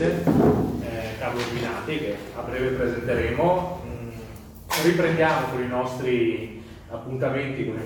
presidente, 0.00 0.24
eh, 0.80 1.18
Carlo 1.18 1.42
Binati, 1.52 1.98
che 1.98 2.16
a 2.34 2.40
breve 2.40 2.68
presenteremo. 2.70 3.82
Mm, 3.84 4.08
riprendiamo 4.84 5.48
con 5.48 5.62
i 5.62 5.68
nostri 5.68 6.62
appuntamenti 6.88 7.66
con, 7.66 7.80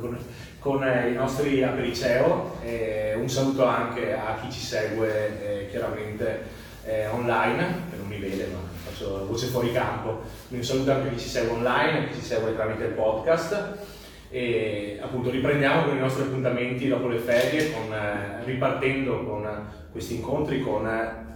con, 0.00 0.18
con 0.58 0.84
eh, 0.84 1.10
i 1.10 1.14
nostri 1.14 1.62
apericeo. 1.62 2.58
Eh, 2.62 3.14
un 3.16 3.28
saluto 3.30 3.64
anche 3.64 4.14
a 4.14 4.38
chi 4.42 4.52
ci 4.52 4.60
segue 4.60 5.62
eh, 5.62 5.70
chiaramente 5.70 6.44
eh, 6.84 7.06
online, 7.06 7.84
che 7.90 7.96
non 7.96 8.06
mi 8.06 8.18
vede 8.18 8.48
ma 8.52 8.58
faccio 8.84 9.26
voce 9.26 9.46
fuori 9.46 9.72
campo. 9.72 10.22
Un 10.48 10.62
saluto 10.62 10.92
anche 10.92 11.08
a 11.08 11.12
chi 11.12 11.18
ci 11.18 11.28
segue 11.28 11.52
online, 11.52 11.98
a 11.98 12.08
chi 12.08 12.14
ci 12.14 12.24
segue 12.24 12.54
tramite 12.54 12.84
il 12.84 12.92
podcast 12.92 13.96
e 14.30 14.98
appunto 15.02 15.30
riprendiamo 15.30 15.84
con 15.84 15.96
i 15.96 16.00
nostri 16.00 16.22
appuntamenti 16.22 16.88
dopo 16.88 17.08
le 17.08 17.18
ferie, 17.18 17.72
con, 17.72 17.92
eh, 17.92 18.44
ripartendo 18.44 19.24
con 19.24 19.66
questi 19.90 20.16
incontri 20.16 20.60
con 20.60 20.86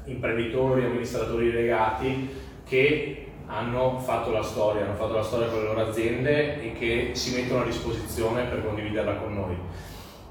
imprenditori, 0.05 0.85
amministratori 0.85 1.51
delegati 1.51 2.29
che 2.65 3.27
hanno 3.47 3.99
fatto 3.99 4.31
la 4.31 4.43
storia, 4.43 4.85
hanno 4.85 4.95
fatto 4.95 5.15
la 5.15 5.23
storia 5.23 5.49
con 5.49 5.61
le 5.61 5.67
loro 5.67 5.89
aziende 5.89 6.63
e 6.63 6.73
che 6.73 7.11
si 7.13 7.35
mettono 7.35 7.63
a 7.63 7.67
disposizione 7.67 8.45
per 8.45 8.65
condividerla 8.65 9.15
con 9.15 9.35
noi. 9.35 9.57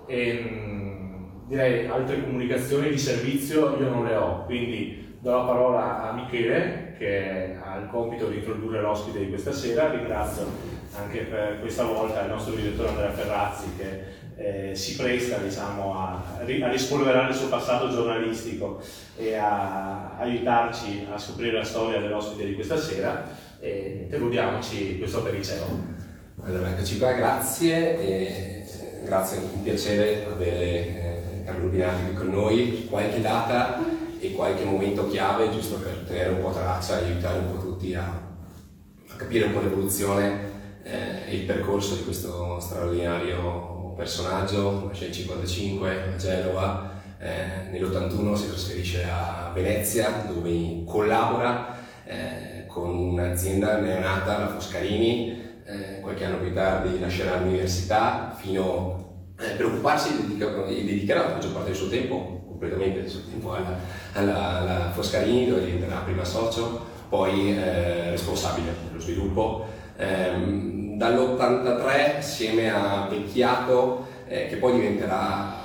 E, 0.07 0.27
ehm, 0.29 1.45
direi 1.47 1.87
altre 1.87 2.23
comunicazioni 2.23 2.89
di 2.89 2.97
servizio 2.97 3.77
io 3.77 3.89
non 3.89 4.05
le 4.05 4.15
ho, 4.15 4.45
quindi 4.45 5.17
do 5.19 5.31
la 5.31 5.43
parola 5.43 6.09
a 6.09 6.13
Michele 6.13 6.95
che 6.97 7.57
ha 7.61 7.77
il 7.77 7.87
compito 7.89 8.27
di 8.27 8.37
introdurre 8.37 8.81
l'ospite 8.81 9.19
di 9.19 9.29
questa 9.29 9.51
sera, 9.51 9.91
ringrazio 9.91 10.79
anche 10.93 11.19
per 11.19 11.59
questa 11.61 11.83
volta 11.83 12.21
il 12.21 12.29
nostro 12.29 12.53
direttore 12.53 12.89
Andrea 12.89 13.11
Ferrazzi 13.11 13.75
che 13.77 14.19
eh, 14.35 14.75
si 14.75 14.95
presta 14.95 15.37
diciamo, 15.37 15.97
a, 15.97 16.23
a 16.39 16.69
rispolverare 16.69 17.29
il 17.31 17.35
suo 17.35 17.47
passato 17.47 17.89
giornalistico 17.89 18.81
e 19.17 19.35
a 19.35 20.17
aiutarci 20.17 21.07
a 21.11 21.17
scoprire 21.17 21.57
la 21.57 21.63
storia 21.63 21.99
dell'ospite 21.99 22.45
di 22.45 22.55
questa 22.55 22.77
sera 22.77 23.27
e 23.59 24.07
godiamoci 24.09 24.97
questo 24.97 25.21
periceo. 25.21 25.99
Allora, 26.43 26.69
eccoci 26.71 26.97
qua, 26.97 27.11
grazie, 27.11 27.99
e, 27.99 28.65
grazie, 29.03 29.37
è 29.37 29.41
un 29.41 29.61
piacere 29.61 30.25
avere 30.25 30.55
eh, 30.55 31.43
Carlo 31.45 31.67
Binati 31.67 32.05
qui 32.05 32.13
con 32.15 32.29
noi, 32.29 32.87
qualche 32.89 33.21
data 33.21 33.79
e 34.19 34.31
qualche 34.33 34.63
momento 34.63 35.07
chiave 35.07 35.51
giusto 35.51 35.75
per 35.75 36.03
tenere 36.07 36.31
un 36.31 36.41
po' 36.41 36.51
traccia 36.51 36.99
e 36.99 37.05
aiutare 37.05 37.39
un 37.39 37.55
po' 37.55 37.61
tutti 37.61 37.93
a, 37.93 38.01
a 38.01 39.15
capire 39.15 39.45
un 39.45 39.53
po' 39.53 39.61
l'evoluzione 39.61 40.50
eh, 40.91 41.35
il 41.35 41.43
percorso 41.43 41.95
di 41.95 42.03
questo 42.03 42.59
straordinario 42.59 43.93
personaggio, 43.95 44.87
nasce 44.87 45.07
nel 45.07 45.15
1955 45.15 45.89
a 45.89 46.15
Genova, 46.17 46.91
eh, 47.19 47.69
nell'81 47.69 48.33
si 48.35 48.47
trasferisce 48.47 49.03
a 49.03 49.51
Venezia 49.53 50.25
dove 50.27 50.83
collabora 50.85 51.77
eh, 52.03 52.65
con 52.67 52.89
un'azienda 52.89 53.77
neonata, 53.77 54.39
la 54.39 54.47
Foscarini, 54.47 55.49
eh, 55.65 55.99
qualche 56.01 56.25
anno 56.25 56.39
più 56.39 56.53
tardi 56.53 56.99
lascerà 56.99 57.37
l'università 57.37 58.35
fino 58.37 59.33
a 59.37 59.45
eh, 59.45 59.55
preoccuparsi 59.55 60.09
e 60.09 60.83
dedicherà 60.83 61.27
la 61.27 61.33
maggior 61.33 61.53
parte 61.53 61.69
del 61.69 61.77
suo 61.77 61.89
tempo, 61.89 62.43
completamente 62.47 63.01
del 63.01 63.09
suo 63.09 63.21
tempo 63.29 63.53
alla, 63.53 63.77
alla, 64.13 64.59
alla 64.59 64.91
Foscarini 64.91 65.47
dove 65.47 65.65
diventerà 65.65 65.97
prima 65.99 66.25
socio, 66.25 66.89
poi 67.07 67.55
eh, 67.55 68.09
responsabile 68.09 68.73
dello 68.87 68.99
sviluppo 68.99 69.79
ehm, 69.97 70.97
dall'83 70.97 72.17
assieme 72.17 72.71
a 72.71 73.07
Vecchiato, 73.09 74.05
eh, 74.27 74.47
che 74.47 74.57
poi 74.57 74.73
diventerà 74.73 75.59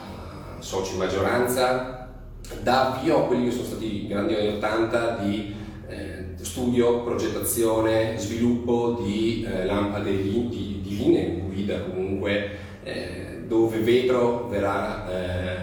socio 0.58 0.92
in 0.92 0.98
maggioranza, 0.98 2.08
dà 2.62 2.94
avvio 2.94 3.24
a 3.24 3.27
quelli 3.27 3.47
che 3.47 3.50
sono 3.50 3.64
stati 3.64 4.04
i 4.04 4.08
grandi 4.08 4.34
anni 4.34 4.56
80 4.56 5.16
di 5.22 5.54
eh, 5.88 6.24
studio, 6.41 7.02
progettazione, 7.02 8.19
sviluppo 8.19 9.00
di 9.02 9.47
eh, 9.48 9.64
lampade 9.64 10.10
di, 10.10 10.48
di, 10.82 10.97
linee 10.97 11.41
guida 11.41 11.81
comunque, 11.82 12.50
eh, 12.82 13.43
dove 13.47 13.78
vetro 13.78 14.47
verrà, 14.48 15.08
eh, 15.10 15.56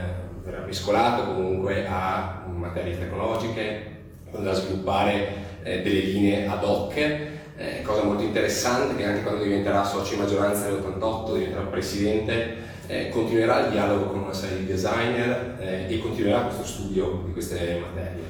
verrà 0.43 0.65
mescolato 0.65 1.33
comunque 1.33 1.85
a 1.87 2.45
materie 2.55 2.97
tecnologiche, 2.97 3.91
da 4.31 4.53
sviluppare 4.53 5.27
eh, 5.63 5.81
delle 5.81 5.99
linee 5.99 6.47
ad 6.47 6.63
hoc 6.63 7.31
eh, 7.57 7.81
cosa 7.83 8.03
molto 8.03 8.23
interessante 8.23 8.95
che 8.95 9.05
anche 9.05 9.23
quando 9.23 9.43
diventerà 9.43 9.83
socio 9.83 10.13
in 10.15 10.21
maggioranza 10.21 10.67
nell'88, 10.67 11.33
diventerà 11.33 11.63
presidente, 11.63 12.55
eh, 12.87 13.09
continuerà 13.09 13.65
il 13.65 13.71
dialogo 13.71 14.05
con 14.05 14.19
una 14.23 14.33
serie 14.33 14.59
di 14.59 14.65
designer 14.65 15.57
eh, 15.59 15.85
e 15.87 15.99
continuerà 15.99 16.41
questo 16.41 16.65
studio 16.65 17.23
di 17.25 17.31
queste 17.31 17.81
materie. 17.81 18.23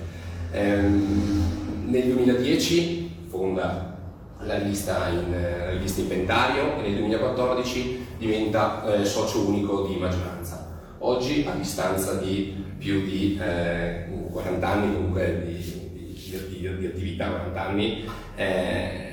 Ehm, 0.51 1.85
nel 1.87 2.03
2010 2.03 3.27
fonda 3.29 3.97
la 4.39 4.57
rivista, 4.57 5.07
in, 5.07 5.31
la 5.31 5.71
rivista 5.71 6.01
Inventario 6.01 6.77
e 6.83 6.89
nel 6.89 6.97
2014 6.97 8.07
diventa 8.17 8.83
eh, 8.93 9.05
socio 9.05 9.47
unico 9.47 9.87
di 9.87 9.95
maggioranza. 9.95 10.69
Oggi, 10.99 11.45
a 11.49 11.55
distanza 11.55 12.15
di 12.15 12.61
più 12.77 13.01
di 13.01 13.37
40 13.37 14.67
eh, 14.67 14.71
anni 14.71 14.93
comunque 14.93 15.43
di, 15.45 16.13
di, 16.13 16.59
di, 16.59 16.77
di 16.77 16.85
attività, 16.85 17.27
40 17.27 17.61
anni, 17.61 18.05
eh, 18.35 19.12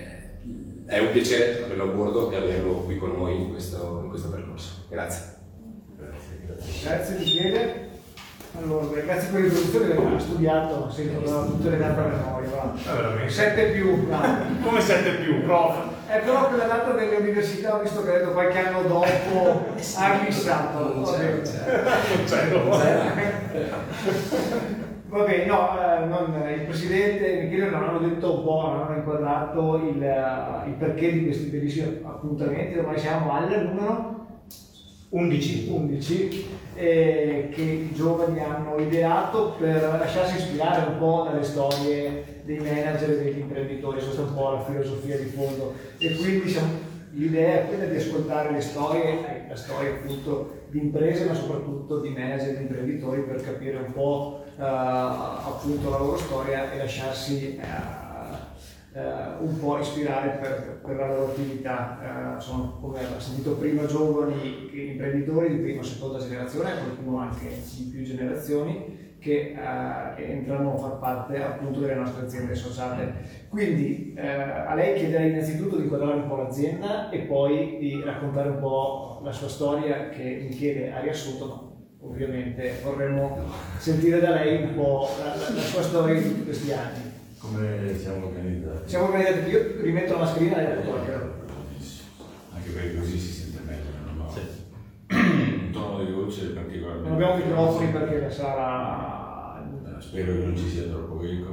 è 0.90 0.98
un 0.98 1.12
piacere 1.12 1.62
averlo 1.62 1.84
a 1.84 1.86
bordo 1.86 2.32
e 2.32 2.36
averlo 2.36 2.82
qui 2.82 2.98
con 2.98 3.12
noi 3.16 3.42
in 3.42 3.50
questo, 3.50 4.00
in 4.02 4.08
questo 4.08 4.28
percorso. 4.28 4.86
Grazie. 4.88 5.36
Grazie, 5.96 6.40
grazie 6.82 7.16
Michele. 7.16 7.88
Allora, 8.58 9.00
grazie 9.00 9.28
per 9.28 9.42
l'introduzione 9.42 9.94
che 9.94 10.14
ha 10.16 10.18
studiato, 10.18 10.90
sento 10.90 11.46
tutte 11.46 11.70
le 11.70 11.78
date 11.78 12.00
a 12.00 12.06
memoria. 12.06 12.62
Ah, 12.62 12.74
7 13.28 13.64
più, 13.66 14.08
no. 14.08 14.20
Come 14.64 14.80
7 14.80 15.10
più, 15.22 15.44
prof? 15.44 15.76
È 16.08 16.18
però 16.18 16.48
quella 16.48 16.64
data 16.64 16.90
delle 16.90 17.14
università, 17.14 17.76
ho 17.76 17.82
visto 17.82 18.02
che 18.02 18.10
ha 18.10 18.18
detto 18.18 18.32
qualche 18.32 18.58
anno 18.58 18.82
dopo, 18.82 19.66
ha 19.96 20.18
glissato. 20.24 20.92
Non 20.92 21.04
c'è, 21.04 21.30
non 21.30 21.42
c'è. 21.42 21.84
Non 22.16 22.24
c'è. 22.68 24.88
Va 25.10 25.24
bene, 25.24 25.44
no, 25.46 25.70
eh, 25.76 26.04
non, 26.06 26.40
il 26.56 26.66
Presidente 26.66 27.42
Michele 27.42 27.68
non 27.68 27.82
hanno 27.82 27.98
detto 27.98 28.32
un 28.32 28.44
po', 28.44 28.68
non 28.68 28.82
hanno 28.82 28.96
inquadrato 28.96 29.76
il, 29.78 29.96
uh, 29.96 30.68
il 30.68 30.74
perché 30.74 31.12
di 31.12 31.24
questi 31.24 31.48
bellissimi 31.48 31.98
appuntamenti, 32.04 32.78
ormai 32.78 32.96
siamo 32.96 33.32
al 33.32 33.72
numero 33.74 34.26
11, 35.08 35.68
11 35.68 36.48
eh, 36.76 37.48
che 37.52 37.60
i 37.60 37.92
giovani 37.92 38.38
hanno 38.38 38.76
ideato 38.78 39.56
per 39.58 39.82
lasciarsi 39.98 40.36
ispirare 40.36 40.88
un 40.92 40.98
po' 40.98 41.26
dalle 41.28 41.42
storie 41.42 42.42
dei 42.44 42.58
manager 42.58 43.10
e 43.10 43.24
degli 43.24 43.38
imprenditori, 43.40 43.98
questa 43.98 44.22
è 44.22 44.24
un 44.26 44.34
po' 44.34 44.52
la 44.52 44.64
filosofia 44.64 45.18
di 45.18 45.24
fondo. 45.24 45.74
E 45.98 46.14
quindi 46.14 46.48
siamo, 46.48 46.70
l'idea 47.14 47.62
è 47.62 47.66
quella 47.66 47.86
di 47.86 47.96
ascoltare 47.96 48.52
le 48.52 48.60
storie, 48.60 49.46
la 49.48 49.56
storia 49.56 49.90
appunto 49.90 50.58
di 50.70 50.78
imprese 50.78 51.24
ma 51.24 51.34
soprattutto 51.34 51.98
di 51.98 52.10
manager 52.10 52.50
e 52.50 52.56
di 52.58 52.62
imprenditori 52.62 53.22
per 53.22 53.42
capire 53.42 53.78
un 53.78 53.92
po' 53.92 54.44
eh, 54.44 54.49
appunto 54.66 55.90
la 55.90 55.98
loro 55.98 56.16
storia 56.16 56.70
e 56.72 56.78
lasciarsi 56.78 57.56
eh, 57.56 58.08
eh, 58.92 59.02
un 59.38 59.58
po' 59.58 59.78
ispirare 59.78 60.38
per, 60.40 60.80
per 60.84 60.96
la 60.96 61.06
loro 61.06 61.26
attività. 61.28 62.36
Eh, 62.36 62.40
sono, 62.40 62.78
come 62.80 62.98
abbiamo 62.98 63.20
sentito 63.20 63.52
prima, 63.56 63.86
giovani 63.86 64.70
imprenditori 64.72 65.56
di 65.56 65.62
prima 65.62 65.80
o 65.80 65.84
seconda 65.84 66.18
generazione, 66.18 66.72
qualcuno 66.72 67.18
anche 67.18 67.48
di 67.76 67.84
più 67.84 68.02
generazioni 68.02 69.08
che 69.20 69.54
eh, 69.54 70.22
entrano 70.32 70.74
a 70.74 70.78
far 70.78 70.98
parte 70.98 71.42
appunto 71.42 71.80
delle 71.80 71.94
nostre 71.94 72.24
aziende 72.24 72.52
associate. 72.52 73.46
Quindi 73.48 74.14
eh, 74.16 74.26
a 74.26 74.74
lei 74.74 74.98
chiederei 74.98 75.30
innanzitutto 75.30 75.76
di 75.76 75.88
quadrare 75.88 76.14
un 76.14 76.28
po' 76.28 76.36
l'azienda 76.36 77.10
e 77.10 77.20
poi 77.20 77.76
di 77.78 78.02
raccontare 78.02 78.48
un 78.48 78.58
po' 78.58 79.20
la 79.22 79.32
sua 79.32 79.48
storia 79.48 80.08
che 80.08 80.46
Michele 80.48 80.92
ha 80.92 81.00
riassunto, 81.00 81.69
ovviamente 82.02 82.80
vorremmo 82.82 83.44
sentire 83.78 84.20
da 84.20 84.30
lei 84.30 84.62
un 84.62 84.74
po' 84.74 85.08
la, 85.18 85.34
la, 85.36 85.54
la 85.54 85.60
sua 85.60 85.82
storia 85.82 86.20
di 86.20 86.28
tutti 86.28 86.44
questi 86.44 86.72
anni. 86.72 87.18
Come 87.38 87.96
siamo 87.98 88.26
organizzati? 88.26 88.88
Siamo 88.88 89.06
organizzati, 89.06 89.50
io 89.50 89.80
rimetto 89.80 90.12
la 90.12 90.18
mascherina 90.18 90.58
e 90.58 90.74
la 90.74 90.80
tolgo. 90.82 91.38
Anche 92.52 92.70
perché 92.70 92.98
così 92.98 93.18
si 93.18 93.32
sente 93.32 93.60
meglio, 93.64 94.12
no? 94.14 94.30
Sì. 94.30 94.40
Un 95.08 95.70
tono 95.72 96.04
di 96.04 96.12
voce 96.12 96.46
particolarmente. 96.48 97.08
Non 97.08 97.16
abbiamo 97.16 97.36
microfoni 97.36 97.90
perché 97.90 98.20
la 98.20 98.30
sala 98.30 99.64
spero 99.98 100.32
che 100.32 100.44
non 100.44 100.56
ci 100.56 100.68
sia 100.68 100.84
troppo 100.84 101.22
eco. 101.22 101.52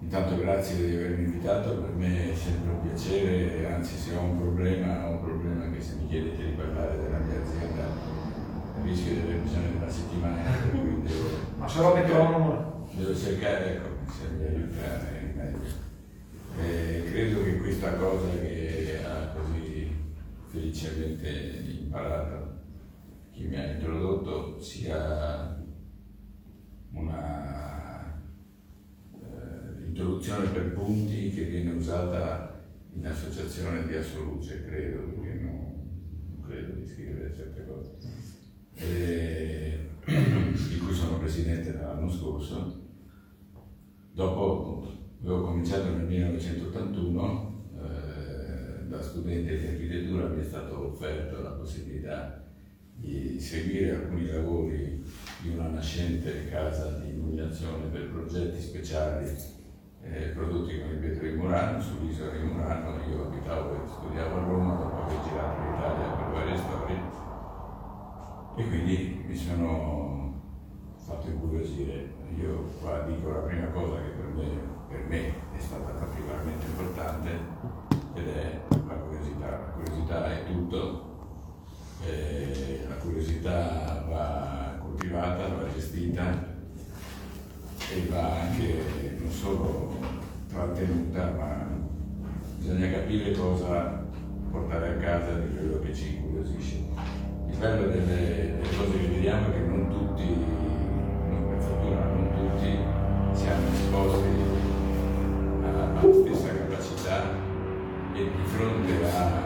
Intanto 0.00 0.36
grazie 0.36 0.76
di 0.76 0.96
avermi 0.96 1.24
invitato, 1.24 1.76
per 1.76 1.90
me 1.96 2.32
è 2.32 2.36
sempre 2.36 2.72
un 2.72 2.80
piacere, 2.82 3.72
anzi 3.72 3.96
se 3.96 4.14
ho 4.14 4.20
un 4.20 4.38
problema, 4.38 5.08
ho 5.08 5.12
un 5.12 5.22
problema 5.24 5.70
che 5.70 5.80
se 5.80 5.94
mi 5.96 6.08
chiedete 6.08 6.44
di 6.44 6.52
parlare 6.52 6.96
della 6.98 7.18
mia 7.18 7.40
azienda 7.40 8.13
rischio 8.82 9.14
di 9.14 9.20
aver 9.20 9.40
bisogno 9.40 9.70
di 9.70 9.76
una 9.76 9.90
settimana, 9.90 10.42
per 10.50 10.70
cui 10.70 11.02
devo... 11.02 11.28
Ma 11.58 11.68
sarò 11.68 11.94
metronomo? 11.94 12.88
Devo 12.92 13.16
cercare, 13.16 13.76
ecco, 13.76 13.88
mi 14.36 14.46
aiutare 14.46 15.32
meglio. 15.36 15.82
E 16.60 17.04
credo 17.10 17.42
che 17.42 17.58
questa 17.58 17.94
cosa 17.94 18.28
che 18.40 19.00
ha 19.04 19.28
così 19.28 19.90
felicemente 20.50 21.64
imparato 21.80 22.62
chi 23.34 23.46
mi 23.46 23.56
ha 23.56 23.72
introdotto 23.72 24.60
sia 24.60 25.60
una 26.90 28.20
introduzione 29.86 30.48
per 30.50 30.72
punti 30.72 31.30
che 31.30 31.44
viene 31.44 31.72
usata 31.72 32.62
in 32.92 33.06
associazione 33.06 33.86
di 33.86 33.96
assoluzione, 33.96 34.64
credo, 34.64 35.02
perché 35.02 35.34
non, 35.40 35.54
non 36.28 36.40
credo 36.46 36.74
di 36.74 36.86
scrivere 36.86 37.34
certe 37.34 37.66
cose, 37.66 37.96
e, 38.74 39.90
di 40.04 40.78
cui 40.78 40.94
sono 40.94 41.18
presidente 41.18 41.72
l'anno 41.72 42.10
scorso. 42.10 42.82
Dopo 44.12 44.86
avevo 45.20 45.42
cominciato 45.42 45.90
nel 45.90 46.06
1981, 46.06 47.64
eh, 47.76 48.86
da 48.88 49.02
studente 49.02 49.58
di 49.58 49.66
architettura 49.66 50.28
mi 50.28 50.40
è 50.40 50.44
stato 50.44 50.92
offerto 50.92 51.42
la 51.42 51.50
possibilità 51.50 52.44
di 52.96 53.40
seguire 53.40 53.96
alcuni 53.96 54.26
lavori 54.26 55.02
di 55.40 55.48
una 55.48 55.68
nascente 55.68 56.48
casa 56.48 56.98
di 56.98 57.08
illuminazione 57.08 57.86
per 57.86 58.10
progetti 58.10 58.60
speciali 58.60 59.26
eh, 60.04 60.28
prodotti 60.28 60.78
con 60.78 60.90
il 60.90 60.98
vetro 61.00 61.26
di 61.26 61.34
Murano, 61.34 61.80
sull'isola 61.80 62.36
di 62.36 62.44
Murano, 62.44 63.02
io 63.08 63.26
abitavo 63.26 63.74
e 63.74 63.88
studiavo 63.88 64.36
a 64.36 64.44
Roma 64.44 64.74
dopo 64.74 65.02
aver 65.02 65.22
girato 65.22 65.62
l'Italia 65.62 66.14
per 66.14 66.32
varie 66.32 66.56
storie 66.56 67.13
e 68.56 68.68
quindi 68.68 69.24
mi 69.26 69.36
sono 69.36 70.32
fatto 70.96 71.28
incuriosire. 71.28 72.12
Io 72.40 72.70
qua 72.80 73.00
dico 73.00 73.30
la 73.30 73.40
prima 73.40 73.66
cosa 73.66 73.96
che 73.96 74.08
per 74.10 74.26
me, 74.34 74.48
per 74.88 75.04
me 75.08 75.28
è 75.56 75.58
stata 75.58 75.90
particolarmente 75.90 76.66
importante 76.66 77.30
ed 78.14 78.28
è 78.28 78.60
la 78.68 78.94
curiosità. 78.94 79.50
La 79.50 79.72
curiosità 79.74 80.32
è 80.32 80.44
tutto, 80.46 81.16
eh, 82.04 82.84
la 82.88 82.94
curiosità 82.96 84.04
va 84.08 84.78
coltivata, 84.80 85.48
va 85.48 85.72
gestita 85.72 86.52
e 87.92 88.06
va 88.08 88.40
anche 88.40 89.16
non 89.18 89.30
solo 89.30 89.98
trattenuta, 90.48 91.30
ma 91.32 91.66
bisogna 92.58 92.90
capire 92.90 93.32
cosa 93.32 94.02
portare 94.50 94.90
a 94.90 94.96
casa 94.98 95.38
di 95.40 95.56
quello 95.56 95.80
che 95.80 95.92
ci 95.92 96.16
incuriosisce. 96.16 97.23
Il 97.54 97.60
bello 97.60 97.86
delle, 97.86 98.56
delle 98.58 98.76
cose 98.76 98.98
che 98.98 99.06
vediamo 99.06 99.46
è 99.46 99.52
che 99.52 99.60
non 99.60 99.88
tutti, 99.88 100.26
per 101.48 101.62
fortuna, 101.62 102.04
non 102.06 102.28
tutti 102.34 102.78
siamo 103.32 103.72
esposti 103.72 104.28
alla 105.62 106.00
stessa 106.00 106.48
capacità 106.48 107.22
e 108.12 108.18
di 108.18 108.44
fronte 108.44 109.06
a 109.06 109.42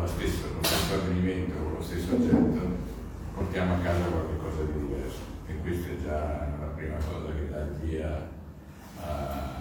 lo 0.00 0.06
stesso, 0.06 0.46
stesso 0.62 0.94
avvenimento 0.94 1.54
o 1.58 1.76
lo 1.76 1.82
stesso 1.82 2.14
oggetto 2.14 2.66
portiamo 3.34 3.74
a 3.74 3.78
casa 3.80 4.04
qualcosa 4.04 4.62
di 4.72 4.86
diverso 4.86 5.20
e 5.48 5.60
questa 5.60 5.88
è 5.90 6.02
già 6.02 6.56
la 6.58 6.72
prima 6.74 6.96
cosa 6.96 7.30
che 7.34 7.50
dà 7.50 7.60
il 7.60 7.72
via 7.84 8.30
a, 9.02 9.60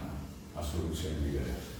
a 0.53 0.61
soluzioni 0.61 1.15
diverse. 1.21 1.74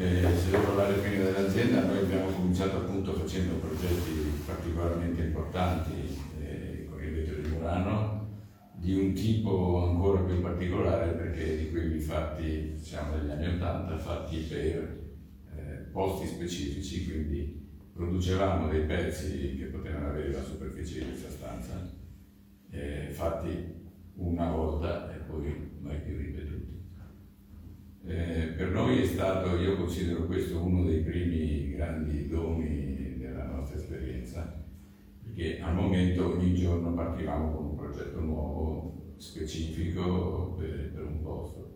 Eh, 0.00 0.22
se 0.34 0.50
devo 0.50 0.62
parlare 0.64 0.94
prima 0.94 1.24
dell'azienda, 1.24 1.84
noi 1.84 1.98
abbiamo 1.98 2.30
cominciato 2.30 2.78
appunto 2.78 3.12
facendo 3.12 3.56
progetti 3.56 4.32
particolarmente 4.46 5.24
importanti 5.24 5.92
eh, 6.40 6.86
con 6.88 7.02
il 7.02 7.12
vetro 7.12 7.42
di 7.42 7.48
Murano, 7.50 8.28
di 8.76 8.94
un 8.94 9.12
tipo 9.12 9.90
ancora 9.90 10.22
più 10.22 10.40
particolare 10.40 11.12
perché 11.12 11.58
di 11.58 11.70
quelli 11.70 12.00
fatti, 12.00 12.78
siamo 12.78 13.16
negli 13.16 13.30
anni 13.30 13.56
80, 13.56 13.98
fatti 13.98 14.38
per 14.38 15.00
eh, 15.54 15.76
posti 15.92 16.28
specifici, 16.28 17.04
quindi 17.04 17.68
producevamo 17.92 18.68
dei 18.68 18.86
pezzi 18.86 19.54
che 19.58 19.66
potevano 19.66 20.08
avere 20.08 20.32
la 20.32 20.42
superficie 20.42 21.00
di 21.00 21.08
questa 21.08 21.28
stanza, 21.28 21.94
eh, 22.70 23.08
fatti 23.10 23.50
una 24.14 24.50
volta 24.50 25.14
e 25.14 25.18
poi 25.18 25.72
mai 25.78 26.00
più 26.00 26.16
ripetuti. 26.16 26.49
Eh, 28.10 28.54
per 28.56 28.70
noi 28.70 29.02
è 29.02 29.04
stato, 29.04 29.54
io 29.54 29.76
considero 29.76 30.26
questo 30.26 30.60
uno 30.60 30.82
dei 30.82 30.98
primi 30.98 31.70
grandi 31.70 32.26
doni 32.26 33.16
della 33.16 33.44
nostra 33.44 33.78
esperienza, 33.78 34.64
perché 35.22 35.60
al 35.60 35.76
momento 35.76 36.32
ogni 36.32 36.52
giorno 36.52 36.92
partivamo 36.92 37.52
con 37.52 37.66
un 37.66 37.76
progetto 37.76 38.18
nuovo, 38.18 39.14
specifico 39.16 40.56
per, 40.58 40.90
per 40.92 41.04
un 41.04 41.22
posto. 41.22 41.72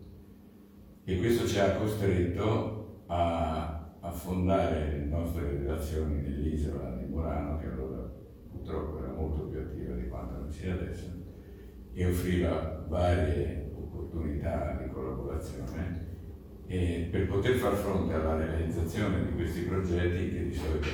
E 1.05 1.17
questo 1.19 1.47
ci 1.47 1.57
ha 1.57 1.77
costretto 1.77 3.05
a, 3.05 3.95
a 4.01 4.11
fondare 4.11 4.91
le 4.91 5.05
nostre 5.05 5.49
relazioni 5.49 6.21
nell'isola 6.21 6.97
di 6.97 7.05
Murano, 7.05 7.59
che 7.59 7.67
allora 7.67 8.11
purtroppo 8.51 8.97
era 8.97 9.13
molto 9.13 9.47
più 9.47 9.59
attiva 9.59 9.95
di 9.95 10.09
quanto 10.09 10.37
non 10.37 10.51
sia 10.51 10.73
adesso, 10.73 11.05
e 11.93 12.05
offriva 12.05 12.85
varie 12.89 13.71
opportunità 13.73 14.77
di 14.83 14.89
collaborazione 14.91 16.14
e 16.67 17.07
per 17.11 17.27
poter 17.27 17.55
far 17.55 17.75
fronte 17.75 18.13
alla 18.13 18.37
realizzazione 18.37 19.25
di 19.25 19.33
questi 19.33 19.61
progetti 19.61 20.29
che 20.29 20.47
di 20.47 20.53
solito 20.53 20.89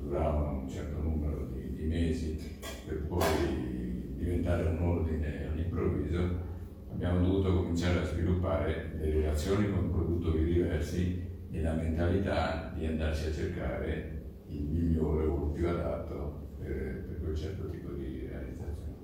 duravano 0.00 0.60
un 0.60 0.68
certo 0.68 1.00
numero 1.02 1.48
di, 1.52 1.74
di 1.74 1.84
mesi 1.84 2.58
per 2.86 3.04
poi 3.06 4.14
diventare 4.16 4.68
un 4.68 4.78
ordine 4.80 5.48
all'improvviso, 5.50 6.46
abbiamo 6.92 7.20
dovuto 7.20 7.54
cominciare 7.54 8.00
a 8.00 8.04
sviluppare 8.04 8.92
le 8.98 9.10
relazioni 9.10 9.70
con 9.70 9.90
produttori 9.90 10.44
diversi 10.44 11.26
e 11.50 11.60
la 11.60 11.74
mentalità 11.74 12.72
di 12.76 12.86
andarsi 12.86 13.28
a 13.28 13.32
cercare 13.32 14.16
il 14.48 14.62
migliore 14.62 15.24
o 15.26 15.46
il 15.46 15.52
più 15.52 15.68
adatto 15.68 16.54
per, 16.58 17.06
per 17.08 17.20
quel 17.22 17.36
certo 17.36 17.68
tipo 17.70 17.90
di 17.92 18.26
realizzazione. 18.28 18.96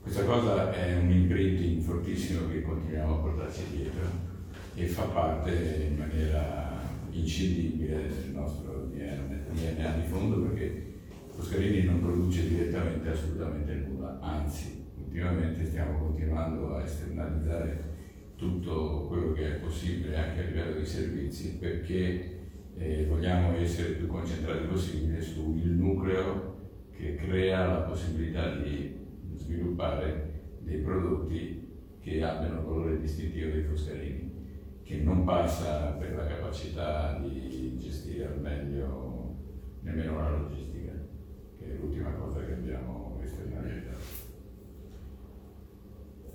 Questa 0.00 0.24
cosa 0.24 0.72
è 0.72 0.96
un 0.96 1.10
imprinting 1.10 1.82
fortissimo 1.82 2.48
che 2.48 2.62
continuiamo 2.62 3.16
a 3.16 3.20
portarci 3.20 3.62
dietro 3.70 4.25
e 4.76 4.86
fa 4.88 5.04
parte 5.04 5.88
in 5.88 5.96
maniera 5.96 6.78
inscindibile 7.10 8.08
del 8.08 8.34
nostro 8.34 8.90
DNA 8.92 9.90
di 9.92 10.06
fondo 10.06 10.42
perché 10.42 10.84
Foscarini 11.28 11.84
non 11.84 12.00
produce 12.02 12.46
direttamente 12.46 13.08
assolutamente 13.08 13.72
nulla, 13.74 14.18
anzi 14.20 14.84
ultimamente 14.98 15.64
stiamo 15.64 15.98
continuando 15.98 16.74
a 16.74 16.82
esternalizzare 16.82 17.94
tutto 18.36 19.06
quello 19.08 19.32
che 19.32 19.56
è 19.56 19.58
possibile 19.60 20.14
anche 20.14 20.40
a 20.40 20.44
livello 20.44 20.78
di 20.78 20.84
servizi 20.84 21.56
perché 21.56 22.40
eh, 22.76 23.06
vogliamo 23.06 23.56
essere 23.56 23.92
più 23.92 24.06
concentrati 24.06 24.66
possibile 24.66 25.22
sul 25.22 25.56
nucleo 25.56 26.54
che 26.94 27.14
crea 27.14 27.66
la 27.66 27.80
possibilità 27.80 28.56
di 28.56 28.94
sviluppare 29.32 30.58
dei 30.60 30.80
prodotti 30.80 31.66
che 31.98 32.22
abbiano 32.22 32.62
valore 32.62 33.00
distintivo 33.00 33.50
dei 33.50 33.62
Foscarini 33.62 34.25
che 34.86 34.98
non 34.98 35.24
passa 35.24 35.96
per 35.98 36.14
la 36.14 36.26
capacità 36.26 37.18
di 37.20 37.76
gestire 37.76 38.26
al 38.26 38.40
meglio 38.40 39.34
nemmeno 39.80 40.20
la 40.20 40.30
logistica, 40.30 40.92
che 41.58 41.64
è 41.64 41.76
l'ultima 41.76 42.10
cosa 42.12 42.44
che 42.44 42.52
abbiamo 42.52 43.18
esternalizzato. 43.20 44.04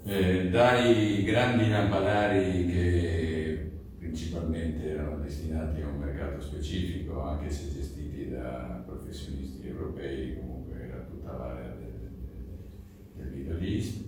Eh, 0.03 0.49
dai 0.49 1.23
grandi 1.23 1.69
lampadari 1.69 2.65
che 2.65 3.71
principalmente 3.97 4.89
erano 4.89 5.19
destinati 5.19 5.81
a 5.81 5.87
un 5.87 5.99
mercato 5.99 6.41
specifico, 6.41 7.21
anche 7.21 7.49
se 7.49 7.71
gestiti 7.71 8.29
da 8.29 8.83
professionisti 8.85 9.65
europei, 9.65 10.35
comunque 10.35 10.89
era 10.89 10.97
tutta 11.09 11.37
l'area 11.37 11.75
del, 11.75 12.09
del 13.15 13.31
Middle 13.31 13.65
East, 13.65 14.03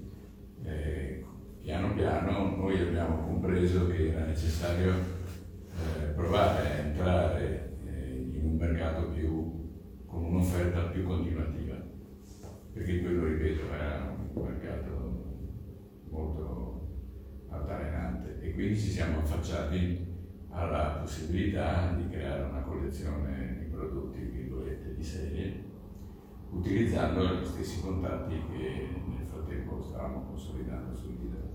eh, 0.66 1.24
piano 1.62 1.94
piano 1.94 2.58
noi 2.58 2.78
abbiamo 2.82 3.33
compreso 3.44 3.88
che 3.88 4.08
era 4.08 4.24
necessario 4.24 4.94
eh, 4.94 6.06
provare 6.16 6.66
a 6.66 6.78
entrare 6.78 7.78
eh, 7.86 8.30
in 8.36 8.46
un 8.46 8.56
mercato 8.56 9.10
più, 9.10 10.06
con 10.06 10.24
un'offerta 10.24 10.84
più 10.84 11.04
continuativa, 11.04 11.76
perché 12.72 13.02
quello, 13.02 13.26
ripeto, 13.26 13.74
era 13.74 14.16
un 14.34 14.42
mercato 14.42 15.26
molto 16.10 16.88
altalenante. 17.50 18.40
E 18.40 18.54
quindi 18.54 18.80
ci 18.80 18.92
siamo 18.92 19.20
affacciati 19.20 20.08
alla 20.48 21.00
possibilità 21.02 21.94
di 21.98 22.08
creare 22.08 22.44
una 22.44 22.62
collezione 22.62 23.58
di 23.60 23.66
prodotti, 23.66 24.22
virgolette, 24.22 24.96
di 24.96 25.04
serie, 25.04 25.64
utilizzando 26.50 27.42
gli 27.42 27.46
stessi 27.46 27.82
contatti 27.82 28.36
che 28.54 28.88
nel 29.06 29.28
frattempo 29.30 29.84
stavamo 29.84 30.28
consolidando 30.28 30.96
sul 30.96 31.18
video 31.18 31.40
e 31.40 31.53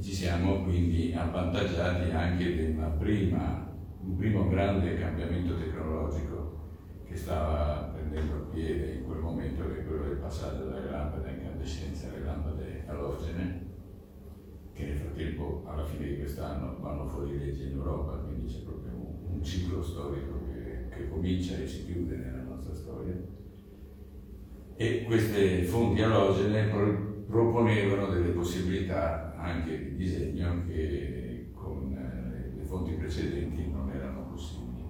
ci 0.00 0.12
siamo 0.12 0.62
quindi 0.62 1.12
avvantaggiati 1.14 2.10
anche 2.10 2.56
di 2.56 2.76
prima, 2.98 3.72
un 4.00 4.16
primo 4.16 4.48
grande 4.48 4.96
cambiamento 4.96 5.56
tecnologico 5.56 6.62
che 7.06 7.16
stava 7.16 7.92
prendendo 7.94 8.48
piede 8.52 8.94
in 8.94 9.04
quel 9.04 9.18
momento, 9.18 9.66
che 9.68 9.80
è 9.80 9.86
quello 9.86 10.08
del 10.08 10.16
passaggio 10.16 10.64
dalle 10.64 10.90
lampade 10.90 11.28
a 11.28 11.32
incandescenza 11.32 12.08
alle 12.08 12.24
lampade 12.24 12.84
alogene, 12.86 13.72
che 14.72 14.84
nel 14.84 14.96
frattempo 14.96 15.62
alla 15.66 15.84
fine 15.84 16.08
di 16.08 16.16
quest'anno 16.16 16.76
vanno 16.80 17.06
fuori 17.06 17.38
legge 17.38 17.64
in 17.64 17.76
Europa, 17.76 18.16
quindi 18.16 18.52
c'è 18.52 18.62
proprio 18.62 18.92
un, 18.92 19.36
un 19.36 19.44
ciclo 19.44 19.82
storico 19.82 20.40
che, 20.46 20.88
che 20.94 21.08
comincia 21.08 21.56
e 21.56 21.66
si 21.66 21.84
chiude 21.84 22.16
nella 22.16 22.42
nostra 22.42 22.74
storia. 22.74 23.14
E 24.76 25.04
queste 25.04 25.62
fonti 25.62 26.02
alogene 26.02 26.68
proponevano 27.26 28.08
delle 28.08 28.30
possibilità 28.30 29.33
anche 29.44 29.78
di 29.78 29.96
disegno 29.96 30.64
che 30.66 31.50
con 31.52 31.92
eh, 31.92 32.56
le 32.56 32.64
fonti 32.64 32.94
precedenti 32.94 33.70
non 33.70 33.90
erano 33.90 34.30
possibili, 34.30 34.82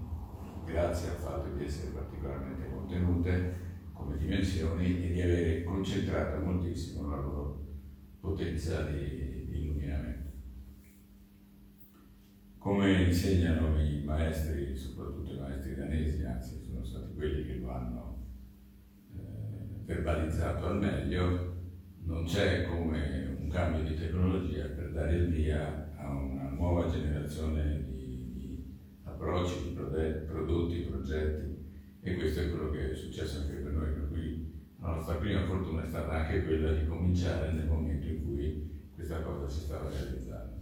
grazie 0.65 1.11
al 1.11 1.17
fatto 1.17 1.57
di 1.57 1.65
essere 1.65 1.91
particolarmente 1.93 2.71
contenute 2.71 3.63
come 3.93 4.17
dimensioni 4.17 5.05
e 5.05 5.13
di 5.13 5.21
avere 5.21 5.65
concentrato 5.65 6.45
moltissimo 6.45 7.09
la 7.09 7.17
loro 7.17 7.67
potenza 8.21 8.83
di, 8.85 9.47
di 9.47 9.63
illuminamento. 9.63 10.33
Come 12.59 13.03
insegnano 13.03 13.79
i 13.81 14.03
maestri, 14.05 14.75
soprattutto 14.75 15.35
i 15.35 15.39
maestri 15.39 15.75
danesi, 15.75 16.25
anzi 16.25 16.63
sono 16.65 16.85
stati 16.85 17.13
quelli 17.15 17.45
che 17.45 17.57
lo 17.57 17.71
hanno 17.71 18.27
eh, 19.17 19.85
verbalizzato 19.85 20.67
al 20.67 20.79
meglio, 20.79 21.54
non 22.05 22.25
c'è 22.25 22.67
come 22.67 23.37
un 23.41 23.49
cambio 23.49 23.83
di 23.83 23.97
tecnologia 23.97 24.67
per 24.67 24.93
dare 24.93 25.17
il 25.17 25.29
via 25.29 25.93
a 25.97 26.11
una 26.11 26.51
nuova 26.51 26.91
generazione 26.91 27.85
di, 27.85 28.33
di 28.35 28.79
approcci, 29.05 29.69
di 29.69 29.75
prodotti, 30.27 30.81
progetti 30.81 31.65
e 32.01 32.17
questo 32.17 32.41
è 32.41 32.51
quello 32.51 32.71
che 32.71 32.93
è 32.93 32.95
successo 32.95 33.41
anche 33.41 33.55
per 33.55 33.73
noi, 33.73 33.93
per 33.93 34.09
cui 34.11 34.53
la 34.81 34.97
nostra 34.97 35.15
prima 35.15 35.47
fortuna 35.47 35.83
è 35.83 35.87
stata 35.87 36.11
anche 36.13 36.45
quella 36.45 36.73
di 36.73 36.87
cominciare 36.87 37.53
nel 37.53 37.67
momento 37.67 38.07
in 38.07 38.23
cui 38.23 38.89
questa 38.95 39.23
cosa 39.23 39.49
si 39.49 39.61
stava 39.61 39.89
realizzando. 39.89 40.53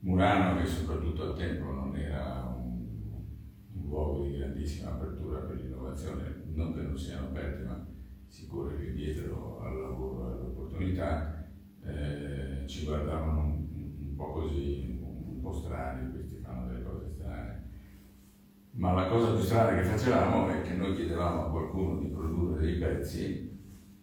Murano, 0.00 0.60
che 0.60 0.66
soprattutto 0.66 1.22
al 1.24 1.36
tempo 1.36 1.70
non 1.72 1.96
era 1.96 2.54
un, 2.56 2.88
un 3.72 3.88
luogo 3.88 4.24
di 4.24 4.36
grandissima 4.36 4.92
apertura 4.92 5.40
per 5.40 5.56
l'innovazione, 5.56 6.42
non 6.52 6.74
che 6.74 6.82
non 6.82 6.98
siano 6.98 7.28
aperti, 7.28 7.64
ma 7.64 7.79
sicuro 8.30 8.76
che 8.76 8.92
dietro 8.92 9.60
al 9.60 9.80
lavoro 9.80 10.28
e 10.28 10.32
all'opportunità 10.32 11.44
eh, 11.84 12.66
ci 12.66 12.84
guardavano 12.84 13.40
un, 13.40 13.66
un, 13.98 14.14
po' 14.14 14.32
così, 14.32 14.98
un, 15.02 15.34
un 15.34 15.40
po' 15.40 15.52
strani, 15.52 16.12
questi 16.12 16.36
fanno 16.36 16.68
delle 16.68 16.84
cose 16.84 17.10
strane. 17.10 17.68
Ma 18.72 18.92
la 18.92 19.08
cosa 19.08 19.32
più 19.32 19.42
strana 19.42 19.76
che 19.76 19.82
facevamo 19.82 20.48
è 20.48 20.62
che 20.62 20.74
noi 20.74 20.94
chiedevamo 20.94 21.46
a 21.46 21.50
qualcuno 21.50 21.98
di 21.98 22.06
produrre 22.06 22.60
dei 22.60 22.78
pezzi 22.78 23.58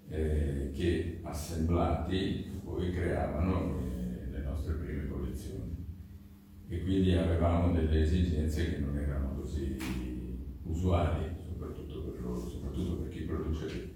eh, 0.10 0.72
che 0.74 1.19
assemblati 1.24 2.60
poi 2.63 2.91
creavano 2.91 3.79
le, 3.79 4.27
le 4.29 4.43
nostre 4.43 4.74
prime 4.74 5.07
collezioni. 5.07 5.86
E 6.67 6.84
quindi 6.84 7.13
avevamo 7.13 7.72
delle 7.72 8.01
esigenze 8.01 8.74
che 8.74 8.79
non 8.79 8.98
erano 8.98 9.36
così 9.36 9.77
usuali, 10.63 11.34
soprattutto 11.39 12.01
per 12.01 12.22
loro, 12.22 12.46
soprattutto 12.46 12.98
per 12.98 13.10
chi 13.10 13.22
produce 13.22 13.96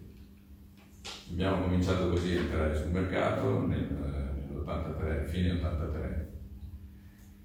Abbiamo 1.31 1.63
cominciato 1.63 2.09
così 2.09 2.35
a 2.35 2.41
entrare 2.41 2.75
sul 2.75 2.91
mercato 2.91 3.65
nel, 3.65 3.87
nell'83, 3.89 5.25
fine 5.27 5.51
83. 5.53 6.39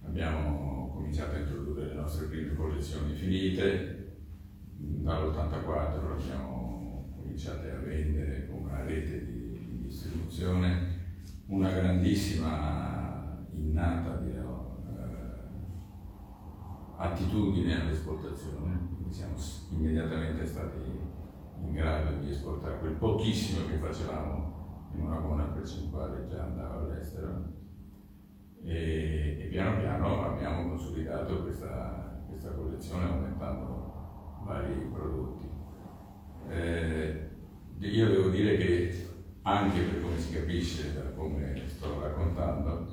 Abbiamo 0.05 0.91
cominciato 0.93 1.37
a 1.37 1.39
introdurre 1.39 1.87
le 1.87 1.95
nostre 1.95 2.27
prime 2.27 2.55
collezioni 2.55 3.15
finite, 3.15 4.19
dall'84 4.77 6.21
abbiamo 6.21 7.15
cominciato 7.17 7.67
a 7.69 7.79
vendere 7.79 8.49
con 8.49 8.65
una 8.65 8.83
rete 8.83 9.25
di, 9.25 9.67
di 9.71 9.83
distribuzione, 9.83 11.05
una 11.47 11.71
grandissima 11.71 13.47
innata 13.53 14.17
dirò, 14.17 14.83
eh, 14.89 15.43
attitudine 16.97 17.81
all'esportazione, 17.81 18.79
siamo 19.11 19.37
immediatamente 19.71 20.45
stati 20.45 21.06
in 21.61 21.73
grado 21.73 22.19
di 22.19 22.31
esportare 22.31 22.79
quel 22.79 22.95
pochissimo 22.95 23.67
che 23.67 23.77
facevamo 23.79 24.91
in 24.95 25.03
una 25.03 25.19
buona 25.19 25.45
percentuale 25.45 26.27
già 26.29 26.45
andava 26.45 26.81
all'estero 26.81 27.45
e, 28.63 29.39
e 29.41 29.47
piano 29.51 29.79
piano 29.79 30.25
abbiamo 30.25 30.69
consolidato 30.69 31.43
questa, 31.43 32.25
questa 32.29 32.51
collezione 32.51 33.05
aumentando 33.05 33.95
vari 34.45 34.91
prodotti. 34.93 35.49
Eh, 36.49 37.29
io 37.79 38.09
devo 38.09 38.29
dire 38.29 38.57
che 38.57 39.09
anche 39.43 39.81
per 39.83 40.03
come 40.03 40.19
si 40.19 40.35
capisce 40.35 40.95
da 40.95 41.11
come 41.11 41.63
sto 41.67 42.01
raccontando, 42.01 42.87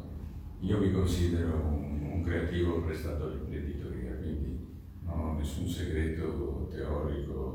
io 0.59 0.79
mi 0.79 0.91
considero 0.91 1.57
un, 1.57 2.11
un 2.13 2.21
creativo 2.23 2.81
prestato 2.81 3.25
all'imprenditoria, 3.25 4.15
quindi 4.17 4.81
non 5.03 5.19
ho 5.19 5.33
nessun 5.33 5.67
segreto 5.67 6.67
teorico 6.71 7.52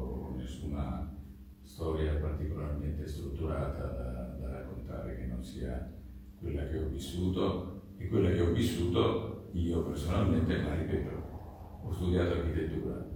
nessuna 0.68 1.16
storia 1.62 2.14
particolarmente 2.14 3.06
strutturata 3.06 3.87
da, 3.87 4.37
da, 4.38 4.50
raccontare 4.50 5.16
che 5.16 5.26
non 5.26 5.42
sia 5.42 5.90
quella 6.38 6.66
che 6.66 6.78
ho 6.78 6.88
vissuto 6.88 7.82
e 7.96 8.08
quella 8.08 8.30
che 8.30 8.40
ho 8.40 8.52
vissuto 8.52 9.48
io 9.52 9.82
personalmente, 9.82 10.60
ma 10.60 10.75
ripeto, 10.75 11.80
ho 11.82 11.92
studiato 11.92 12.32
architettura, 12.34 13.06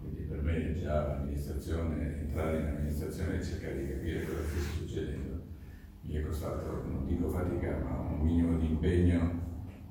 quindi 0.00 0.22
per 0.22 0.42
me 0.42 0.74
già 0.74 1.06
l'amministrazione, 1.06 2.20
entrare 2.20 2.58
in 2.58 2.66
amministrazione 2.66 3.38
e 3.38 3.42
cercare 3.42 3.78
di 3.78 3.92
capire 3.92 4.24
cosa 4.24 4.42
stesse 4.42 4.78
succedendo 4.78 5.38
mi 6.02 6.14
è 6.14 6.22
costato, 6.22 6.82
non 6.86 7.06
dico 7.06 7.28
fatica, 7.28 7.78
ma 7.78 7.98
un 7.98 8.20
minimo 8.22 8.56
di 8.56 8.66
impegno 8.66 9.38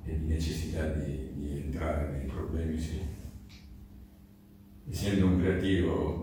e 0.04 0.18
di 0.18 0.26
necessità 0.26 0.88
di, 0.88 1.34
di 1.36 1.62
entrare 1.62 2.10
nei 2.12 2.26
problemi, 2.26 2.78
sì. 2.78 3.00
Essendo 4.90 5.28
un 5.28 5.40
creativo 5.40 6.19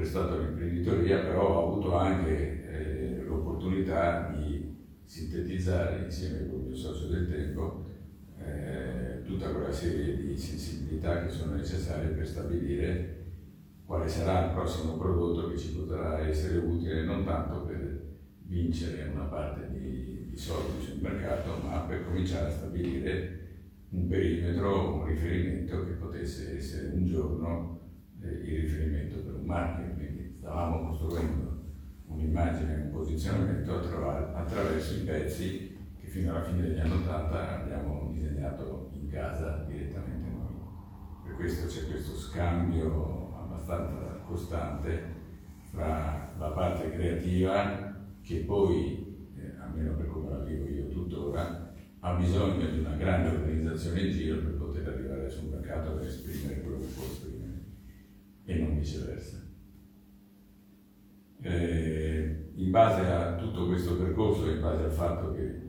prestato 0.00 0.34
all'imprenditoria, 0.34 1.18
però 1.18 1.46
ho 1.46 1.72
avuto 1.72 1.94
anche 1.94 2.64
eh, 2.70 3.22
l'opportunità 3.22 4.34
di 4.34 4.74
sintetizzare 5.04 6.04
insieme 6.04 6.48
con 6.48 6.60
il 6.60 6.66
mio 6.68 6.76
socio 6.76 7.08
del 7.08 7.28
tempo 7.28 7.84
eh, 8.38 9.22
tutta 9.24 9.50
quella 9.50 9.70
serie 9.70 10.16
di 10.16 10.36
sensibilità 10.38 11.22
che 11.22 11.28
sono 11.28 11.54
necessarie 11.54 12.08
per 12.08 12.26
stabilire 12.26 13.18
quale 13.84 14.08
sarà 14.08 14.46
il 14.46 14.52
prossimo 14.52 14.96
prodotto 14.96 15.50
che 15.50 15.58
ci 15.58 15.74
potrà 15.74 16.20
essere 16.26 16.58
utile 16.58 17.04
non 17.04 17.24
tanto 17.24 17.64
per 17.64 18.08
vincere 18.44 19.10
una 19.12 19.24
parte 19.24 19.68
di, 19.70 20.28
di 20.30 20.36
soldi 20.36 20.82
sul 20.82 21.00
mercato, 21.00 21.60
ma 21.62 21.80
per 21.80 22.06
cominciare 22.06 22.46
a 22.46 22.50
stabilire 22.50 23.38
un 23.90 24.06
perimetro, 24.06 24.94
un 24.94 25.06
riferimento 25.06 25.84
che 25.84 25.92
potesse 25.92 26.56
essere 26.56 26.88
un 26.94 27.06
giorno 27.06 27.80
eh, 28.22 28.28
il 28.28 28.60
riferimento 28.60 29.18
per 29.20 29.29
marchio, 29.50 29.94
quindi 29.94 30.36
stavamo 30.38 30.88
costruendo 30.88 31.58
un'immagine, 32.06 32.82
un 32.84 32.90
posizionamento 32.92 33.74
attraverso 34.34 34.94
i 34.94 35.04
pezzi 35.04 35.76
che 35.98 36.06
fino 36.06 36.30
alla 36.30 36.44
fine 36.44 36.62
degli 36.62 36.78
anni 36.78 36.92
80 36.92 37.62
abbiamo 37.62 38.10
disegnato 38.12 38.90
in 38.94 39.08
casa 39.08 39.64
direttamente 39.68 40.30
noi. 40.30 40.54
Per 41.24 41.34
questo 41.34 41.66
c'è 41.66 41.90
questo 41.90 42.16
scambio 42.16 43.36
abbastanza 43.36 44.20
costante 44.24 45.18
fra 45.72 46.32
la 46.38 46.48
parte 46.48 46.90
creativa 46.90 47.94
che 48.22 48.38
poi, 48.46 49.28
eh, 49.36 49.54
almeno 49.60 49.94
per 49.94 50.06
come 50.06 50.30
la 50.30 50.44
vivo 50.44 50.66
io 50.66 50.88
tuttora, 50.88 51.72
ha 52.02 52.14
bisogno 52.14 52.66
di 52.70 52.78
una 52.78 52.96
grande 52.96 53.28
organizzazione 53.28 54.00
in 54.00 54.10
giro 54.10 54.38
per 54.38 54.54
poter 54.56 54.88
arrivare 54.88 55.28
sul 55.28 55.50
mercato 55.50 55.92
per 55.96 56.06
esprimere 56.06 56.60
e 58.50 58.58
non 58.58 58.78
viceversa. 58.78 59.38
Eh, 61.42 62.50
in 62.56 62.70
base 62.70 63.00
a 63.06 63.36
tutto 63.36 63.68
questo 63.68 63.96
percorso, 63.96 64.50
in 64.50 64.60
base 64.60 64.82
al 64.84 64.90
fatto 64.90 65.32
che 65.32 65.68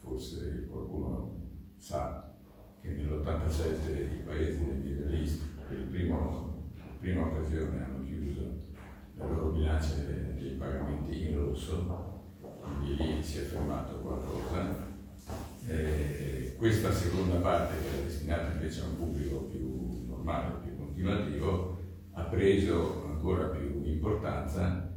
forse 0.00 0.66
qualcuno 0.68 1.38
sa 1.76 2.34
che 2.80 2.88
nell'87 2.88 4.14
i 4.14 4.22
paesi 4.24 4.64
del 4.64 4.76
Middle 4.76 5.18
East 5.18 5.42
per 5.68 5.78
la 5.78 6.84
prima 6.98 7.26
occasione 7.26 7.84
hanno 7.84 8.04
chiuso 8.04 8.40
le 9.14 9.28
loro 9.28 9.50
bilance 9.50 10.34
dei 10.38 10.52
pagamenti 10.52 11.28
in 11.28 11.36
rosso, 11.36 12.18
quindi 12.40 12.96
lì 12.96 13.22
si 13.22 13.38
è 13.38 13.42
fermato 13.42 13.98
qualcosa. 13.98 14.88
Eh, 15.68 16.54
questa 16.56 16.90
seconda 16.90 17.36
parte 17.36 17.74
che 17.78 17.88
era 17.88 18.02
destinata 18.02 18.52
invece 18.52 18.80
a 18.80 18.84
un 18.86 18.96
pubblico 18.96 19.36
più 19.42 20.06
normale, 20.06 20.54
più 20.62 20.76
continuativo, 20.76 21.79
ha 22.12 22.22
preso 22.24 23.06
ancora 23.06 23.48
più 23.48 23.82
importanza 23.84 24.90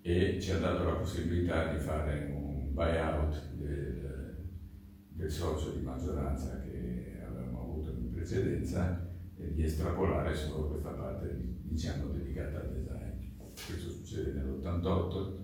e 0.00 0.40
ci 0.40 0.50
ha 0.50 0.58
dato 0.58 0.84
la 0.84 0.94
possibilità 0.94 1.72
di 1.72 1.78
fare 1.78 2.30
un 2.34 2.72
buyout 2.72 3.52
del, 3.54 4.36
del 5.08 5.30
socio 5.30 5.70
di 5.70 5.82
maggioranza 5.82 6.60
che 6.60 7.20
avevamo 7.24 7.60
avuto 7.60 7.90
in 7.90 8.10
precedenza 8.10 9.08
e 9.38 9.54
di 9.54 9.62
estrapolare 9.62 10.34
solo 10.34 10.68
questa 10.70 10.90
parte 10.90 11.36
diciamo 11.62 12.08
dedicata 12.08 12.60
al 12.60 12.72
design. 12.72 13.10
Questo 13.38 13.90
succede 13.90 14.32
nell'88. 14.32 15.40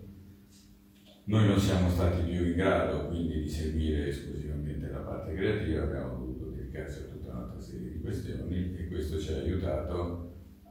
Noi 1.25 1.47
non 1.47 1.59
siamo 1.59 1.89
stati 1.91 2.23
più 2.23 2.47
in 2.47 2.57
grado 2.57 3.09
quindi 3.09 3.43
di 3.43 3.49
seguire 3.49 4.09
esclusivamente 4.09 4.89
la 4.89 5.01
parte 5.01 5.35
creativa, 5.35 5.83
abbiamo 5.83 6.19
dovuto 6.19 6.47
dedicarci 6.47 7.01
a 7.01 7.13
tutta 7.13 7.31
un'altra 7.31 7.61
serie 7.61 7.93
di 7.93 8.01
questioni 8.01 8.77
e 8.77 8.89
questo 8.89 9.19
ci 9.19 9.33
ha 9.33 9.37
aiutato 9.37 10.28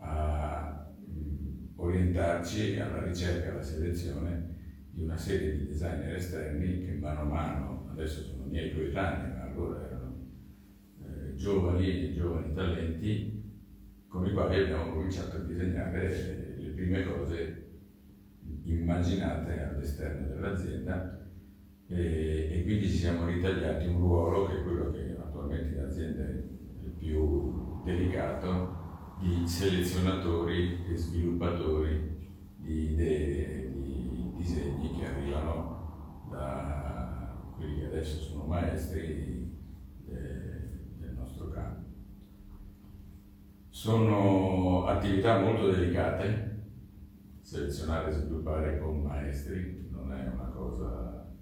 a 0.08 0.92
orientarci 1.76 2.80
alla 2.80 3.04
ricerca, 3.04 3.52
alla 3.52 3.62
selezione 3.62 4.56
di 4.92 5.04
una 5.04 5.18
serie 5.18 5.58
di 5.58 5.68
designer 5.68 6.16
esterni 6.16 6.86
che 6.86 6.94
mano 6.94 7.22
a 7.22 7.24
mano, 7.26 7.90
adesso 7.92 8.22
sono 8.22 8.46
miei 8.46 8.74
coetanei, 8.74 9.32
ma 9.34 9.44
allora 9.44 9.86
erano 9.86 10.16
eh, 11.04 11.36
giovani 11.36 12.14
giovani 12.14 12.54
talenti, 12.54 13.44
con 14.08 14.26
i 14.26 14.32
quali 14.32 14.62
abbiamo 14.62 14.94
cominciato 14.94 15.38
a 15.38 15.42
disegnare 15.42 16.56
le 16.58 16.70
prime 16.70 17.04
cose 17.04 17.66
immaginate 18.64 19.62
all'esterno 19.62 20.28
dell'azienda 20.28 21.26
e, 21.88 22.50
e, 22.52 22.64
quindi 22.64 22.90
ci 22.90 22.98
siamo 22.98 23.26
ritagliati 23.26 23.88
un 23.88 24.00
ruolo 24.00 24.48
che 24.48 24.60
è 24.60 24.64
quello 24.64 24.92
che 24.92 25.16
attualmente 25.18 25.76
in 25.76 25.84
azienda 25.84 26.26
è 26.26 26.32
il 26.32 26.92
più 26.98 27.84
delicato 27.84 28.76
di 29.20 29.48
selezionatori 29.48 30.86
e 30.88 30.96
sviluppatori 30.96 32.16
di 32.58 32.92
idee, 32.92 33.72
di 33.72 34.34
disegni 34.36 34.98
che 34.98 35.06
arrivano 35.06 36.28
da 36.30 37.52
quelli 37.56 37.80
che 37.80 37.86
adesso 37.86 38.22
sono 38.22 38.44
maestri 38.46 39.56
del 40.06 41.14
nostro 41.16 41.50
campo. 41.50 41.86
Sono 43.70 44.86
attività 44.86 45.40
molto 45.40 45.72
delicate, 45.72 46.48
selezionare 47.42 48.10
e 48.10 48.14
sviluppare 48.14 48.80
con 48.80 49.02
maestri 49.02 49.88
non 49.90 50.12
è 50.12 50.28
una 50.28 50.50
cosa, 50.50 51.34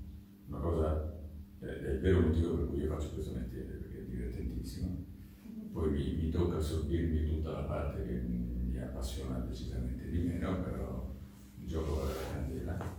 una 0.48 0.60
cosa 0.60 1.14
è, 1.60 1.66
è 1.66 1.90
il 1.92 2.00
vero 2.00 2.22
motivo 2.22 2.56
per 2.56 2.68
cui 2.68 2.80
io 2.80 2.90
faccio 2.90 3.14
questo 3.14 3.34
mestiere, 3.34 3.74
perché 3.74 4.00
è 4.00 4.06
divertentissimo. 4.06 5.05
Poi 5.76 5.92
mi, 5.92 6.16
mi 6.22 6.30
tocca 6.30 6.56
assorbirmi 6.56 7.26
tutta 7.26 7.52
la 7.52 7.64
parte 7.64 8.06
che 8.06 8.22
mi 8.22 8.80
appassiona 8.80 9.40
decisamente 9.40 10.10
di 10.10 10.20
meno, 10.20 10.62
però 10.62 11.14
gioco 11.66 11.96
vale 11.96 12.14
la 12.14 12.32
candela. 12.32 12.98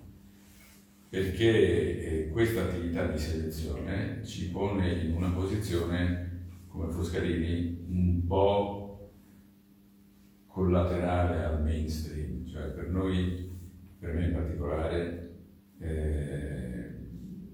Perché 1.08 2.26
eh, 2.26 2.28
questa 2.28 2.64
attività 2.64 3.06
di 3.06 3.16
selezione 3.16 4.22
ci 4.22 4.50
pone 4.50 4.92
in 4.92 5.14
una 5.14 5.30
posizione, 5.30 6.48
come 6.68 6.92
Foscarini, 6.92 7.86
un 7.88 8.26
po' 8.26 9.12
collaterale 10.46 11.44
al 11.44 11.62
mainstream, 11.62 12.46
cioè 12.46 12.72
per 12.72 12.90
noi, 12.90 13.58
per 13.98 14.12
me 14.12 14.26
in 14.26 14.32
particolare, 14.34 15.34
eh, 15.78 16.90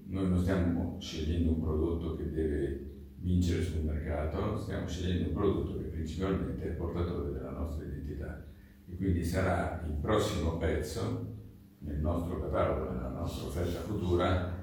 noi 0.07 0.27
non 0.27 0.37
stiamo 0.37 0.97
scegliendo 0.99 1.51
un 1.51 1.61
prodotto 1.61 2.17
che 2.17 2.29
deve 2.29 2.82
vincere 3.23 3.63
sul 3.63 3.83
mercato, 3.85 4.57
stiamo 4.57 4.85
scegliendo 4.85 5.29
un 5.29 5.33
prodotto 5.33 5.77
che 5.77 5.85
principalmente 5.85 6.63
è 6.65 6.71
portatore 6.73 7.31
della 7.31 7.51
nostra 7.51 7.85
identità 7.85 8.45
e 8.85 8.95
quindi 8.97 9.23
sarà 9.23 9.81
il 9.87 9.93
prossimo 9.93 10.57
pezzo 10.57 11.31
nel 11.79 11.99
nostro 11.99 12.41
catalogo, 12.41 12.91
nella 12.91 13.09
nostra 13.09 13.47
offerta 13.47 13.79
futura 13.79 14.61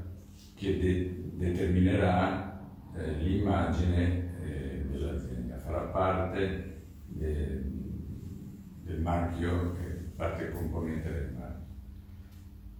che 0.54 0.78
de- 0.78 1.30
determinerà 1.36 2.60
eh, 2.96 3.12
l'immagine 3.14 4.42
eh, 4.42 4.84
dell'azienda, 4.90 5.56
farà 5.56 5.80
parte 5.84 6.82
de- 7.06 7.62
del 8.82 9.00
marchio, 9.00 9.74
parte 10.16 10.50
componente 10.50 11.10
del 11.10 11.32
marchio. 11.32 11.48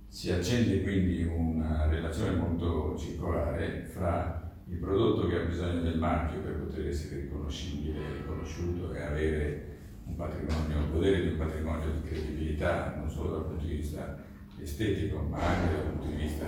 Si 0.09 0.31
accende 0.31 0.83
quindi 0.83 1.23
una 1.23 1.87
relazione 1.87 2.37
molto 2.37 2.97
circolare 2.99 3.85
fra 3.85 4.40
il 4.71 4.79
prodotto 4.79 5.27
che 5.27 5.37
ha 5.37 5.45
bisogno 5.45 5.83
del 5.83 5.99
marchio 5.99 6.41
per 6.41 6.55
poter 6.61 6.87
essere 6.87 7.23
riconoscibile, 7.23 7.99
riconosciuto 8.19 8.93
e 8.95 9.03
avere 9.03 9.79
un 10.05 10.15
patrimonio, 10.15 10.91
godere 10.93 11.23
di 11.23 11.29
un 11.29 11.39
patrimonio 11.39 11.91
di 11.91 12.09
credibilità, 12.09 12.95
non 12.97 13.11
solo 13.11 13.33
dal 13.33 13.47
punto 13.47 13.65
di 13.67 13.75
vista 13.75 14.25
estetico, 14.61 15.23
ma 15.23 15.39
anche 15.39 15.75
dal 15.75 15.93
punto 15.93 16.07
di 16.07 16.23
vista 16.23 16.47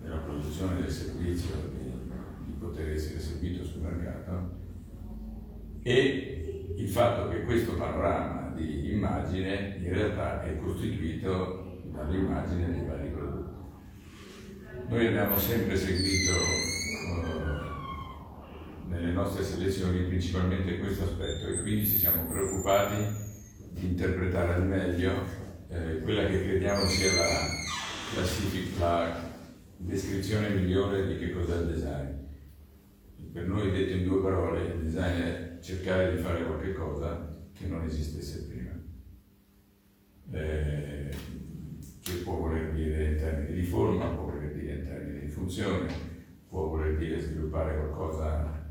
della 0.00 0.16
produzione 0.16 0.80
del 0.80 0.90
servizio, 0.90 1.54
di, 1.70 1.90
di 2.46 2.52
poter 2.58 2.90
essere 2.90 3.20
seguito 3.20 3.64
sul 3.64 3.82
mercato, 3.82 4.60
e 5.82 6.74
il 6.76 6.88
fatto 6.88 7.28
che 7.28 7.44
questo 7.44 7.74
panorama 7.74 8.52
di 8.56 8.92
immagine 8.92 9.76
in 9.80 9.92
realtà 9.92 10.42
è 10.42 10.58
costituito 10.58 11.80
dall'immagine 11.92 12.70
dei 12.70 12.86
vari 12.86 13.08
prodotti. 13.08 13.50
Noi 14.88 15.06
abbiamo 15.06 15.38
sempre 15.38 15.76
seguito 15.76 16.80
nelle 18.92 19.12
nostre 19.12 19.42
selezioni 19.42 20.02
principalmente 20.04 20.78
questo 20.78 21.04
aspetto 21.04 21.48
e 21.48 21.62
quindi 21.62 21.86
ci 21.86 21.96
siamo 21.96 22.26
preoccupati 22.26 22.96
di 23.70 23.86
interpretare 23.86 24.54
al 24.54 24.66
meglio 24.66 25.12
eh, 25.68 26.00
quella 26.02 26.26
che 26.26 26.42
crediamo 26.42 26.84
sia 26.84 27.12
la, 27.14 27.48
la, 28.78 29.30
descrizione 29.78 30.50
migliore 30.50 31.06
di 31.06 31.18
che 31.18 31.32
cos'è 31.32 31.56
il 31.60 31.66
design. 31.68 32.10
Per 33.32 33.46
noi, 33.46 33.72
detto 33.72 33.96
in 33.96 34.04
due 34.04 34.20
parole, 34.20 34.64
il 34.64 34.82
design 34.82 35.20
è 35.22 35.58
cercare 35.60 36.14
di 36.14 36.22
fare 36.22 36.44
qualche 36.44 36.74
cosa 36.74 37.34
che 37.58 37.66
non 37.66 37.84
esistesse 37.84 38.46
prima. 38.46 38.70
Eh, 40.32 41.10
che 42.02 42.12
può 42.22 42.36
voler 42.36 42.72
dire 42.72 43.04
in 43.12 43.16
termini 43.16 43.54
di 43.54 43.66
forma, 43.66 44.06
può 44.08 44.24
voler 44.24 44.52
dire 44.52 44.74
in 44.74 44.84
termini 44.84 45.20
di 45.20 45.28
funzione, 45.28 45.88
può 46.48 46.68
voler 46.68 46.98
dire 46.98 47.18
sviluppare 47.18 47.74
qualcosa 47.76 48.61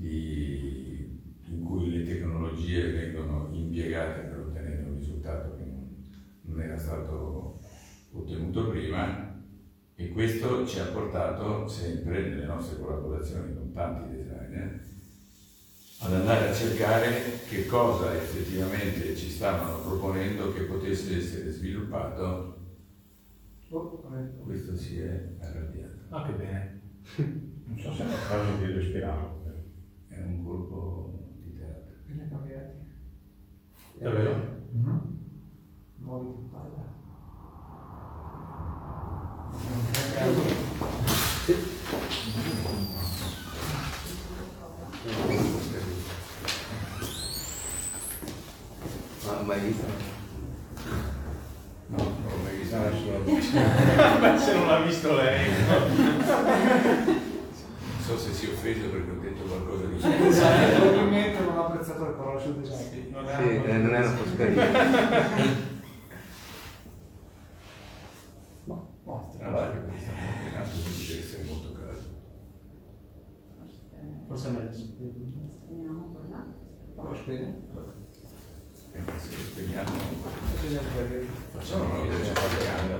di, 0.00 1.20
in 1.48 1.62
cui 1.62 1.90
le 1.90 2.04
tecnologie 2.04 2.90
vengono 2.90 3.50
impiegate 3.52 4.22
per 4.22 4.38
ottenere 4.38 4.82
un 4.84 4.96
risultato 4.96 5.56
che 5.56 5.64
non, 5.64 6.06
non 6.42 6.62
era 6.62 6.78
stato 6.78 7.60
ottenuto 8.12 8.70
prima 8.70 9.28
e 9.94 10.08
questo 10.08 10.66
ci 10.66 10.78
ha 10.78 10.86
portato 10.86 11.68
sempre 11.68 12.28
nelle 12.28 12.46
nostre 12.46 12.80
collaborazioni 12.80 13.54
con 13.54 13.72
tanti 13.72 14.16
designer 14.16 14.80
ad 16.02 16.14
andare 16.14 16.48
a 16.48 16.54
cercare 16.54 17.40
che 17.46 17.66
cosa 17.66 18.14
effettivamente 18.16 19.14
ci 19.14 19.28
stavano 19.28 19.80
proponendo 19.80 20.50
che 20.54 20.62
potesse 20.62 21.18
essere 21.18 21.50
sviluppato. 21.50 22.56
Oh, 23.68 24.02
questo 24.42 24.74
si 24.78 24.98
è 24.98 25.34
arrabbiato. 25.40 25.98
Ah, 26.08 26.24
che 26.24 26.32
bene. 26.32 26.80
Non 27.66 27.78
so 27.78 27.92
se 27.92 28.02
è 28.02 28.28
caso 28.28 28.56
di 28.64 28.72
respirare 28.72 29.39
è 30.20 30.26
un 30.26 30.44
colpo 30.44 31.18
di 31.42 31.56
teatro. 31.56 31.94
E 32.06 32.14
le 32.14 32.28
cambiati? 32.28 32.76
Davvero? 33.94 34.34
Mm-hmm. 34.74 34.98
Muovi 35.96 36.34
di 36.36 36.48
palla. 36.50 36.88
Sì. 41.44 41.54
Ma 49.26 49.42
mai 49.42 49.60
visto? 49.60 49.86
No, 51.86 51.96
non 51.96 52.22
l'ho 52.28 52.36
mai 52.42 52.56
visto 52.56 52.76
nessuno. 52.76 53.18
Beh, 54.20 54.38
se 54.38 54.54
non 54.54 54.66
l'ha 54.66 54.80
visto 54.80 55.14
lei. 55.14 55.48
so 58.10 58.18
se 58.18 58.32
si 58.32 58.46
è 58.46 58.48
offeso 58.52 58.88
perché 58.88 59.10
ho 59.10 59.20
detto 59.20 59.42
qualcosa 59.44 59.84
di 59.84 59.96
Esatto, 60.26 60.80
probabilmente 60.80 61.40
non 61.44 61.58
ha 61.58 61.66
apprezzato 61.66 62.04
le 62.06 62.12
parole 62.12 62.40
sul 62.40 62.54
design. 62.56 62.90
Sì, 62.90 63.10
non 63.10 63.24
Sì, 63.26 63.32
eh, 63.48 63.58
non 63.78 63.94
è 63.94 63.98
una 63.98 64.12
caldo. 71.72 72.08
Forse 74.26 74.48
è 74.48 74.50
meglio. 74.50 74.72
Spegniamo? 74.72 76.18
E 78.92 79.02
se 79.18 79.36
lo 79.36 79.42
spegniamo, 79.42 79.90
Bisogna 80.60 80.80
vedere. 80.96 81.26
facciamo 81.52 81.84
una 81.84 81.94
cosa 81.94 82.22
c'è 82.22 82.32
qualche 82.32 82.68
anno. 82.68 82.96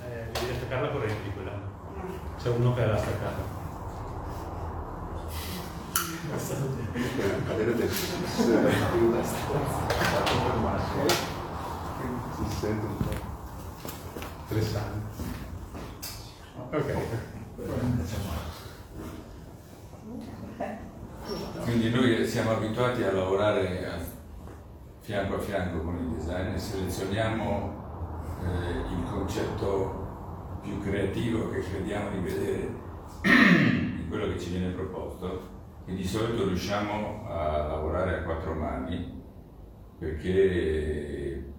Eh, 0.00 0.26
devi 0.32 0.50
attaccare 0.56 0.82
la 0.82 0.90
corrente 0.92 1.30
quella. 1.32 1.68
C'è 2.48 2.54
uno 2.54 2.72
che 2.72 2.86
l'ha 2.86 2.98
del 7.74 7.90
si 7.90 8.06
sente 12.58 12.86
un 12.86 12.96
po'. 12.96 13.10
Interessante. 14.48 14.98
Ok. 16.70 16.94
Quindi 21.64 21.90
noi 21.90 22.26
siamo 22.26 22.52
abituati 22.52 23.02
a 23.02 23.12
lavorare 23.12 23.86
a 23.86 23.98
fianco 25.00 25.34
a 25.34 25.38
fianco 25.38 25.82
con 25.82 25.98
il 25.98 26.16
design 26.16 26.54
e 26.54 26.58
selezioniamo 26.58 27.74
eh, 28.42 28.94
il 28.94 29.02
concetto 29.06 30.07
più 30.62 30.80
creativo 30.80 31.50
che 31.50 31.60
crediamo 31.60 32.10
di 32.10 32.18
vedere 32.18 32.86
in 33.24 34.06
quello 34.08 34.28
che 34.28 34.38
ci 34.38 34.50
viene 34.50 34.72
proposto 34.72 35.56
e 35.86 35.94
di 35.94 36.04
solito 36.04 36.46
riusciamo 36.46 37.26
a 37.28 37.66
lavorare 37.66 38.18
a 38.18 38.22
quattro 38.22 38.54
mani 38.54 39.22
perché 39.98 41.52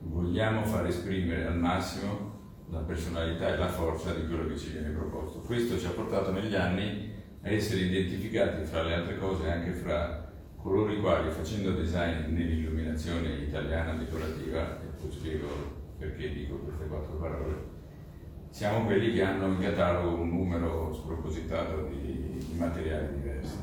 vogliamo 0.00 0.64
far 0.64 0.86
esprimere 0.86 1.46
al 1.46 1.58
massimo 1.58 2.32
la 2.70 2.80
personalità 2.80 3.48
e 3.48 3.56
la 3.56 3.68
forza 3.68 4.12
di 4.12 4.26
quello 4.26 4.46
che 4.46 4.56
ci 4.56 4.70
viene 4.70 4.90
proposto. 4.90 5.40
Questo 5.40 5.78
ci 5.78 5.86
ha 5.86 5.90
portato 5.90 6.32
negli 6.32 6.54
anni 6.54 7.12
a 7.42 7.50
essere 7.50 7.82
identificati, 7.82 8.64
fra 8.64 8.82
le 8.82 8.94
altre 8.94 9.18
cose, 9.18 9.50
anche 9.50 9.72
fra 9.72 10.32
coloro 10.56 10.92
i 10.92 11.00
quali, 11.00 11.30
facendo 11.30 11.72
design 11.72 12.32
nell'illuminazione 12.32 13.34
italiana 13.36 13.94
decorativa, 13.94 14.80
e 14.80 14.86
poi 14.98 15.10
spiego 15.10 15.46
perché 15.98 16.32
dico 16.32 16.56
queste 16.56 16.86
quattro 16.86 17.16
parole, 17.16 17.73
siamo 18.54 18.84
quelli 18.84 19.12
che 19.12 19.22
hanno 19.24 19.48
in 19.48 19.58
catalogo 19.58 20.22
un 20.22 20.28
numero 20.28 20.92
spropositato 20.94 21.88
di, 21.88 22.38
di 22.38 22.54
materiali 22.56 23.16
diversi. 23.16 23.56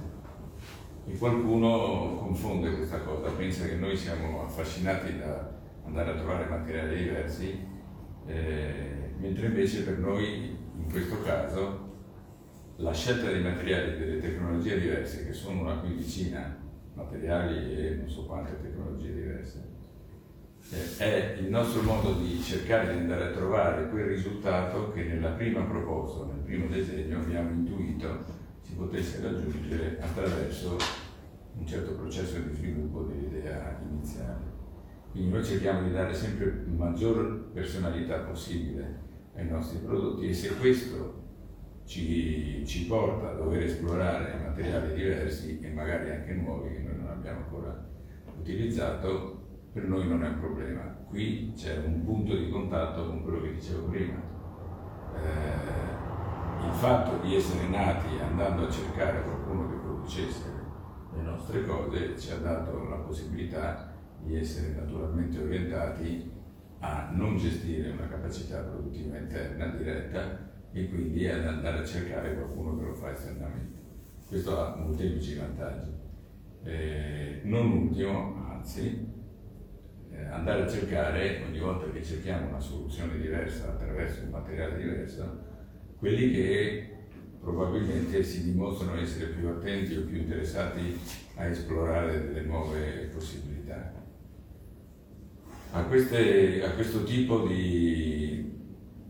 E 1.08 1.18
qualcuno 1.18 2.18
confonde 2.18 2.76
questa 2.76 3.00
cosa, 3.00 3.30
pensa 3.30 3.68
che 3.68 3.76
noi 3.76 3.96
siamo 3.96 4.44
affascinati 4.44 5.18
da 5.18 5.50
andare 5.86 6.12
a 6.12 6.16
trovare 6.16 6.46
materiali 6.50 7.04
diversi, 7.04 7.66
eh, 8.26 9.14
mentre 9.18 9.46
invece 9.46 9.84
per 9.84 9.98
noi 9.98 10.58
in 10.76 10.92
questo 10.92 11.22
caso 11.22 11.90
la 12.76 12.92
scelta 12.92 13.32
dei 13.32 13.44
materiali 13.44 13.94
e 13.94 13.98
delle 13.98 14.20
tecnologie 14.20 14.78
diverse, 14.78 15.26
che 15.26 15.32
sono 15.32 15.62
una 15.62 15.78
quindicina 15.78 16.62
materiali 16.96 17.78
e 17.78 17.96
non 17.96 18.10
so 18.10 18.26
quante 18.26 18.62
tecnologie 18.62 19.14
diverse, 19.14 19.71
eh, 20.72 20.98
è 20.98 21.38
il 21.40 21.50
nostro 21.50 21.82
modo 21.82 22.14
di 22.14 22.42
cercare 22.42 22.94
di 22.94 23.00
andare 23.00 23.26
a 23.26 23.32
trovare 23.32 23.90
quel 23.90 24.06
risultato 24.06 24.92
che 24.92 25.04
nella 25.04 25.32
prima 25.32 25.62
proposta, 25.62 26.26
nel 26.26 26.44
primo 26.44 26.68
disegno 26.68 27.20
abbiamo 27.20 27.50
intuito 27.52 28.40
si 28.62 28.74
potesse 28.74 29.22
raggiungere 29.22 29.98
attraverso 30.00 30.78
un 31.58 31.68
certo 31.68 31.94
processo 31.96 32.40
di 32.40 32.56
sviluppo 32.56 33.04
dell'idea 33.04 33.80
iniziale. 33.90 34.60
Quindi 35.12 35.32
noi 35.32 35.44
cerchiamo 35.44 35.84
di 35.84 35.92
dare 35.92 36.14
sempre 36.14 36.64
maggior 36.68 37.50
personalità 37.54 38.20
possibile 38.20 39.00
ai 39.36 39.48
nostri 39.48 39.80
prodotti 39.80 40.30
e 40.30 40.34
se 40.34 40.56
questo 40.56 41.20
ci, 41.86 42.64
ci, 42.66 42.86
porta 42.86 43.32
a 43.32 43.34
dover 43.34 43.64
esplorare 43.64 44.40
materiali 44.42 44.94
diversi 44.94 45.60
e 45.62 45.70
magari 45.70 46.12
anche 46.12 46.34
nuovi 46.34 46.74
che 46.74 46.82
noi 46.82 46.98
non 46.98 47.08
abbiamo 47.10 47.40
ancora 47.40 47.90
utilizzato, 48.40 49.41
per 49.74 49.88
noi 49.88 50.08
non 50.08 50.24
è 50.24 50.28
un 50.28 50.40
problema. 50.40 50.82
Qui 51.08 51.54
c'è 51.56 51.78
un 51.86 52.04
punto 52.04 52.36
di 52.36 52.50
contatto 52.50 53.08
con 53.08 53.24
quello 53.24 53.42
che 53.42 53.54
dicevo 53.54 53.88
prima. 53.88 54.22
Eh, 55.16 56.66
il 56.66 56.74
fatto 56.74 57.26
di 57.26 57.36
essere 57.36 57.68
nati 57.68 58.20
andando 58.20 58.68
a 58.68 58.70
cercare 58.70 59.24
qualcuno 59.24 59.70
che 59.70 59.76
producesse 59.76 60.60
le 61.16 61.22
nostre 61.22 61.66
cose 61.66 62.18
ci 62.18 62.32
ha 62.32 62.38
dato 62.38 62.88
la 62.88 62.98
possibilità 62.98 63.94
di 64.24 64.38
essere 64.38 64.74
naturalmente 64.74 65.40
orientati 65.40 66.32
a 66.80 67.10
non 67.14 67.38
gestire 67.38 67.92
una 67.92 68.08
capacità 68.08 68.62
produttiva 68.62 69.18
interna 69.18 69.68
diretta 69.68 70.50
e 70.72 70.90
quindi 70.90 71.28
ad 71.28 71.46
andare 71.46 71.80
a 71.80 71.86
cercare 71.86 72.36
qualcuno 72.36 72.78
che 72.78 72.86
lo 72.86 72.94
fa 72.94 73.12
esternamente. 73.12 73.80
Questo 74.28 74.60
ha 74.60 74.76
molteplici 74.76 75.36
vantaggi. 75.36 75.92
Eh, 76.64 77.42
non 77.44 77.72
ultimo, 77.72 78.48
anzi, 78.50 79.21
andare 80.30 80.64
a 80.64 80.70
cercare, 80.70 81.44
ogni 81.48 81.60
volta 81.60 81.90
che 81.92 82.04
cerchiamo 82.04 82.48
una 82.48 82.60
soluzione 82.60 83.18
diversa 83.18 83.70
attraverso 83.70 84.24
un 84.24 84.30
materiale 84.30 84.78
diverso, 84.78 85.50
quelli 85.98 86.32
che 86.32 86.92
probabilmente 87.40 88.24
si 88.24 88.44
dimostrano 88.44 89.00
essere 89.00 89.32
più 89.32 89.48
attenti 89.48 89.96
o 89.96 90.04
più 90.04 90.18
interessati 90.18 90.98
a 91.36 91.46
esplorare 91.46 92.28
delle 92.28 92.42
nuove 92.42 93.10
possibilità. 93.14 93.92
A, 95.72 95.84
queste, 95.86 96.64
a 96.64 96.72
questo 96.72 97.04
tipo 97.04 97.48
di, 97.48 98.60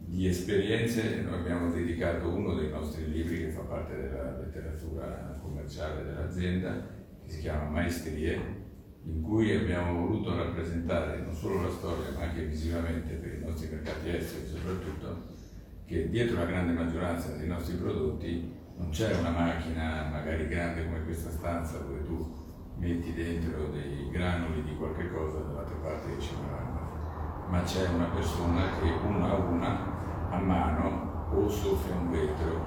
di, 0.06 0.28
esperienze 0.28 1.22
noi 1.22 1.40
abbiamo 1.40 1.72
dedicato 1.72 2.30
uno 2.30 2.54
dei 2.54 2.70
nostri 2.70 3.12
libri 3.12 3.40
che 3.40 3.50
fa 3.50 3.62
parte 3.62 3.96
della 3.96 4.38
letteratura 4.38 5.40
commerciale 5.42 6.04
dell'azienda, 6.04 6.88
che 7.24 7.30
si 7.32 7.40
chiama 7.40 7.70
Maestrie, 7.70 8.61
in 9.04 9.22
cui 9.22 9.56
abbiamo 9.56 10.06
voluto 10.06 10.36
rappresentare 10.36 11.22
non 11.22 11.34
solo 11.34 11.64
la 11.64 11.70
storia, 11.70 12.12
ma 12.16 12.26
anche 12.26 12.44
visivamente 12.44 13.16
per 13.16 13.34
i 13.34 13.44
nostri 13.44 13.70
mercati 13.70 14.10
esteri 14.10 14.48
soprattutto, 14.48 15.40
che 15.86 16.10
dietro 16.10 16.38
la 16.38 16.46
grande 16.46 16.74
maggioranza 16.74 17.36
dei 17.36 17.48
nostri 17.48 17.76
prodotti 17.76 18.60
non 18.78 18.90
c'è 18.90 19.18
una 19.18 19.30
macchina 19.30 20.08
magari 20.10 20.48
grande 20.48 20.86
come 20.86 21.04
questa 21.04 21.30
stanza 21.30 21.80
dove 21.80 22.04
tu 22.06 22.34
metti 22.78 23.14
dentro 23.14 23.68
dei 23.68 24.10
granuli 24.10 24.64
di 24.64 24.76
qualche 24.76 25.12
cosa 25.12 25.40
dall'altra 25.40 25.76
parte 25.76 26.16
che 26.16 26.22
ci 26.22 26.34
vanno, 26.36 27.48
ma 27.50 27.62
c'è 27.64 27.88
una 27.90 28.06
persona 28.06 28.64
che 28.80 28.90
una 29.06 29.32
a 29.32 29.36
una 29.36 30.30
a 30.30 30.40
mano 30.40 31.28
o 31.32 31.50
soffia 31.50 31.94
un 31.96 32.12
vetro 32.12 32.64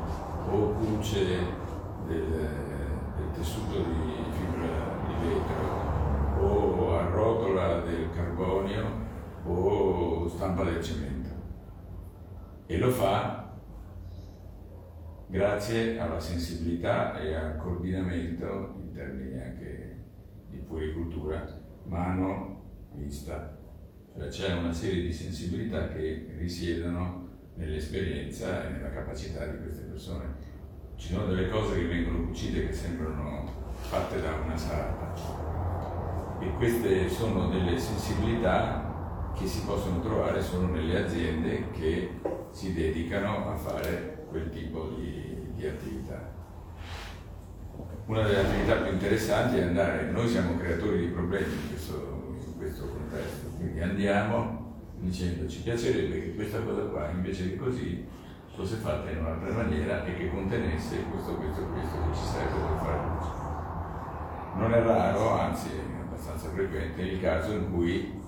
o 0.51 0.73
cuce 0.73 1.25
del, 2.07 2.29
del 3.17 3.31
tessuto 3.35 3.79
di 3.79 4.13
fibra 4.31 4.99
di 5.07 5.27
vetro 5.27 5.84
o 6.45 6.99
arrotola 6.99 7.81
del 7.81 8.11
carbonio 8.11 9.03
o 9.45 10.29
stampa 10.29 10.65
del 10.65 10.83
cemento 10.83 11.31
e 12.67 12.79
lo 12.79 12.91
fa 12.91 13.53
grazie 15.27 15.99
alla 15.99 16.21
sensibilità 16.21 17.19
e 17.19 17.35
al 17.35 17.57
coordinamento 17.57 18.75
in 18.79 18.93
termini 18.93 19.41
anche 19.41 19.97
di 20.49 20.59
puericultura, 20.59 21.45
mano 21.85 22.63
vista. 22.93 23.59
Cioè 24.17 24.29
c'è 24.29 24.53
una 24.55 24.73
serie 24.73 25.03
di 25.03 25.13
sensibilità 25.13 25.89
che 25.89 26.35
risiedono 26.39 27.29
nell'esperienza 27.57 28.67
e 28.67 28.71
nella 28.71 28.91
capacità 28.91 29.45
di 29.47 29.59
queste 29.59 29.83
persone. 29.87 30.53
Ci 30.97 31.13
sono 31.13 31.27
delle 31.27 31.49
cose 31.49 31.77
che 31.77 31.87
vengono 31.87 32.27
cucite 32.27 32.67
che 32.67 32.73
sembrano 32.73 33.51
fatte 33.81 34.21
da 34.21 34.35
una 34.45 34.57
sarta 34.57 35.54
e 36.45 36.53
queste 36.57 37.09
sono 37.09 37.49
delle 37.49 37.79
sensibilità 37.79 39.33
che 39.35 39.47
si 39.47 39.63
possono 39.63 40.01
trovare 40.01 40.43
solo 40.43 40.67
nelle 40.67 41.05
aziende 41.05 41.71
che 41.71 42.21
si 42.51 42.75
dedicano 42.75 43.51
a 43.51 43.57
fare 43.57 44.27
quel 44.29 44.51
tipo 44.51 44.91
di, 44.97 45.53
di 45.55 45.67
attività. 45.67 46.33
Una 48.07 48.23
delle 48.23 48.41
attività 48.41 48.75
più 48.75 48.93
interessanti 48.93 49.57
è 49.59 49.63
andare, 49.63 50.11
noi 50.11 50.29
siamo 50.29 50.57
creatori 50.59 50.99
di 50.99 51.07
problemi 51.07 51.53
in 51.53 51.69
questo, 51.69 52.37
in 52.47 52.57
questo 52.59 52.89
contesto, 52.89 53.49
quindi 53.57 53.81
andiamo 53.81 54.73
dicendo 54.99 55.49
ci 55.49 55.63
piacerebbe 55.63 56.21
che 56.21 56.35
questa 56.35 56.61
cosa 56.61 56.83
qua 56.83 57.09
invece 57.11 57.51
che 57.51 57.57
così 57.57 58.07
fosse 58.55 58.77
fatta 58.77 59.11
in 59.11 59.19
un'altra 59.19 59.53
maniera 59.53 60.05
e 60.05 60.15
che 60.15 60.31
contenesse 60.31 61.05
questo, 61.11 61.35
questo 61.37 61.65
questo 61.73 61.97
che 61.97 62.15
ci 62.15 62.25
serve 62.25 62.61
per 62.69 62.79
fare. 62.79 63.33
Non 64.57 64.73
è 64.73 64.83
raro, 64.83 65.31
anzi 65.41 65.69
abbastanza 66.15 66.49
frequente, 66.51 67.03
il 67.03 67.21
caso 67.21 67.53
in 67.53 67.73
cui, 67.73 68.21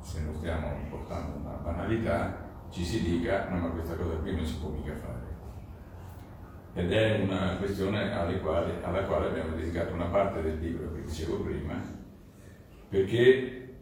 se 0.00 0.20
non 0.20 0.34
stiamo 0.36 0.70
portando 0.88 1.38
una 1.38 1.56
banalità, 1.56 2.46
ci 2.70 2.84
si 2.84 3.02
dica 3.02 3.48
no 3.48 3.58
ma 3.58 3.68
questa 3.70 3.96
cosa 3.96 4.16
qui 4.16 4.36
non 4.36 4.44
si 4.44 4.58
può 4.58 4.68
mica 4.68 4.94
fare 4.94 5.28
ed 6.74 6.92
è 6.92 7.20
una 7.22 7.56
questione 7.56 8.10
quali, 8.40 8.70
alla 8.82 9.02
quale 9.02 9.28
abbiamo 9.28 9.56
dedicato 9.56 9.94
una 9.94 10.06
parte 10.06 10.42
del 10.42 10.58
libro 10.60 10.92
che 10.92 11.02
dicevo 11.02 11.40
prima, 11.40 11.82
perché 12.88 13.74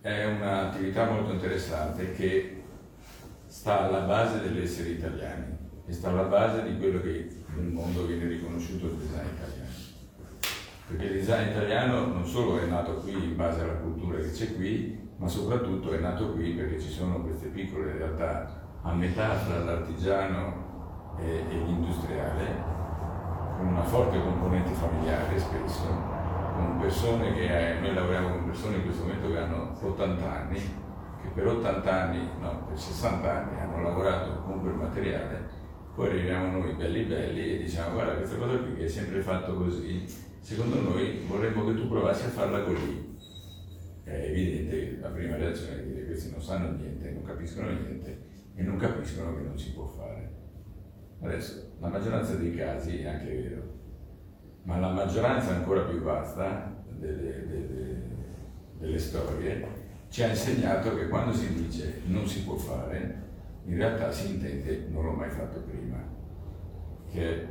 è 0.00 0.24
un'attività 0.24 1.10
molto 1.10 1.32
interessante 1.32 2.12
che 2.12 2.62
sta 3.46 3.82
alla 3.82 4.00
base 4.00 4.40
dell'essere 4.40 4.90
italiani 4.90 5.56
e 5.86 5.92
sta 5.92 6.08
alla 6.08 6.22
base 6.22 6.62
di 6.62 6.78
quello 6.78 7.02
che 7.02 7.28
nel 7.54 7.66
mondo 7.66 8.06
viene 8.06 8.28
riconosciuto 8.28 8.86
il 8.86 8.94
design 8.94 9.26
italiano. 9.26 9.63
Perché 10.86 11.04
il 11.04 11.12
design 11.12 11.48
italiano 11.48 12.06
non 12.06 12.26
solo 12.26 12.60
è 12.60 12.66
nato 12.66 12.96
qui 12.96 13.12
in 13.12 13.36
base 13.36 13.62
alla 13.62 13.78
cultura 13.78 14.18
che 14.18 14.30
c'è 14.30 14.54
qui, 14.54 15.12
ma 15.16 15.26
soprattutto 15.26 15.90
è 15.92 15.98
nato 15.98 16.32
qui 16.32 16.52
perché 16.52 16.78
ci 16.78 16.90
sono 16.90 17.22
queste 17.22 17.48
piccole 17.48 17.92
realtà 17.92 18.62
a 18.82 18.92
metà 18.92 19.34
tra 19.46 19.64
l'artigiano 19.64 21.14
e, 21.18 21.44
e 21.48 21.56
l'industriale, 21.56 22.62
con 23.56 23.68
una 23.68 23.82
forte 23.82 24.20
componente 24.20 24.72
familiare 24.72 25.38
spesso, 25.38 25.86
con 26.54 26.76
persone 26.78 27.32
che, 27.32 27.76
eh, 27.76 27.80
noi 27.80 27.94
lavoriamo 27.94 28.28
con 28.28 28.44
persone 28.44 28.76
in 28.76 28.82
questo 28.82 29.04
momento 29.04 29.30
che 29.30 29.38
hanno 29.38 29.76
80 29.80 30.32
anni, 30.32 30.60
che 31.22 31.28
per 31.32 31.46
80 31.46 31.92
anni, 31.92 32.28
no, 32.40 32.66
per 32.68 32.78
60 32.78 33.30
anni 33.30 33.58
hanno 33.58 33.82
lavorato 33.82 34.42
con 34.42 34.60
quel 34.60 34.74
materiale, 34.74 35.48
poi 35.94 36.08
arriviamo 36.08 36.58
noi 36.58 36.74
belli 36.74 37.04
belli 37.04 37.54
e 37.54 37.58
diciamo 37.58 37.94
guarda 37.94 38.16
questa 38.16 38.36
cosa 38.36 38.58
qui 38.58 38.74
che 38.74 38.84
è 38.84 38.88
sempre 38.88 39.22
fatto 39.22 39.54
così, 39.54 40.04
secondo 40.44 40.78
noi 40.78 41.22
vorremmo 41.26 41.64
che 41.64 41.74
tu 41.74 41.88
provassi 41.88 42.26
a 42.26 42.28
farla 42.28 42.64
così. 42.64 43.16
È 44.02 44.10
evidente 44.10 44.98
la 45.00 45.08
prima 45.08 45.36
reazione 45.36 45.80
è 45.80 45.86
dire 45.86 46.04
questi 46.04 46.30
non 46.30 46.42
sanno 46.42 46.76
niente, 46.76 47.10
non 47.12 47.22
capiscono 47.22 47.70
niente 47.70 48.18
e 48.54 48.62
non 48.62 48.76
capiscono 48.76 49.34
che 49.34 49.42
non 49.42 49.58
si 49.58 49.72
può 49.72 49.86
fare. 49.86 50.32
Adesso, 51.22 51.76
la 51.80 51.88
maggioranza 51.88 52.34
dei 52.34 52.54
casi 52.54 52.98
è 52.98 53.06
anche 53.06 53.34
vero, 53.34 53.62
ma 54.64 54.78
la 54.78 54.92
maggioranza 54.92 55.54
ancora 55.54 55.84
più 55.84 56.00
vasta 56.00 56.84
delle, 56.90 57.46
delle, 57.46 58.02
delle 58.78 58.98
storie 58.98 59.66
ci 60.10 60.22
ha 60.24 60.28
insegnato 60.28 60.94
che 60.94 61.08
quando 61.08 61.32
si 61.32 61.54
dice 61.54 62.02
non 62.04 62.28
si 62.28 62.42
può 62.42 62.56
fare, 62.56 63.22
in 63.64 63.76
realtà 63.76 64.12
si 64.12 64.34
intende 64.34 64.88
non 64.90 65.06
l'ho 65.06 65.12
mai 65.12 65.30
fatto 65.30 65.60
prima, 65.60 66.04
che 67.14 67.30
eh, 67.30 67.46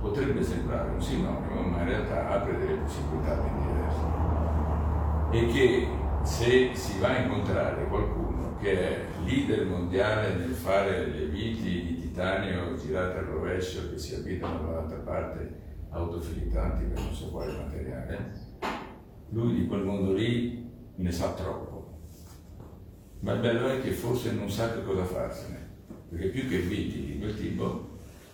potrebbe 0.00 0.42
sembrare 0.44 0.90
un 0.90 1.02
sinonimo, 1.02 1.60
ma 1.62 1.80
in 1.80 1.88
realtà 1.88 2.30
apre 2.30 2.56
delle 2.56 2.76
possibilità 2.76 3.34
ben 3.34 3.60
diverse. 3.60 4.26
E 5.30 5.46
che 5.52 5.88
se 6.22 6.70
si 6.74 7.00
va 7.00 7.08
a 7.08 7.18
incontrare 7.18 7.86
qualcuno 7.88 8.56
che 8.60 8.72
è 8.72 9.04
leader 9.24 9.66
mondiale 9.66 10.34
nel 10.36 10.50
fare 10.50 11.06
le 11.06 11.26
viti 11.26 11.82
di 11.82 12.00
titanio 12.00 12.76
girate 12.76 13.18
al 13.18 13.24
rovescio 13.24 13.90
che 13.90 13.98
si 13.98 14.14
abitano 14.14 14.62
dall'altra 14.62 14.98
parte 14.98 15.66
autofilitanti 15.90 16.84
per 16.84 17.02
non 17.02 17.12
so 17.12 17.30
quale 17.30 17.56
materiale, 17.56 18.32
lui 19.30 19.54
di 19.54 19.66
quel 19.66 19.84
mondo 19.84 20.12
lì 20.12 20.70
ne 20.94 21.10
sa 21.10 21.32
troppo. 21.32 21.76
Ma 23.20 23.32
il 23.32 23.40
bello 23.40 23.68
è 23.68 23.80
che 23.80 23.90
forse 23.90 24.32
non 24.32 24.48
sa 24.48 24.72
che 24.72 24.84
cosa 24.84 25.04
farsene, 25.04 25.68
perché 26.08 26.28
più 26.28 26.48
che 26.48 26.58
viti 26.58 27.04
di 27.04 27.18
quel 27.18 27.36
tipo, 27.36 27.87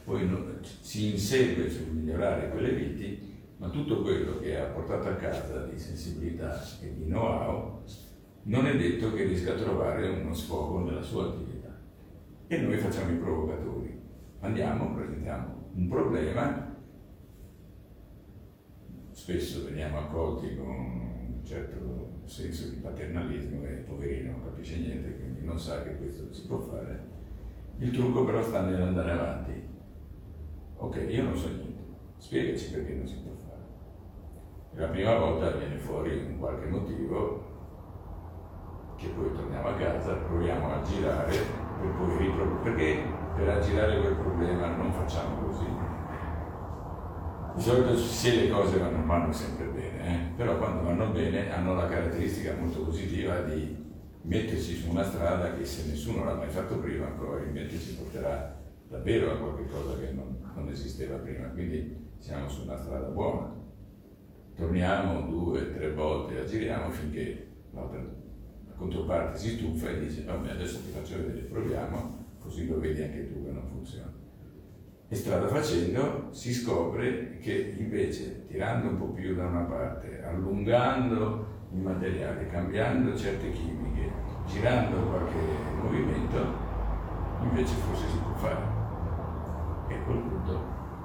poi 0.05 0.29
non, 0.29 0.59
si 0.81 1.13
insegue 1.13 1.71
sul 1.71 1.93
migliorare 1.93 2.51
quelle 2.51 2.75
viti, 2.75 3.33
ma 3.57 3.69
tutto 3.71 4.03
quello 4.03 4.39
che 4.39 4.59
ha 4.59 4.67
portato 4.67 5.09
a 5.09 5.15
casa 5.15 5.65
di 5.67 5.79
sensibilità 5.79 6.63
e 6.83 6.95
di 6.95 7.05
know-how 7.05 7.83
non 8.45 8.67
è 8.67 8.77
detto 8.77 9.13
che 9.15 9.25
riesca 9.25 9.53
a 9.53 9.57
trovare 9.57 10.09
uno 10.09 10.35
sfogo 10.35 10.81
nella 10.81 11.01
sua 11.01 11.29
attività. 11.29 11.75
E 12.47 12.59
noi 12.59 12.77
facciamo 12.77 13.13
i 13.13 13.17
provocatori. 13.17 13.99
Andiamo, 14.41 14.95
presentiamo 14.95 15.71
un 15.75 15.89
problema, 15.89 16.77
spesso 19.13 19.65
veniamo 19.65 19.99
accolti 19.99 20.55
con 20.57 20.67
un 20.67 21.41
certo 21.45 22.21
senso 22.25 22.69
di 22.69 22.77
paternalismo 22.77 23.65
e 23.65 23.85
poverino 23.87 24.33
non 24.33 24.45
capisce 24.45 24.79
niente, 24.79 25.17
quindi 25.17 25.45
non 25.45 25.59
sa 25.59 25.83
che 25.83 25.97
questo 25.97 26.33
si 26.33 26.47
può 26.47 26.59
fare. 26.59 27.13
Il 27.79 27.91
trucco 27.91 28.25
però 28.25 28.43
sta 28.43 28.63
nell'andare 28.63 29.11
avanti. 29.11 29.64
Ok, 30.77 31.07
io 31.09 31.23
non 31.23 31.37
so 31.37 31.49
niente, 31.49 31.83
spiegaci 32.19 32.73
perché 32.73 32.95
non 32.95 33.07
si 33.07 33.17
può 33.23 33.33
fare. 33.35 33.63
E 34.75 34.81
la 34.81 34.89
prima 34.89 35.17
volta 35.17 35.51
viene 35.53 35.79
fuori 35.79 36.17
un 36.17 36.39
qualche 36.39 36.67
motivo 36.67 37.53
che 38.97 39.09
poi 39.09 39.33
torniamo 39.33 39.69
a 39.69 39.75
casa, 39.75 40.15
proviamo 40.15 40.73
a 40.73 40.83
girare 40.83 41.33
per 41.81 41.91
poi 41.97 42.17
riproporre, 42.19 42.63
perché 42.63 43.03
per 43.37 43.49
aggirare 43.49 44.01
quel 44.01 44.15
problema 44.15 44.77
non 44.77 44.93
facciamo 44.93 45.47
così. 45.47 45.67
Di 47.55 47.63
solito 47.63 47.97
se 47.97 48.35
le 48.35 48.51
cose 48.51 48.79
vanno, 48.79 49.07
vanno 49.07 49.33
sempre 49.33 49.67
bene, 49.67 50.07
eh? 50.07 50.19
però 50.37 50.59
quando 50.59 50.83
vanno 50.83 51.13
bene 51.13 51.53
hanno 51.53 51.75
la 51.75 51.87
caratteristica 51.87 52.55
molto 52.59 52.83
positiva 52.85 53.41
di 53.43 53.83
mettersi 54.23 54.75
su 54.75 54.91
una 54.91 55.05
strada 55.05 55.55
che 55.55 55.65
se 55.65 55.89
nessuno 55.89 56.25
l'ha 56.25 56.35
mai 56.35 56.49
fatto 56.49 56.79
prima 56.79 57.07
probabilmente 57.07 57.79
ci 57.79 57.95
porterà 57.95 58.61
davvero 58.89 59.33
a 59.33 59.37
qualcosa 59.37 59.99
che 59.99 60.11
non, 60.13 60.34
non 60.55 60.69
esisteva 60.69 61.17
prima, 61.17 61.49
quindi 61.49 61.97
siamo 62.19 62.49
su 62.49 62.63
una 62.63 62.77
strada 62.77 63.09
buona. 63.09 63.53
Torniamo 64.57 65.29
due, 65.29 65.73
tre 65.75 65.93
volte, 65.93 66.41
aggiriamo 66.41 66.91
finché 66.91 67.49
l'altra 67.73 68.23
controparte 68.77 69.39
si 69.39 69.51
stufa 69.51 69.89
e 69.89 70.01
dice 70.01 70.25
vabbè 70.25 70.51
adesso 70.51 70.81
ti 70.83 70.91
faccio 70.91 71.17
vedere, 71.17 71.47
proviamo, 71.47 72.25
così 72.41 72.67
lo 72.67 72.79
vedi 72.79 73.03
anche 73.03 73.33
tu 73.33 73.45
che 73.45 73.51
non 73.51 73.67
funziona. 73.67 74.13
E 75.09 75.15
strada 75.15 75.47
facendo 75.47 76.29
si 76.31 76.53
scopre 76.53 77.39
che 77.39 77.75
invece 77.79 78.47
tirando 78.47 78.89
un 78.89 78.99
po' 78.99 79.11
più 79.11 79.35
da 79.35 79.47
una 79.47 79.63
parte, 79.63 80.23
allungando 80.25 81.53
il 81.73 81.81
materiale, 81.81 82.47
cambiando 82.49 83.17
certe 83.17 83.51
chimiche, 83.51 84.11
girando 84.47 84.97
qualche 85.09 85.39
movimento, 85.81 86.39
invece 87.43 87.75
forse 87.75 88.09
si 88.09 88.19
può 88.19 88.35
fare. 88.35 88.74
E 89.89 89.95
a 89.95 90.03
quel 90.03 90.19
punto 90.19 90.59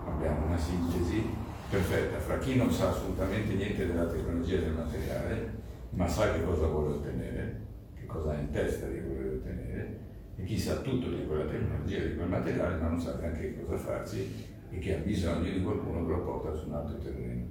abbiamo 0.06 0.46
una 0.46 0.58
sintesi 0.58 1.24
perfetta 1.70 2.18
fra 2.18 2.38
chi 2.39 2.56
non 2.56 2.72
sa 2.72 2.89
assolutamente 2.89 3.54
niente 3.54 3.86
della 3.86 4.06
tecnologia 4.06 4.60
del 4.60 4.74
materiale, 4.74 5.58
ma 5.92 6.08
sa 6.08 6.34
che 6.34 6.44
cosa 6.44 6.68
vuole 6.68 6.96
ottenere, 6.96 7.62
che 7.94 8.06
cosa 8.06 8.32
ha 8.32 8.39
in 8.39 8.52
testa 8.52 8.88
di 8.88 9.00
voler 9.00 9.34
ottenere, 9.34 10.00
e 10.36 10.44
chi 10.44 10.58
sa 10.58 10.78
tutto 10.78 11.10
di 11.10 11.26
quella 11.26 11.46
tecnologia, 11.46 12.00
di 12.00 12.15
quel 12.15 12.30
materiale, 12.30 12.78
ma 12.78 12.88
non 12.88 13.00
sa 13.00 13.18
neanche 13.20 13.62
cosa 13.62 13.78
farci 13.78 14.48
e 14.72 14.78
che 14.78 14.96
ha 14.96 15.00
bisogno 15.00 15.52
di 15.52 15.62
qualcuno 15.62 16.06
che 16.06 16.12
lo 16.12 16.24
porta 16.24 16.56
su 16.56 16.68
un 16.68 16.74
altro 16.74 16.98
terreno. 16.98 17.46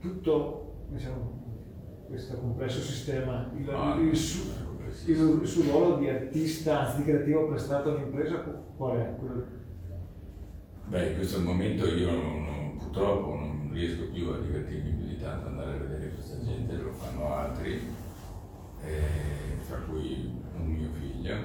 Tutto 0.00 0.84
diciamo, 0.88 2.04
questo 2.06 2.38
complesso 2.38 2.80
sistema, 2.80 3.50
il, 3.54 3.68
Ah, 3.70 3.96
il, 3.96 4.08
il, 4.08 4.16
il 5.40 5.46
suo 5.46 5.62
ruolo 5.64 5.96
di 5.96 6.08
artista, 6.08 6.80
anzi 6.86 6.98
di 6.98 7.04
creativo 7.04 7.48
prestato 7.48 7.90
all'impresa, 7.94 8.36
qual 8.76 8.96
è? 8.96 9.14
Beh, 10.86 11.10
in 11.10 11.16
questo 11.16 11.40
momento 11.40 11.86
io 11.86 12.10
non- 12.10 12.44
non- 12.44 12.76
purtroppo 12.76 13.34
non 13.34 13.70
riesco 13.72 14.10
più 14.12 14.28
a 14.30 14.38
divertirmi 14.38 14.90
più 14.92 15.06
di 15.06 15.18
tanto 15.18 15.46
ad 15.46 15.52
andare 15.52 15.76
a 15.76 15.78
vedere 15.78 16.10
questa 16.14 16.42
gente, 16.44 16.74
lo 16.76 16.92
fanno 16.92 17.32
altri, 17.32 17.80
eh, 18.84 19.56
fra 19.60 19.76
cui 19.88 20.40
un 20.58 20.66
mio 20.66 20.88
figlio, 20.92 21.36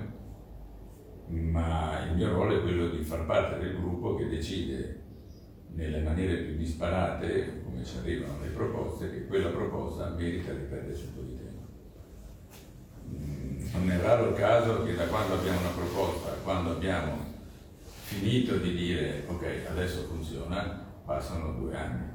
ma 1.28 2.04
il 2.10 2.16
mio 2.16 2.34
ruolo 2.34 2.58
è 2.58 2.62
quello 2.62 2.90
di 2.90 3.04
far 3.04 3.26
parte 3.26 3.60
del 3.60 3.76
gruppo 3.76 4.16
che 4.16 4.28
decide 4.28 5.02
nelle 5.74 6.02
maniere 6.02 6.38
più 6.44 6.56
disparate, 6.56 7.62
come 7.64 7.84
ci 7.84 7.98
arrivano 7.98 8.42
le 8.42 8.50
proposte, 8.50 9.12
che 9.12 9.28
quella 9.28 9.50
proposta 9.50 10.10
merita 10.10 10.54
di 10.54 10.66
di 10.70 10.70
tempo. 10.70 11.35
Mm, 11.35 11.35
Non 13.74 13.92
è 13.92 14.00
raro 14.00 14.30
il 14.30 14.36
caso 14.36 14.84
che 14.84 14.96
da 14.96 15.06
quando 15.06 15.36
abbiamo 15.36 15.60
una 15.60 15.70
proposta 15.70 16.30
quando 16.44 16.72
abbiamo 16.72 17.34
finito 17.82 18.58
di 18.58 18.76
dire 18.76 19.26
ok, 19.28 19.66
adesso 19.70 20.04
funziona, 20.04 20.86
passano 21.04 21.54
due 21.54 21.76
anni 21.76 22.14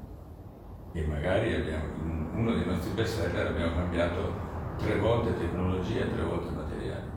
e 0.92 1.06
magari 1.06 1.54
abbiamo, 1.54 1.84
in 1.96 2.30
uno 2.34 2.54
dei 2.54 2.64
nostri 2.64 2.92
bestseller 2.92 3.48
abbiamo 3.48 3.74
cambiato 3.74 4.48
tre 4.78 4.98
volte 4.98 5.36
tecnologia 5.38 6.04
e 6.04 6.12
tre 6.12 6.22
volte 6.22 6.50
materiali. 6.52 7.08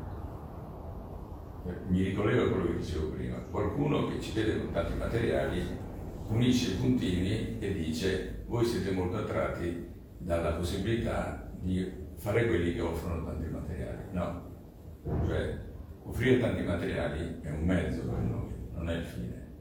Mi 1.87 2.01
ricollego 2.01 2.43
a 2.43 2.49
quello 2.49 2.65
che 2.65 2.77
dicevo 2.77 3.11
prima, 3.11 3.37
qualcuno 3.37 4.07
che 4.07 4.19
ci 4.19 4.33
vede 4.33 4.57
con 4.57 4.71
tanti 4.71 4.93
materiali 4.95 5.77
unisce 6.27 6.71
i 6.71 6.75
puntini 6.75 7.59
e 7.59 7.73
dice 7.73 8.43
voi 8.47 8.65
siete 8.65 8.91
molto 8.91 9.17
attratti 9.17 9.87
dalla 10.17 10.53
possibilità 10.53 11.51
di 11.59 12.02
fare 12.23 12.47
quelli 12.47 12.73
che 12.73 12.79
offrono 12.79 13.25
tanti 13.25 13.49
materiali. 13.49 14.01
No, 14.11 14.41
cioè 15.25 15.59
offrire 16.03 16.39
tanti 16.39 16.63
materiali 16.63 17.41
è 17.41 17.49
un 17.49 17.65
mezzo 17.65 18.01
per 18.03 18.19
noi, 18.19 18.49
non 18.73 18.89
è 18.89 18.95
il 18.95 19.03
fine. 19.03 19.51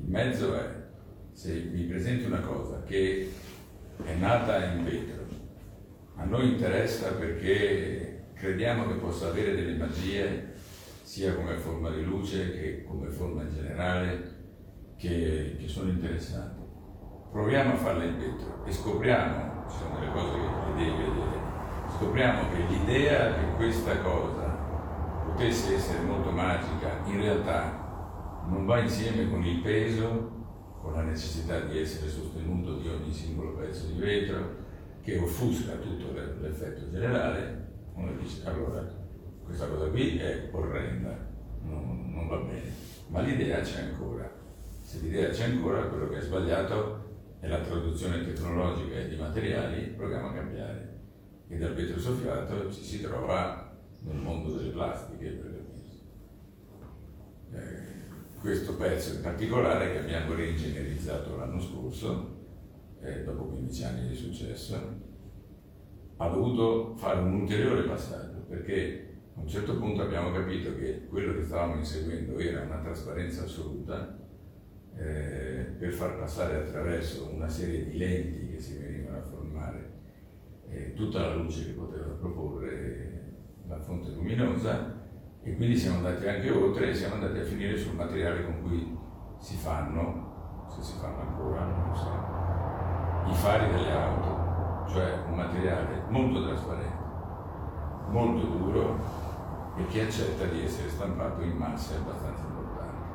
Il 0.00 0.08
mezzo 0.08 0.52
è 0.56 0.88
se 1.30 1.70
mi 1.72 1.82
presenti 1.82 2.24
una 2.24 2.40
cosa 2.40 2.82
che 2.82 3.32
è 4.02 4.14
nata 4.16 4.64
in 4.64 4.82
vetro, 4.82 5.24
a 6.16 6.24
noi 6.24 6.54
interessa 6.54 7.12
perché 7.12 8.30
crediamo 8.34 8.88
che 8.88 8.94
possa 8.94 9.28
avere 9.28 9.54
delle 9.54 9.76
magie 9.76 10.54
sia 11.02 11.36
come 11.36 11.56
forma 11.56 11.90
di 11.90 12.02
luce 12.02 12.50
che 12.50 12.82
come 12.82 13.10
forma 13.10 13.42
in 13.42 13.54
generale 13.54 14.38
che, 14.96 15.54
che 15.56 15.68
sono 15.68 15.88
interessanti. 15.88 16.62
Proviamo 17.30 17.74
a 17.74 17.76
farla 17.76 18.02
in 18.02 18.18
vetro 18.18 18.64
e 18.66 18.72
scopriamo, 18.72 19.68
ci 19.70 19.76
sono 19.76 20.00
delle 20.00 20.10
cose 20.10 20.36
che 20.36 20.74
devi 20.76 20.96
vedere, 20.96 21.49
scopriamo 21.96 22.48
che 22.50 22.62
l'idea 22.68 23.34
che 23.34 23.54
questa 23.56 23.98
cosa 23.98 24.58
potesse 25.26 25.74
essere 25.74 26.02
molto 26.02 26.30
magica 26.30 27.00
in 27.04 27.20
realtà 27.20 28.42
non 28.48 28.66
va 28.66 28.80
insieme 28.80 29.28
con 29.28 29.44
il 29.44 29.60
peso, 29.60 30.38
con 30.80 30.92
la 30.94 31.02
necessità 31.02 31.60
di 31.60 31.78
essere 31.78 32.08
sostenuto 32.08 32.78
di 32.78 32.88
ogni 32.88 33.12
singolo 33.12 33.54
pezzo 33.54 33.86
di 33.86 33.98
vetro, 33.98 34.56
che 35.02 35.18
offusca 35.18 35.74
tutto 35.74 36.12
l'effetto 36.12 36.90
generale, 36.90 37.68
uno 37.94 38.12
dice 38.18 38.46
allora 38.46 38.84
questa 39.44 39.66
cosa 39.66 39.88
qui 39.88 40.18
è 40.18 40.48
orrenda, 40.52 41.16
non, 41.62 42.12
non 42.12 42.28
va 42.28 42.36
bene, 42.36 42.72
ma 43.08 43.20
l'idea 43.20 43.60
c'è 43.60 43.82
ancora. 43.82 44.30
Se 44.82 44.98
l'idea 45.00 45.28
c'è 45.30 45.44
ancora, 45.44 45.86
quello 45.86 46.08
che 46.08 46.18
è 46.18 46.20
sbagliato 46.20 47.08
è 47.40 47.48
la 47.48 47.60
traduzione 47.60 48.24
tecnologica 48.24 48.96
e 48.96 49.08
di 49.08 49.16
materiali, 49.16 49.82
proviamo 49.96 50.28
a 50.28 50.32
cambiare. 50.32 50.89
E 51.52 51.58
dal 51.58 51.74
vetro 51.74 51.98
soffiato 51.98 52.72
ci 52.72 52.84
si 52.84 53.00
trova 53.02 53.76
nel 54.02 54.16
mondo 54.16 54.54
delle 54.54 54.70
plastiche, 54.70 55.30
per. 55.30 55.58
Eh, 57.52 57.98
questo 58.40 58.76
pezzo 58.76 59.14
in 59.14 59.22
particolare 59.22 59.90
che 59.90 59.98
abbiamo 59.98 60.34
reingegnerizzato 60.34 61.36
l'anno 61.36 61.60
scorso, 61.60 62.38
eh, 63.02 63.24
dopo 63.24 63.46
15 63.46 63.84
anni 63.84 64.08
di 64.08 64.14
successo, 64.14 64.76
ha 66.16 66.28
dovuto 66.28 66.94
fare 66.94 67.18
un 67.18 67.40
ulteriore 67.40 67.82
passaggio 67.82 68.44
perché 68.48 69.18
a 69.34 69.40
un 69.40 69.48
certo 69.48 69.76
punto 69.76 70.02
abbiamo 70.02 70.30
capito 70.30 70.76
che 70.76 71.06
quello 71.08 71.34
che 71.34 71.44
stavamo 71.44 71.76
inseguendo 71.76 72.38
era 72.38 72.62
una 72.62 72.78
trasparenza 72.78 73.42
assoluta 73.42 74.16
eh, 74.96 75.74
per 75.78 75.92
far 75.92 76.16
passare 76.16 76.56
attraverso 76.56 77.28
una 77.32 77.48
serie 77.48 77.84
di 77.84 77.98
lenti 77.98 78.50
che 78.52 78.60
si 78.60 78.76
formare 78.76 78.89
eh, 80.70 80.94
tutta 80.94 81.20
la 81.20 81.34
luce 81.34 81.66
che 81.66 81.72
poteva 81.72 82.06
proporre 82.14 83.10
la 83.66 83.78
fonte 83.80 84.10
luminosa 84.10 84.98
e 85.42 85.56
quindi 85.56 85.76
siamo 85.76 85.98
andati 85.98 86.28
anche 86.28 86.50
oltre 86.50 86.90
e 86.90 86.94
siamo 86.94 87.14
andati 87.14 87.38
a 87.38 87.44
finire 87.44 87.76
sul 87.76 87.94
materiale 87.94 88.44
con 88.44 88.62
cui 88.62 88.98
si 89.38 89.56
fanno, 89.56 90.66
se 90.68 90.82
si 90.82 90.98
fanno 90.98 91.20
ancora, 91.20 91.64
non 91.64 91.88
lo 91.88 91.94
so, 91.94 92.10
i 93.30 93.34
fari 93.34 93.70
delle 93.70 93.90
auto, 93.90 94.88
cioè 94.90 95.22
un 95.26 95.34
materiale 95.34 96.02
molto 96.08 96.44
trasparente, 96.46 96.98
molto 98.08 98.46
duro 98.46 98.98
e 99.76 99.86
che 99.86 100.02
accetta 100.02 100.44
di 100.44 100.62
essere 100.62 100.88
stampato 100.88 101.42
in 101.42 101.56
masse 101.56 101.96
abbastanza 101.96 102.42
importanti. 102.42 103.08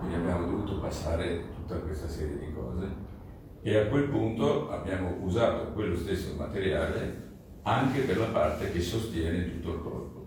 Quindi 0.00 0.14
abbiamo 0.16 0.46
dovuto 0.46 0.80
passare 0.80 1.50
tutta 1.54 1.76
questa 1.76 2.08
serie 2.08 2.38
di 2.38 2.52
cose 2.52 2.87
e 3.62 3.76
a 3.76 3.86
quel 3.88 4.08
punto 4.08 4.70
abbiamo 4.70 5.16
usato 5.20 5.72
quello 5.72 5.96
stesso 5.96 6.34
materiale 6.36 7.26
anche 7.62 8.02
per 8.02 8.18
la 8.18 8.26
parte 8.26 8.70
che 8.70 8.80
sostiene 8.80 9.50
tutto 9.50 9.74
il 9.74 9.82
corpo. 9.82 10.26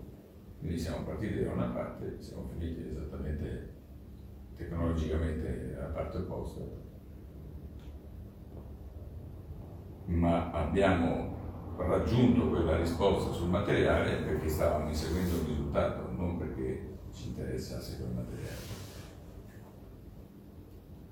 Quindi 0.58 0.78
siamo 0.78 1.04
partiti 1.04 1.42
da 1.42 1.52
una 1.52 1.66
parte, 1.66 2.18
siamo 2.20 2.48
finiti 2.52 2.88
esattamente 2.88 3.70
tecnologicamente 4.56 5.74
alla 5.76 5.88
parte 5.88 6.18
opposta. 6.18 6.60
Ma 10.04 10.52
abbiamo 10.52 11.32
raggiunto 11.78 12.48
quella 12.48 12.76
risposta 12.76 13.32
sul 13.32 13.48
materiale 13.48 14.16
perché 14.16 14.48
stavamo 14.48 14.88
inseguendo 14.88 15.40
un 15.40 15.46
risultato, 15.46 16.12
non 16.12 16.38
perché 16.38 16.98
ci 17.12 17.28
interessasse 17.28 17.96
quel 17.96 18.12
materiale. 18.12 18.81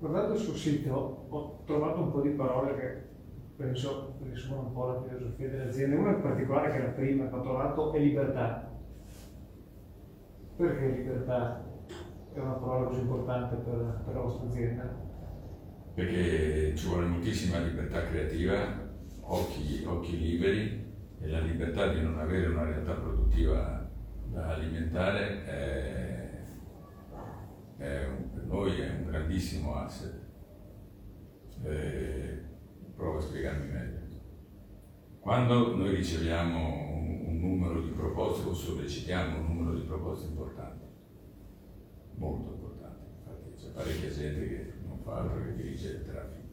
Guardando 0.01 0.35
sul 0.35 0.55
sito 0.55 1.27
ho 1.29 1.61
trovato 1.63 2.01
un 2.01 2.11
po' 2.11 2.21
di 2.21 2.29
parole 2.29 2.75
che 2.75 3.03
penso 3.55 4.15
riassumono 4.23 4.69
un 4.69 4.73
po' 4.73 4.87
la 4.87 5.01
filosofia 5.03 5.47
delle 5.47 5.67
aziende. 5.67 5.95
Una 5.95 6.15
in 6.15 6.21
particolare 6.23 6.71
che 6.71 6.77
è 6.77 6.81
la 6.81 6.93
prima 6.93 7.27
trovato 7.27 7.93
è 7.93 7.99
libertà. 7.99 8.67
Perché 10.55 10.87
libertà 10.87 11.63
è 12.33 12.39
una 12.39 12.53
parola 12.53 12.87
così 12.87 13.01
importante 13.01 13.55
per, 13.57 14.01
per 14.03 14.13
la 14.15 14.21
vostra 14.21 14.47
azienda? 14.47 14.91
Perché 15.93 16.75
ci 16.75 16.87
vuole 16.87 17.05
moltissima 17.05 17.59
libertà 17.59 18.07
creativa, 18.07 18.89
occhi, 19.21 19.83
occhi 19.85 20.17
liberi 20.17 20.83
e 21.19 21.27
la 21.27 21.41
libertà 21.41 21.93
di 21.93 22.01
non 22.01 22.17
avere 22.17 22.47
una 22.47 22.63
realtà 22.63 22.93
produttiva 22.93 23.87
da 24.31 24.47
alimentare 24.47 25.45
è, 25.45 26.29
è 27.77 28.07
un, 28.07 28.40
noi 28.51 28.77
è 28.81 28.89
un 28.89 29.05
grandissimo 29.05 29.75
asset. 29.75 30.19
Eh, 31.63 32.39
provo 32.95 33.17
a 33.17 33.21
spiegarmi 33.21 33.71
meglio. 33.71 33.99
Quando 35.21 35.75
noi 35.75 35.95
riceviamo 35.95 36.59
un, 36.59 37.23
un 37.27 37.39
numero 37.39 37.81
di 37.81 37.91
proposte 37.91 38.49
o 38.49 38.53
sollecitiamo 38.53 39.37
un 39.39 39.55
numero 39.55 39.79
di 39.79 39.85
proposte 39.85 40.27
importanti, 40.27 40.85
molto 42.15 42.51
importanti, 42.53 43.05
infatti 43.19 43.53
c'è 43.55 43.69
parecchia 43.69 44.09
gente 44.09 44.47
che 44.47 44.73
non 44.85 44.99
fa 44.99 45.19
altro 45.19 45.43
che 45.43 45.55
dirigere 45.55 45.97
il 45.99 46.05
traffico. 46.05 46.49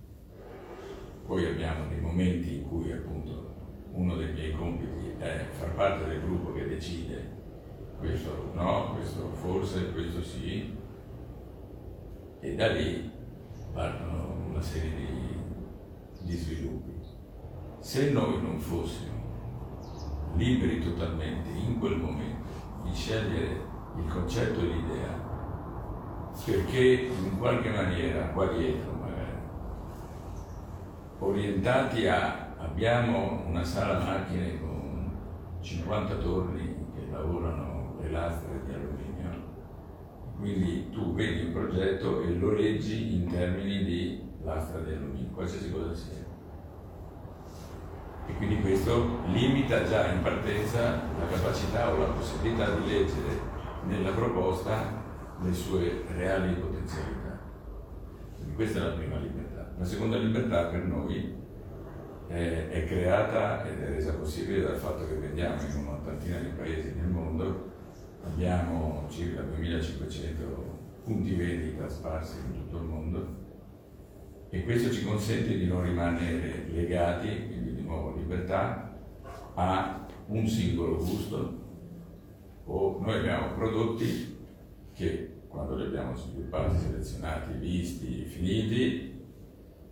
Poi 1.27 1.47
abbiamo 1.47 1.89
dei 1.89 2.01
momenti 2.01 2.59
in 2.59 2.69
cui 2.69 2.93
appunto 2.93 3.57
uno 3.91 4.17
dei 4.17 4.33
miei 4.33 4.53
compiti 4.53 5.15
è 5.19 5.47
far 5.51 5.75
parte 5.75 6.09
del 6.09 6.21
gruppo 6.21 6.53
che 6.53 6.69
decide 6.69 7.37
questo 7.99 8.53
no, 8.55 8.95
questo 8.95 9.31
forse, 9.33 9.93
questo 9.93 10.23
sì, 10.23 10.78
e 12.41 12.55
da 12.55 12.69
lì 12.69 13.11
partono 13.73 14.47
una 14.51 14.63
serie 14.63 14.91
di, 14.91 16.27
di 16.27 16.37
sviluppi. 16.37 16.93
Se 17.81 18.11
noi 18.11 18.43
non 18.43 18.59
fossimo 18.59 19.17
liberi 20.35 20.81
totalmente 20.81 21.49
in 21.51 21.79
quel 21.79 21.97
momento 21.97 22.47
di 22.85 22.95
scegliere 22.95 23.67
il 23.97 24.05
concetto 24.09 24.61
e 24.61 24.65
l'idea, 24.65 25.27
perché 26.45 27.11
in 27.11 27.39
qualche 27.39 27.71
maniera, 27.71 28.29
qua 28.29 28.47
dietro 28.53 28.93
magari, 28.93 29.39
orientati 31.19 32.07
a 32.07 32.47
abbiamo 32.59 33.45
una 33.47 33.65
sala 33.65 33.99
macchine 33.99 34.61
con 34.61 35.11
50 35.61 36.17
torni 36.17 36.87
che 36.95 37.11
lavorano 37.11 37.97
le 38.01 38.11
lastre 38.11 38.63
di 38.65 38.73
alluminio, 38.73 39.08
quindi 40.39 40.91
tu 40.91 41.15
vedi 41.15 41.47
un 41.47 41.53
progetto 41.53 42.23
e 42.23 42.35
lo 42.35 42.53
leggi 42.53 43.15
in 43.15 43.27
termini 43.27 43.85
di 43.85 44.23
lastra 44.43 44.81
di 44.81 44.93
alluminio, 44.93 45.33
qualsiasi 45.33 45.71
cosa 45.73 45.95
sia. 45.95 46.27
E 48.27 48.33
quindi 48.35 48.61
questo 48.61 49.21
limita 49.27 49.85
già 49.85 50.13
in 50.13 50.23
partenza 50.23 51.03
la 51.19 51.27
capacità 51.31 51.93
o 51.93 51.99
la 51.99 52.07
possibilità 52.07 52.71
di 52.75 52.87
leggere 52.87 53.41
nella 53.87 54.11
proposta 54.11 55.03
le 55.41 55.53
sue 55.53 56.05
reali 56.15 56.55
potenzialità. 56.55 57.41
Quindi 58.37 58.55
questa 58.55 58.79
è 58.79 58.83
la 58.83 58.95
prima 58.95 59.17
libertà. 59.17 59.73
La 59.77 59.85
seconda 59.85 60.19
libertà 60.19 60.67
per 60.67 60.85
noi 60.85 61.35
è, 62.29 62.69
è 62.69 62.87
creata 62.87 63.65
ed 63.65 63.83
è 63.83 63.89
resa 63.89 64.15
possibile 64.15 64.61
dal 64.61 64.77
fatto 64.77 65.07
che 65.07 65.15
vendiamo 65.15 65.61
in 65.63 65.77
un'ottantina 65.79 66.39
di 66.39 66.51
paesi 66.51 66.93
nel 66.95 67.09
mondo, 67.09 67.68
abbiamo 68.33 69.07
circa 69.11 69.43
2500 69.43 70.77
punti 71.05 71.35
vendita 71.35 71.89
sparsi 71.89 72.37
in 72.39 72.53
tutto 72.53 72.77
il 72.77 72.83
mondo 72.85 73.27
e 74.51 74.63
questo 74.65 74.91
ci 74.93 75.05
consente 75.05 75.57
di 75.57 75.67
non 75.67 75.83
rimanere 75.83 76.67
legati, 76.71 77.47
quindi 77.47 77.75
di 77.75 77.83
nuovo 77.83 78.17
libertà, 78.17 78.97
a 79.55 80.07
un 80.27 80.47
singolo 80.47 80.97
gusto 80.97 81.67
o 82.65 82.99
noi 83.01 83.19
abbiamo 83.19 83.55
prodotti 83.55 84.37
che 84.95 85.33
quando 85.49 85.77
li 85.77 85.85
abbiamo 85.85 86.15
sviluppati, 86.15 86.79
selezionati, 86.79 87.53
visti, 87.59 88.25
finiti, 88.25 89.23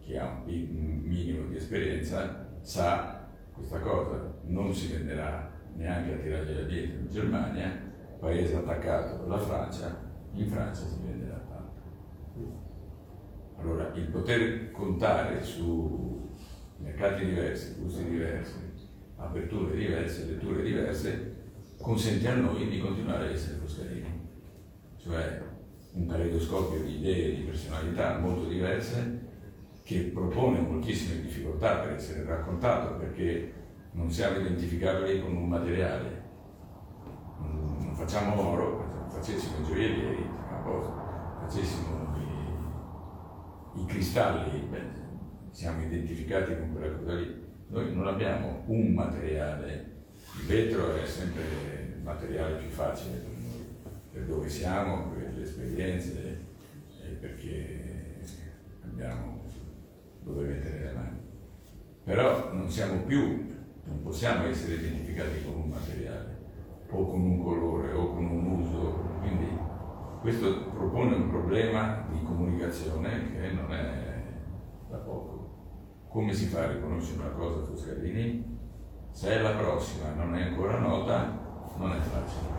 chi 0.00 0.16
ha 0.16 0.42
un 0.46 1.00
minimo 1.02 1.48
di 1.48 1.56
esperienza 1.56 2.48
sa 2.60 3.28
questa 3.52 3.80
cosa, 3.80 4.34
non 4.44 4.74
si 4.74 4.92
venderà 4.92 5.50
neanche 5.74 6.14
a 6.14 6.16
tirargliela 6.18 6.62
dietro 6.62 6.98
in 7.00 7.08
Germania, 7.10 7.85
paese 8.18 8.56
attaccato 8.56 9.22
dalla 9.22 9.38
Francia, 9.38 10.04
in 10.32 10.48
Francia 10.48 10.82
si 10.86 10.98
venderà 11.04 11.40
tanto. 11.48 12.64
Allora, 13.58 13.92
il 13.94 14.06
poter 14.08 14.70
contare 14.70 15.42
su 15.42 16.28
mercati 16.78 17.24
diversi, 17.24 17.76
gusti 17.80 18.04
diversi, 18.04 18.54
aperture 19.16 19.76
diverse, 19.76 20.26
letture 20.26 20.62
diverse, 20.62 21.34
consente 21.80 22.28
a 22.28 22.34
noi 22.34 22.68
di 22.68 22.80
continuare 22.80 23.26
a 23.26 23.30
essere 23.30 23.56
Foscarini, 23.56 24.28
cioè 24.96 25.42
un 25.92 26.06
caleidoscopio 26.06 26.82
di 26.82 26.98
idee 26.98 27.34
di 27.36 27.42
personalità 27.42 28.18
molto 28.18 28.46
diverse 28.46 29.24
che 29.82 30.10
propone 30.12 30.60
moltissime 30.60 31.22
difficoltà 31.22 31.76
per 31.76 31.92
essere 31.92 32.24
raccontato 32.24 32.96
perché 32.96 33.52
non 33.92 34.10
siamo 34.10 34.40
identificabili 34.40 35.20
con 35.20 35.34
un 35.34 35.48
materiale, 35.48 36.15
non 37.38 37.94
facciamo 37.94 38.50
oro, 38.50 39.06
facessimo 39.08 39.58
i 39.60 39.64
gioiellieri, 39.64 40.28
a 40.50 40.56
posto, 40.56 40.94
facessimo 41.40 42.16
i, 43.74 43.80
i 43.82 43.86
cristalli, 43.86 44.60
beh, 44.60 45.04
siamo 45.50 45.82
identificati 45.82 46.56
con 46.56 46.72
quella 46.72 46.96
cosa 46.96 47.14
lì. 47.14 47.44
Noi 47.68 47.94
non 47.94 48.06
abbiamo 48.06 48.62
un 48.66 48.92
materiale 48.94 49.94
il 50.38 50.46
vetro 50.46 50.94
è 50.94 51.06
sempre 51.06 51.42
il 51.96 52.02
materiale 52.02 52.56
più 52.56 52.68
facile 52.68 53.16
per 53.16 53.30
noi, 53.30 53.66
per 54.12 54.22
dove 54.24 54.48
siamo, 54.48 55.08
per 55.08 55.32
le 55.34 55.42
esperienze 55.42 56.44
perché 57.20 58.20
abbiamo 58.84 59.44
dove 60.22 60.46
mettere 60.46 60.84
le 60.84 60.92
mani. 60.92 61.18
Però 62.04 62.52
non 62.52 62.70
siamo 62.70 63.02
più, 63.02 63.54
non 63.84 64.02
possiamo 64.02 64.46
essere 64.46 64.74
identificati 64.74 65.42
con 65.44 65.54
un 65.54 65.68
materiale 65.68 66.35
o 66.90 67.10
con 67.10 67.20
un 67.20 67.42
colore 67.42 67.92
o 67.92 68.14
con 68.14 68.24
un 68.24 68.60
uso, 68.60 69.00
quindi 69.20 69.48
questo 70.20 70.64
propone 70.70 71.14
un 71.14 71.28
problema 71.28 72.04
di 72.10 72.22
comunicazione 72.22 73.32
che 73.32 73.52
non 73.52 73.72
è 73.72 74.22
da 74.88 74.96
poco. 74.98 75.34
Come 76.08 76.32
si 76.32 76.46
fa 76.46 76.62
a 76.62 76.72
riconoscere 76.72 77.20
una 77.20 77.30
cosa 77.30 77.64
Fuscarini? 77.64 78.58
Se 79.10 79.30
è 79.30 79.40
la 79.40 79.52
prossima 79.52 80.12
non 80.14 80.36
è 80.36 80.42
ancora 80.42 80.78
nota, 80.78 81.38
non 81.76 81.92
è 81.92 81.98
facile. 81.98 82.54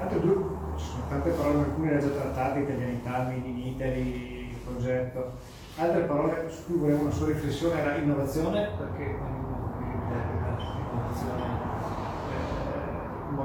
Altre 0.00 0.20
due, 0.20 0.36
ci 0.76 0.84
sono 0.84 1.02
tante 1.08 1.30
parole, 1.30 1.58
alcune 1.58 1.90
le 1.90 1.96
ha 1.96 2.00
già 2.00 2.08
trattate, 2.08 2.60
italianità, 2.60 3.24
made 3.24 3.46
in 3.46 3.58
Italy, 3.58 4.54
progetto. 4.64 5.32
Altre 5.76 6.02
parole 6.02 6.48
su 6.48 6.66
cui 6.66 6.78
volevo 6.78 7.02
una 7.02 7.10
sua 7.10 7.26
riflessione 7.26 7.80
era 7.80 7.96
innovazione, 7.96 8.68
perché 8.76 9.02
innovazione 9.02 11.40
eh, 11.40 11.46
in 11.46 11.57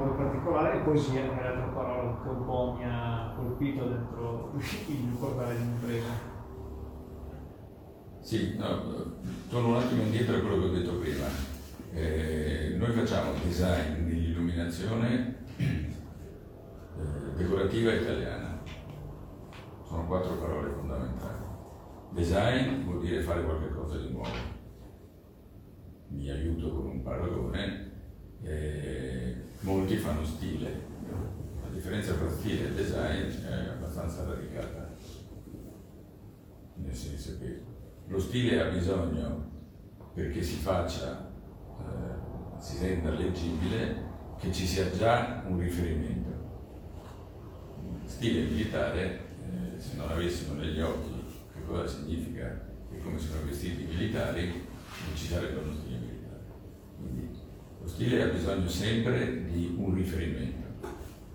modo 0.04 0.16
particolare, 0.16 0.78
e 0.78 0.82
poesia, 0.82 1.22
è 1.22 1.42
l'altra 1.42 1.72
parola 1.72 2.22
che 2.22 2.28
un 2.28 2.44
po' 2.44 2.74
mi 2.76 2.84
ha 2.84 3.32
colpito 3.36 3.88
dentro 3.88 4.52
il 4.56 5.16
portale 5.18 5.56
di 5.56 5.62
un'impresa. 5.62 6.32
Sì, 8.20 8.56
no, 8.56 9.16
torno 9.48 9.68
un 9.68 9.76
attimo 9.76 10.02
indietro 10.02 10.36
a 10.36 10.40
quello 10.40 10.60
che 10.60 10.64
ho 10.64 10.72
detto 10.72 10.98
prima. 10.98 11.26
Eh, 11.92 12.74
noi 12.76 12.92
facciamo 12.92 13.32
design 13.42 14.04
nell'illuminazione 14.06 15.36
eh, 15.56 17.34
decorativa 17.36 17.92
italiana. 17.92 18.62
Sono 19.84 20.06
quattro 20.06 20.34
parole 20.34 20.70
fondamentali. 20.70 21.42
Design 22.10 22.84
vuol 22.84 23.00
dire 23.00 23.20
fare 23.20 23.42
qualcosa 23.44 23.98
di 23.98 24.10
nuovo. 24.10 24.28
Mi 26.08 26.30
aiuto 26.30 26.74
con 26.74 26.86
un 26.86 27.02
paragone. 27.02 27.92
Eh, 28.42 29.43
molti 29.64 29.96
fanno 29.96 30.24
stile. 30.24 30.92
La 31.62 31.68
differenza 31.70 32.12
tra 32.14 32.30
stile 32.30 32.68
e 32.68 32.72
design 32.72 33.44
è 33.46 33.68
abbastanza 33.70 34.24
radicata. 34.24 34.94
Nel 36.76 36.94
senso 36.94 37.38
che 37.38 37.62
lo 38.06 38.20
stile 38.20 38.60
ha 38.60 38.70
bisogno, 38.70 39.50
perché 40.12 40.42
si 40.42 40.56
faccia, 40.56 41.30
eh, 41.80 42.60
si 42.60 42.78
renda 42.78 43.10
leggibile, 43.10 44.12
che 44.38 44.52
ci 44.52 44.66
sia 44.66 44.90
già 44.90 45.42
un 45.46 45.58
riferimento. 45.58 46.32
Stile 48.04 48.42
militare, 48.42 49.20
eh, 49.40 49.80
se 49.80 49.96
non 49.96 50.10
avessimo 50.10 50.54
negli 50.54 50.80
occhi 50.80 51.24
che 51.52 51.64
cosa 51.64 51.86
significa 51.86 52.72
e 52.92 53.00
come 53.02 53.18
sono 53.18 53.46
vestiti 53.46 53.84
i 53.84 53.86
militari, 53.86 54.46
non 54.46 55.16
ci 55.16 55.26
sarebbe 55.26 55.60
uno 55.60 55.72
stile 55.72 55.98
militare. 55.98 56.42
Quindi 56.96 57.38
lo 57.84 57.90
stile 57.90 58.22
ha 58.22 58.26
bisogno 58.28 58.66
sempre 58.66 59.44
di 59.44 59.76
un 59.78 59.94
riferimento, 59.94 60.88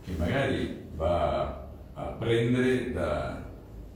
che 0.04 0.16
magari 0.18 0.90
va 0.96 1.68
a 1.94 2.04
prendere 2.18 2.92
da 2.92 3.40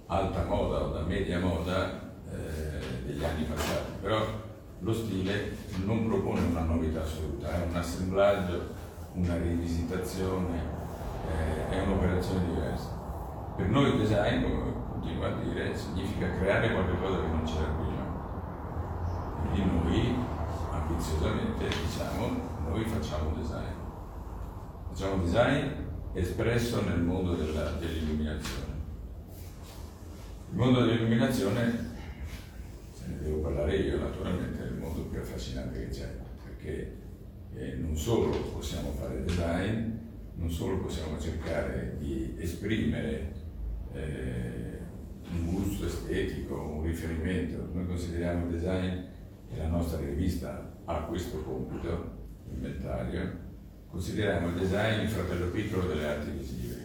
alta 0.06 0.44
moda 0.44 0.84
o 0.84 0.92
da 0.92 1.02
media 1.02 1.40
moda 1.40 2.12
eh, 2.32 3.06
degli 3.08 3.24
anni 3.24 3.46
passati, 3.46 3.94
però 4.00 4.24
lo 4.78 4.94
stile 4.94 5.58
non 5.84 6.06
propone 6.06 6.42
una 6.42 6.62
novità 6.62 7.02
assoluta, 7.02 7.50
è 7.50 7.66
un 7.68 7.76
assemblaggio, 7.76 8.70
una 9.14 9.36
rivisitazione, 9.38 10.62
eh, 11.28 11.76
è 11.76 11.82
un'operazione 11.82 12.46
diversa. 12.54 12.90
Per 13.58 13.68
noi 13.68 13.94
il 13.94 13.98
design, 13.98 14.44
come 14.44 14.74
continuo 14.92 15.26
a 15.26 15.42
dire, 15.42 15.76
significa 15.76 16.30
creare 16.38 16.72
qualcosa 16.72 17.20
che 17.20 17.28
non 17.28 17.44
c'era 17.46 17.74
prima. 17.80 18.02
Quindi 19.42 19.72
noi 19.72 20.16
ambiziosamente 20.88 21.68
diciamo, 21.86 22.60
noi 22.68 22.84
facciamo 22.86 23.36
design. 23.36 23.72
Facciamo 24.90 25.24
design 25.24 25.68
espresso 26.14 26.84
nel 26.84 27.00
mondo 27.00 27.34
della, 27.36 27.72
dell'illuminazione. 27.80 28.72
Il 30.52 30.58
mondo 30.58 30.86
dell'illuminazione 30.86 31.92
se 32.92 33.08
ne 33.08 33.22
devo 33.22 33.40
parlare 33.40 33.76
io 33.78 34.00
naturalmente, 34.00 34.64
è 34.64 34.68
il 34.68 34.76
mondo 34.76 35.02
più 35.04 35.20
affascinante 35.20 35.80
che 35.80 35.90
c'è, 35.90 36.10
perché 36.44 36.98
eh, 37.56 37.76
non 37.76 37.98
solo 37.98 38.30
possiamo 38.54 38.92
fare 38.92 39.24
design, 39.24 39.92
non 40.36 40.50
solo 40.50 40.80
possiamo 40.80 41.20
cercare 41.20 41.98
di 42.00 42.36
esprimere 42.40 43.34
eh, 43.94 44.80
un 45.32 45.54
gusto 45.54 45.86
estetico, 45.86 46.56
un 46.56 46.84
riferimento, 46.84 47.70
noi 47.74 47.88
consideriamo 47.88 48.46
il 48.46 48.52
design 48.52 48.88
e 49.52 49.58
la 49.58 49.68
nostra 49.68 50.00
rivista 50.00 50.73
ha 50.86 51.04
questo 51.04 51.42
compito, 51.42 52.12
inventario, 52.52 53.42
consideriamo 53.90 54.50
il 54.50 54.56
design 54.56 55.02
il 55.02 55.10
fratello 55.10 55.50
piccolo 55.50 55.88
delle 55.88 56.06
arti 56.06 56.32
visive. 56.32 56.82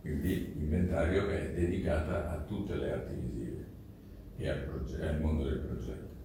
Quindi 0.00 0.54
l'inventario 0.56 1.28
è 1.28 1.52
dedicata 1.54 2.30
a 2.30 2.38
tutte 2.42 2.76
le 2.76 2.92
arti 2.92 3.14
visive 3.14 3.66
e 4.36 4.48
al, 4.48 4.60
progetto, 4.60 5.06
al 5.06 5.20
mondo 5.20 5.44
del 5.44 5.58
progetto. 5.58 6.16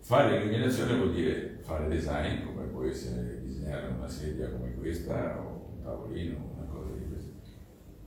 Fare 0.00 0.36
illuminazione 0.36 0.96
vuol 0.96 1.14
dire 1.14 1.58
fare 1.62 1.88
design, 1.88 2.44
come 2.44 2.66
può 2.66 2.84
essere 2.84 3.40
disegnare 3.40 3.88
una 3.88 4.08
sedia 4.08 4.50
come 4.50 4.74
questa 4.74 5.40
o 5.40 5.74
un 5.74 5.82
tavolino, 5.82 6.54
una 6.56 6.66
cosa 6.66 6.92
di 6.94 7.08
questo. 7.08 7.30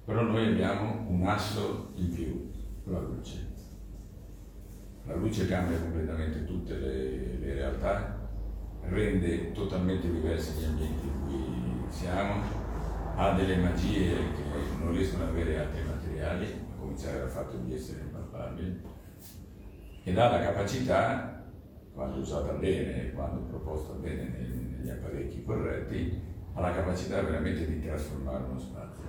Però 0.04 0.22
noi 0.22 0.48
abbiamo 0.48 1.10
un 1.10 1.26
asso 1.26 1.92
in 1.96 2.14
più, 2.14 2.52
la 2.86 3.00
luce. 3.00 3.45
La 5.08 5.16
luce 5.16 5.48
cambia 5.48 5.80
completamente 5.80 6.46
tutte 6.46 6.74
le, 6.78 7.38
le 7.38 7.54
realtà, 7.54 8.18
rende 8.82 9.52
totalmente 9.52 10.12
diversi 10.12 10.60
gli 10.60 10.66
ambienti 10.66 11.06
in 11.06 11.22
cui 11.26 11.86
siamo, 11.90 12.42
ha 13.16 13.34
delle 13.34 13.58
magie 13.58 14.16
che 14.16 14.44
non 14.80 14.92
riescono 14.92 15.24
ad 15.24 15.30
avere 15.30 15.60
altri 15.60 15.84
materiali, 15.84 16.46
a 16.46 16.80
cominciare 16.80 17.20
dal 17.20 17.30
fatto 17.30 17.58
di 17.58 17.74
essere 17.74 18.02
impalpabili, 18.02 18.82
ed 20.04 20.18
ha 20.18 20.30
la 20.30 20.40
capacità, 20.40 21.46
quando 21.94 22.20
usata 22.20 22.54
bene, 22.54 23.12
quando 23.14 23.42
proposta 23.42 23.94
bene 23.94 24.24
negli 24.78 24.90
apparecchi 24.90 25.44
corretti, 25.44 26.22
ha 26.54 26.62
la 26.62 26.74
capacità 26.74 27.22
veramente 27.22 27.66
di 27.66 27.82
trasformare 27.82 28.44
uno 28.44 28.60
spazio. 28.60 29.04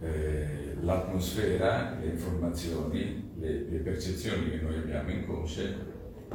Eh, 0.00 0.76
l'atmosfera, 0.80 1.96
le 2.00 2.06
informazioni, 2.06 3.32
le, 3.36 3.68
le 3.68 3.78
percezioni 3.78 4.50
che 4.50 4.60
noi 4.60 4.76
abbiamo 4.76 5.10
inconsce 5.10 5.76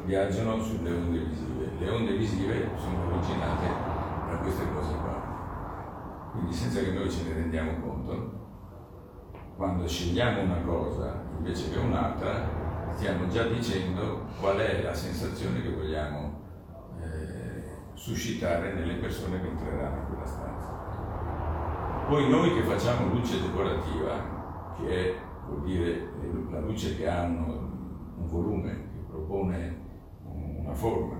viaggiano 0.05 0.61
sulle 0.61 0.91
onde 0.91 1.19
visive. 1.19 1.69
Le 1.79 1.89
onde 1.89 2.17
visive 2.17 2.69
sono 2.77 3.07
originate 3.11 3.67
da 4.29 4.37
queste 4.41 4.63
cose 4.71 4.93
qua. 4.93 6.29
Quindi 6.33 6.53
senza 6.53 6.81
che 6.81 6.91
noi 6.91 7.09
ce 7.09 7.23
ne 7.23 7.33
rendiamo 7.33 7.79
conto, 7.79 8.43
quando 9.55 9.87
scegliamo 9.87 10.41
una 10.41 10.61
cosa 10.61 11.23
invece 11.37 11.71
che 11.71 11.79
un'altra, 11.79 12.93
stiamo 12.95 13.27
già 13.27 13.43
dicendo 13.43 14.25
qual 14.39 14.57
è 14.57 14.81
la 14.81 14.93
sensazione 14.93 15.61
che 15.61 15.69
vogliamo 15.69 16.41
eh, 17.01 17.63
suscitare 17.93 18.73
nelle 18.73 18.95
persone 18.95 19.41
che 19.41 19.47
entreranno 19.47 19.97
in 19.97 20.05
quella 20.07 20.25
stanza. 20.25 20.54
Poi 22.07 22.29
noi 22.29 22.53
che 22.53 22.61
facciamo 22.61 23.11
luce 23.15 23.41
decorativa, 23.41 24.75
che 24.77 24.87
è, 24.87 25.15
vuol 25.47 25.63
dire 25.65 26.07
la 26.51 26.59
luce 26.59 26.95
che 26.95 27.09
ha 27.09 27.23
un, 27.23 27.49
un 28.17 28.27
volume, 28.27 28.71
che 28.93 28.99
propone 29.09 29.75
una 30.23 30.75
forma, 30.75 31.19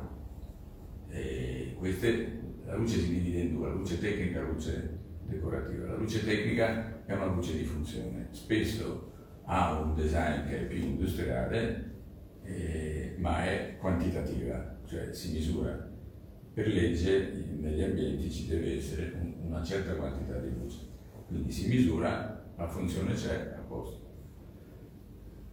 e 1.10 1.76
queste, 1.80 2.40
la 2.66 2.76
luce 2.76 3.00
si 3.00 3.14
divide 3.16 3.40
in 3.40 3.56
due, 3.56 3.68
la 3.70 3.74
luce 3.74 4.00
tecnica 4.00 4.38
e 4.38 4.42
la 4.44 4.48
luce 4.48 5.00
decorativa. 5.24 5.88
La 5.88 5.96
luce 5.96 6.24
tecnica 6.24 7.04
è 7.06 7.14
una 7.14 7.26
luce 7.34 7.58
di 7.58 7.64
funzione, 7.64 8.28
spesso 8.30 9.12
ha 9.46 9.80
un 9.80 9.96
design 9.96 10.48
che 10.48 10.62
è 10.62 10.66
più 10.66 10.78
industriale, 10.78 11.94
eh, 12.44 13.16
ma 13.18 13.44
è 13.44 13.78
quantitativa, 13.80 14.78
cioè 14.86 15.12
si 15.14 15.32
misura. 15.32 15.94
Per 16.54 16.68
legge 16.68 17.44
negli 17.60 17.82
ambienti 17.82 18.30
ci 18.30 18.48
deve 18.48 18.78
essere 18.78 19.14
un, 19.20 19.35
una 19.48 19.64
certa 19.64 19.96
quantità 19.96 20.38
di 20.40 20.54
luce, 20.58 20.88
quindi 21.28 21.52
si 21.52 21.68
misura, 21.68 22.44
la 22.56 22.68
funzione 22.68 23.14
c'è, 23.14 23.56
a 23.58 23.62
posto. 23.62 24.04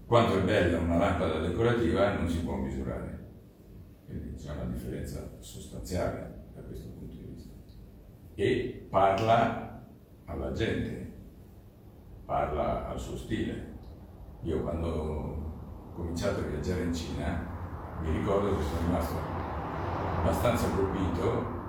Quanto 0.07 0.39
è 0.39 0.43
bella 0.43 0.79
una 0.79 0.99
lampada 0.99 1.39
decorativa 1.39 2.15
non 2.15 2.29
si 2.29 2.41
può 2.41 2.57
misurare, 2.57 3.31
quindi 4.07 4.35
c'è 4.35 4.53
una 4.53 4.65
differenza 4.65 5.37
sostanziale 5.39 6.49
da 6.55 6.61
questo 6.63 6.91
punto 6.91 7.15
di 7.17 7.33
vista. 7.35 7.55
E 8.35 8.87
parla 8.91 9.87
alla 10.27 10.53
gente, 10.53 11.13
parla 12.25 12.89
al 12.89 13.01
suo 13.01 13.17
stile. 13.17 13.71
Io 14.43 14.61
quando 14.63 14.89
ho 14.89 15.93
cominciato 15.95 16.41
a 16.41 16.45
viaggiare 16.45 16.83
in 16.83 16.95
Cina 16.95 17.51
mi 18.03 18.11
ricordo 18.19 18.57
che 18.57 18.63
sono 18.65 18.81
rimasto 18.87 19.15
abbastanza 20.19 20.69
colpito 20.71 21.61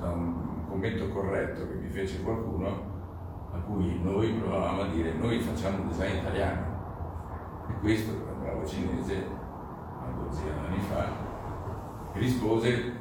da 0.00 0.10
un 0.10 0.39
commento 0.70 1.08
corretto 1.08 1.66
che 1.66 1.74
mi 1.74 1.88
fece 1.88 2.22
qualcuno 2.22 3.48
a 3.52 3.58
cui 3.58 4.00
noi 4.00 4.32
provavamo 4.34 4.82
a 4.82 4.88
dire 4.88 5.12
noi 5.14 5.40
facciamo 5.40 5.82
un 5.82 5.88
design 5.88 6.18
italiano 6.18 7.66
e 7.68 7.72
questo 7.80 8.12
un 8.12 8.38
bravo 8.40 8.64
cinese 8.64 9.14
una 9.16 10.22
dozzina 10.22 10.52
d'anni 10.54 10.78
fa 10.78 11.08
rispose 12.12 12.92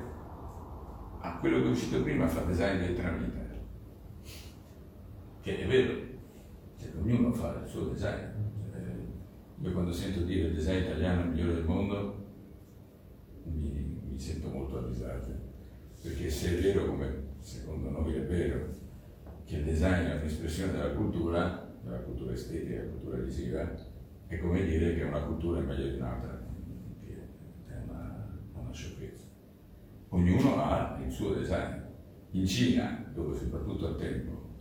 a 1.19 1.37
quello 1.37 1.61
che 1.61 1.67
è 1.67 1.69
uscito 1.69 2.01
prima 2.01 2.27
fa 2.27 2.41
design 2.41 2.79
vietnamita 2.79 3.39
che 5.41 5.59
è 5.59 5.67
vero 5.67 6.07
cioè, 6.75 6.91
ognuno 6.99 7.31
fa 7.31 7.61
il 7.63 7.69
suo 7.69 7.89
design. 7.89 8.25
Cioè, 8.71 8.81
io 9.61 9.71
quando 9.71 9.91
sento 9.91 10.21
dire 10.21 10.47
il 10.47 10.55
design 10.55 10.85
italiano 10.85 11.21
è 11.21 11.23
il 11.25 11.29
migliore 11.29 11.53
del 11.53 11.65
mondo 11.65 12.25
mi, 13.43 13.99
mi 14.09 14.19
sento 14.19 14.49
molto 14.49 14.79
a 14.79 14.87
disagio 14.87 15.47
perché 16.01 16.29
se 16.29 16.57
è 16.57 16.61
vero 16.61 16.85
come 16.85 17.28
secondo 17.39 17.89
noi 17.89 18.15
è 18.15 18.25
vero 18.25 18.67
che 19.45 19.57
il 19.57 19.63
design 19.63 20.05
è 20.05 20.15
un'espressione 20.15 20.71
della 20.71 20.91
cultura 20.91 21.67
della 21.81 21.99
cultura 21.99 22.33
estetica, 22.33 22.75
della 22.75 22.91
cultura 22.91 23.17
visiva 23.17 23.71
è 24.27 24.37
come 24.37 24.63
dire 24.63 24.95
che 24.95 25.03
una 25.03 25.21
cultura 25.21 25.59
è 25.59 25.63
meglio 25.63 25.87
di 25.87 25.95
un'altra. 25.95 26.47
È 27.65 27.73
una, 27.87 28.37
una 28.53 28.71
sciocchezza 28.71 29.29
ognuno 30.09 30.61
ha 30.61 30.99
il 31.03 31.11
suo 31.11 31.33
design. 31.33 31.77
In 32.31 32.45
Cina 32.45 33.05
dove 33.13 33.35
soprattutto 33.35 33.87
al 33.87 33.97
tempo 33.97 34.57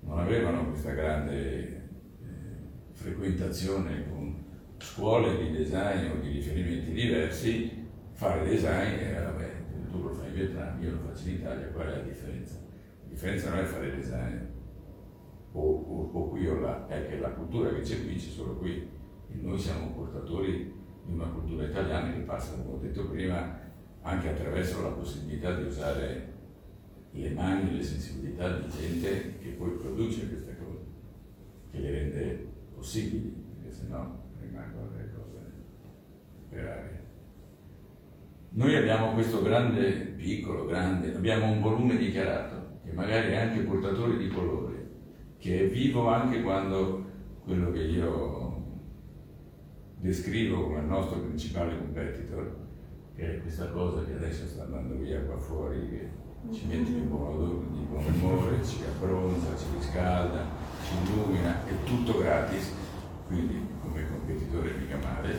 non 0.00 0.18
avevano 0.18 0.68
questa 0.68 0.92
grande 0.92 1.36
eh, 1.36 1.82
frequentazione 2.92 4.08
con 4.08 4.44
scuole 4.78 5.36
di 5.36 5.50
design 5.50 6.10
o 6.10 6.20
di 6.20 6.30
riferimenti 6.30 6.92
diversi, 6.92 7.86
fare 8.12 8.48
design 8.48 8.98
e 8.98 9.22
vabbè, 9.22 9.59
tu 9.90 10.02
lo 10.02 10.12
fai 10.12 10.28
in 10.28 10.34
Vietnam, 10.34 10.82
io 10.82 10.92
lo 10.92 10.98
faccio 10.98 11.28
in 11.28 11.34
Italia, 11.34 11.68
qual 11.68 11.86
è 11.86 11.96
la 11.96 12.02
differenza? 12.02 12.58
La 13.02 13.08
differenza 13.08 13.50
non 13.50 13.58
è 13.58 13.64
fare 13.64 13.94
design 13.94 14.36
o, 15.52 15.60
o, 15.60 16.10
o 16.12 16.28
qui 16.28 16.46
o 16.46 16.60
là, 16.60 16.86
è 16.86 17.08
che 17.08 17.18
la 17.18 17.30
cultura 17.30 17.70
che 17.70 17.80
c'è 17.80 18.02
qui 18.04 18.14
c'è 18.14 18.30
solo 18.30 18.56
qui 18.56 18.88
e 19.28 19.34
noi 19.40 19.58
siamo 19.58 19.92
portatori 19.92 20.72
di 21.04 21.12
una 21.12 21.26
cultura 21.28 21.64
italiana 21.64 22.12
che 22.12 22.20
passa, 22.20 22.56
come 22.56 22.74
ho 22.74 22.78
detto 22.78 23.08
prima, 23.08 23.58
anche 24.02 24.28
attraverso 24.28 24.82
la 24.82 24.90
possibilità 24.90 25.54
di 25.56 25.64
usare 25.64 26.28
le 27.12 27.30
mani 27.30 27.76
le 27.76 27.82
sensibilità 27.82 28.56
di 28.58 28.68
gente 28.68 29.38
che 29.38 29.48
poi 29.50 29.70
produce 29.72 30.28
queste 30.28 30.56
cose, 30.56 30.84
che 31.70 31.78
le 31.78 31.90
rende 31.90 32.46
possibili, 32.74 33.34
perché 33.56 33.72
sennò 33.74 34.16
rimangono 34.40 34.90
delle 34.90 35.12
cose 35.12 35.52
per 36.48 36.66
aria. 36.66 36.99
Noi 38.52 38.74
abbiamo 38.74 39.12
questo 39.12 39.42
grande, 39.42 39.90
piccolo, 40.16 40.66
grande, 40.66 41.14
abbiamo 41.14 41.52
un 41.52 41.60
volume 41.60 41.96
dichiarato, 41.96 42.80
che 42.84 42.90
magari 42.92 43.28
è 43.28 43.36
anche 43.36 43.60
portatore 43.60 44.16
di 44.16 44.26
colore, 44.26 44.88
che 45.38 45.60
è 45.60 45.68
vivo 45.68 46.08
anche 46.08 46.42
quando 46.42 47.04
quello 47.44 47.70
che 47.70 47.82
io 47.82 48.64
descrivo 49.98 50.64
come 50.64 50.80
il 50.80 50.86
nostro 50.86 51.20
principale 51.20 51.78
competitor, 51.78 52.56
che 53.14 53.36
è 53.36 53.40
questa 53.40 53.68
cosa 53.68 54.04
che 54.04 54.14
adesso 54.14 54.44
sta 54.46 54.64
andando 54.64 54.96
via 54.96 55.20
qua 55.20 55.38
fuori, 55.38 55.88
che 55.88 56.08
ci 56.52 56.66
mette 56.66 56.92
di 56.92 57.00
buon, 57.02 57.68
di 57.70 57.86
buon 57.88 58.04
umore, 58.14 58.64
ci 58.64 58.78
abbronza, 58.82 59.56
ci 59.56 59.66
riscalda, 59.78 60.44
ci 60.82 60.94
illumina, 61.04 61.64
è 61.66 61.72
tutto 61.84 62.18
gratis, 62.18 62.72
quindi 63.28 63.64
come 63.80 64.08
competitore 64.08 64.72
mica 64.76 64.96
male. 64.96 65.38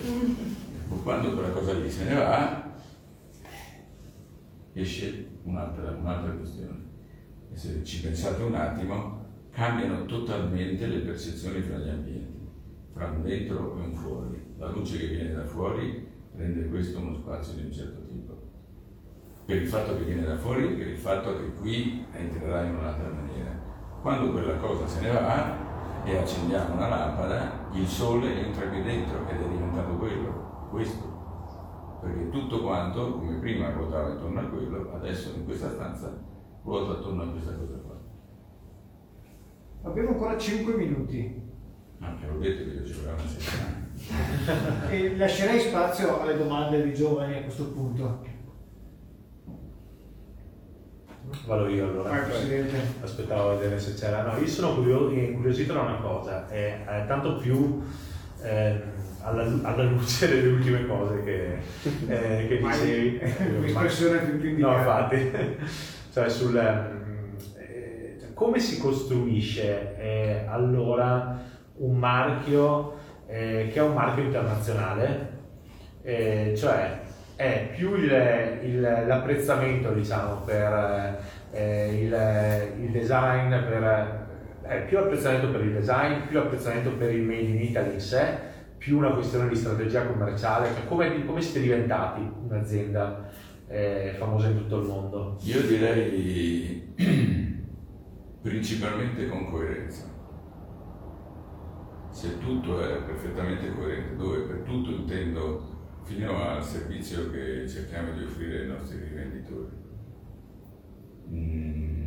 Quando 1.03 1.33
quella 1.33 1.49
cosa 1.49 1.73
lì 1.73 1.89
se 1.91 2.05
ne 2.05 2.15
va, 2.15 2.70
esce 4.73 5.27
un'altra, 5.43 5.91
un'altra 5.91 6.31
questione. 6.31 6.89
E 7.51 7.57
se 7.57 7.83
ci 7.83 8.01
pensate 8.01 8.43
un 8.43 8.55
attimo, 8.55 9.25
cambiano 9.51 10.05
totalmente 10.05 10.87
le 10.87 10.99
percezioni 10.99 11.61
fra 11.61 11.77
gli 11.77 11.89
ambienti, 11.89 12.47
fra 12.93 13.07
un 13.07 13.23
dentro 13.23 13.77
e 13.77 13.85
un 13.85 13.93
fuori. 13.93 14.53
La 14.57 14.69
luce 14.69 14.97
che 14.97 15.07
viene 15.07 15.33
da 15.33 15.45
fuori 15.45 16.07
rende 16.35 16.67
questo 16.69 16.99
uno 16.99 17.13
spazio 17.13 17.55
di 17.55 17.65
un 17.65 17.71
certo 17.71 18.05
tipo. 18.07 18.39
Per 19.45 19.61
il 19.61 19.67
fatto 19.67 19.97
che 19.97 20.03
viene 20.05 20.23
da 20.25 20.37
fuori, 20.37 20.75
per 20.75 20.87
il 20.87 20.97
fatto 20.97 21.37
che 21.37 21.53
qui 21.53 22.05
entrerà 22.13 22.63
in 22.63 22.75
un'altra 22.75 23.09
maniera. 23.09 23.59
Quando 24.01 24.31
quella 24.31 24.55
cosa 24.55 24.87
se 24.87 25.01
ne 25.01 25.11
va 25.11 26.03
e 26.05 26.17
accendiamo 26.17 26.75
una 26.75 26.87
lampada, 26.87 27.67
il 27.73 27.85
sole 27.85 28.45
entra 28.45 28.67
qui 28.67 28.81
dentro 28.81 29.27
ed 29.27 29.41
è 29.41 29.47
diventato 29.49 29.97
quello, 29.97 30.67
questo 30.69 31.10
perché 32.01 32.29
tutto 32.29 32.61
quanto, 32.61 33.19
come 33.19 33.37
prima 33.37 33.71
ruotava 33.71 34.09
intorno 34.09 34.39
a 34.39 34.43
quello, 34.45 34.91
adesso 34.93 35.33
in 35.35 35.45
questa 35.45 35.69
stanza 35.69 36.11
ruota 36.63 36.93
attorno 36.93 37.21
a 37.21 37.27
questa 37.27 37.53
cosa 37.53 37.75
qua. 37.75 37.99
Abbiamo 39.83 40.09
ancora 40.09 40.37
5 40.37 40.73
minuti. 40.75 41.49
Ah, 41.99 42.15
che 42.15 42.27
ho 42.27 42.39
detto 42.39 42.63
che 42.63 42.77
io 42.77 42.85
ci 42.85 42.93
vorrà 42.93 43.13
una 43.13 43.27
settimana. 43.27 44.89
e 44.89 45.15
lascerei 45.15 45.59
spazio 45.59 46.19
alle 46.19 46.37
domande 46.37 46.81
dei 46.81 46.93
giovani 46.93 47.37
a 47.37 47.41
questo 47.43 47.65
punto. 47.71 48.29
Vado 51.45 51.67
io 51.67 51.87
allora. 51.87 52.09
Aspettavo 53.03 53.51
a 53.51 53.55
vedere 53.55 53.79
se 53.79 53.93
c'era. 53.93 54.23
No, 54.23 54.39
io 54.39 54.47
sono 54.47 54.73
curio- 54.73 55.09
incuriosito 55.11 55.73
da 55.73 55.81
una 55.81 55.97
cosa, 55.97 56.47
è, 56.49 56.83
è 56.83 57.05
tanto 57.05 57.37
più 57.37 57.81
eh, 58.41 58.81
alla, 59.23 59.43
alla 59.63 59.83
luce 59.83 60.27
delle 60.29 60.47
ultime 60.49 60.85
cose 60.87 61.23
che, 61.23 61.57
eh, 62.07 62.47
che 62.47 62.57
dicevi. 62.57 63.19
Un'espressione 63.57 64.17
più, 64.19 64.39
più 64.39 64.57
No, 64.59 64.75
infatti, 64.77 65.31
cioè 66.13 66.29
sul 66.29 66.55
ehm, 66.57 67.35
eh, 67.57 68.17
cioè, 68.19 68.33
come 68.33 68.59
si 68.59 68.79
costruisce 68.79 69.95
eh, 69.97 70.45
allora 70.47 71.39
un 71.77 71.97
marchio 71.97 72.97
eh, 73.27 73.69
che 73.71 73.79
è 73.79 73.81
un 73.81 73.93
marchio 73.93 74.23
internazionale, 74.23 75.29
Eh, 76.03 76.53
cioè 76.57 76.99
è 77.35 77.69
più 77.75 77.95
il, 77.95 78.11
il- 78.63 78.81
l'apprezzamento 78.81 79.91
diciamo 79.93 80.41
per 80.45 81.19
eh, 81.51 81.87
il, 82.01 82.83
il 82.85 82.91
design, 82.91 83.49
per, 83.49 84.19
è 84.63 84.81
più 84.87 84.97
apprezzamento 84.99 85.49
per 85.51 85.61
il 85.61 85.73
design, 85.73 86.21
più 86.27 86.39
apprezzamento 86.39 86.91
per 86.91 87.11
il 87.13 87.21
made 87.21 87.41
in 87.41 87.61
Italy 87.61 87.93
in 87.93 87.99
sé, 87.99 88.49
più 88.81 88.97
una 88.97 89.11
questione 89.11 89.47
di 89.47 89.55
strategia 89.55 90.07
commerciale, 90.07 90.73
come, 90.87 91.23
come 91.23 91.39
siete 91.39 91.61
diventati 91.61 92.27
un'azienda 92.47 93.29
eh, 93.67 94.15
famosa 94.17 94.47
in 94.47 94.57
tutto 94.57 94.79
il 94.79 94.87
mondo? 94.87 95.37
Io 95.43 95.61
direi 95.61 96.91
principalmente 98.41 99.27
con 99.27 99.51
coerenza. 99.51 100.05
Se 102.09 102.39
tutto 102.39 102.81
è 102.83 103.03
perfettamente 103.03 103.71
coerente, 103.71 104.15
dove 104.15 104.39
per 104.39 104.61
tutto 104.63 104.89
intendo 104.89 105.99
fino 106.01 106.41
al 106.41 106.63
servizio 106.63 107.29
che 107.29 107.69
cerchiamo 107.69 108.13
di 108.13 108.23
offrire 108.23 108.61
ai 108.61 108.67
nostri 108.67 108.97
rivenditori. 108.97 109.75
Mm. 111.29 112.00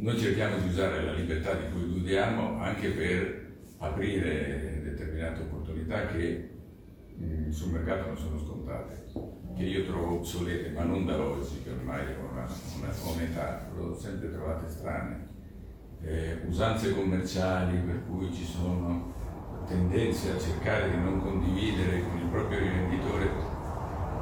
Noi 0.00 0.18
cerchiamo 0.18 0.56
di 0.56 0.68
usare 0.68 1.04
la 1.04 1.12
libertà 1.12 1.52
di 1.52 1.70
cui 1.72 1.92
godiamo 1.92 2.58
anche 2.58 2.88
per 2.88 3.48
aprire 3.80 4.80
determinate 4.82 5.42
opportunità 5.42 6.06
che 6.06 6.48
mm, 7.20 7.50
sul 7.50 7.72
mercato 7.72 8.06
non 8.06 8.16
sono 8.16 8.38
scontate, 8.38 9.08
che 9.54 9.62
io 9.62 9.84
trovo 9.84 10.14
obsolete, 10.14 10.70
ma 10.70 10.84
non 10.84 11.04
da 11.04 11.20
oggi, 11.20 11.62
che 11.62 11.72
ormai 11.72 12.06
ho 12.14 12.32
una, 12.32 12.48
una, 12.78 13.14
un'età, 13.14 13.68
le 13.76 13.82
ho 13.82 13.94
sempre 13.94 14.32
trovate 14.32 14.70
strane. 14.70 15.28
Eh, 16.00 16.44
usanze 16.46 16.94
commerciali 16.94 17.76
per 17.80 18.02
cui 18.06 18.32
ci 18.32 18.46
sono 18.46 19.12
tendenze 19.66 20.30
a 20.30 20.38
cercare 20.38 20.92
di 20.92 20.96
non 20.96 21.20
condividere 21.20 22.02
con 22.08 22.18
il 22.18 22.28
proprio 22.28 22.58
rivenditore. 22.58 23.28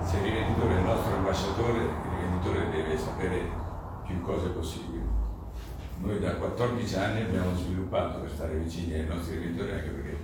Se 0.03 0.17
il 0.17 0.25
rivenditore 0.25 0.75
è 0.75 0.79
il 0.79 0.85
nostro 0.85 1.15
ambasciatore, 1.15 1.79
il 1.79 2.19
rivenditore 2.19 2.71
deve 2.71 2.99
sapere 2.99 3.43
più 4.05 4.21
cose 4.23 4.49
possibili. 4.49 5.08
Noi 6.01 6.21
da 6.21 6.37
14 6.37 6.95
anni 6.97 7.23
abbiamo 7.23 7.57
sviluppato 7.57 8.21
per 8.21 8.31
stare 8.31 8.57
vicini 8.57 8.95
ai 8.95 9.07
nostri 9.07 9.37
rivenditori 9.37 9.73
anche 9.73 9.89
perché 9.89 10.17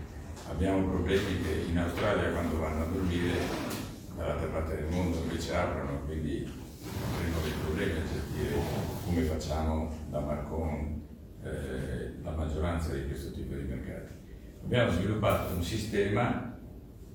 abbiamo 0.49 0.89
problemi 0.89 1.43
che 1.43 1.67
in 1.69 1.79
Australia 1.79 2.31
quando 2.31 2.59
vanno 2.59 2.85
a 2.85 2.87
dormire 2.87 3.33
dall'altra 4.17 4.47
parte 4.49 4.77
del 4.77 4.91
mondo 4.91 5.19
invece 5.19 5.55
aprono, 5.57 6.01
quindi 6.05 6.49
avremo 7.13 7.41
dei 7.43 7.53
problemi 7.61 7.93
a 7.99 8.03
gestire 8.03 8.55
come 9.05 9.23
facciamo 9.23 9.93
da 10.11 10.21
Marcon 10.21 11.03
eh, 11.43 12.23
la 12.23 12.31
maggioranza 12.31 12.93
di 12.93 13.07
questo 13.07 13.33
tipo 13.33 13.55
di 13.55 13.65
mercati. 13.65 14.13
Abbiamo 14.63 14.93
sviluppato 14.93 15.55
un 15.55 15.63
sistema 15.63 16.57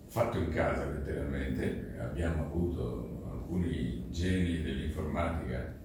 fatto 0.08 0.38
in 0.38 0.50
casa 0.50 0.86
letteralmente, 0.86 1.96
abbiamo 1.98 2.44
avuto 2.44 3.24
alcuni 3.32 4.06
geni 4.10 4.62
dell'informatica 4.62 5.79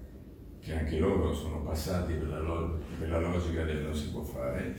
che 0.64 0.74
anche 0.74 0.98
loro 0.98 1.34
sono 1.34 1.60
passati 1.60 2.14
per 2.14 2.28
la, 2.28 2.40
lo- 2.40 2.78
per 2.98 3.10
la 3.10 3.20
logica 3.20 3.64
del 3.64 3.82
non 3.82 3.94
si 3.94 4.10
può 4.10 4.22
fare, 4.22 4.74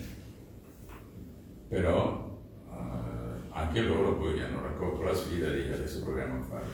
però 1.68 2.42
eh, 2.72 3.50
anche 3.52 3.82
loro 3.84 4.18
poi 4.18 4.42
hanno 4.42 4.64
raccolto 4.64 5.04
la 5.04 5.14
sfida 5.14 5.52
di 5.52 5.72
adesso 5.72 6.04
proviamo 6.04 6.40
a 6.40 6.42
farlo. 6.42 6.72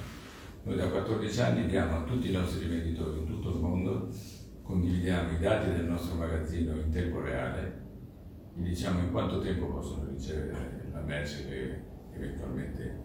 Noi 0.64 0.78
da 0.78 0.88
14 0.88 1.42
anni 1.42 1.66
diamo 1.66 1.98
a 1.98 2.04
tutti 2.04 2.30
i 2.30 2.32
nostri 2.32 2.68
rivenditori 2.68 3.20
in 3.20 3.26
tutto 3.26 3.50
il 3.50 3.60
mondo, 3.60 4.10
condividiamo 4.64 5.32
i 5.32 5.40
dati 5.40 5.72
del 5.72 5.86
nostro 5.86 6.16
magazzino 6.16 6.80
in 6.80 6.90
tempo 6.90 7.20
reale, 7.20 7.80
gli 8.56 8.70
diciamo 8.70 9.00
in 9.00 9.12
quanto 9.12 9.42
tempo 9.42 9.66
possono 9.66 10.08
ricevere 10.10 10.90
la 10.94 11.02
merce 11.02 11.48
che 11.50 11.82
eventualmente 12.16 13.00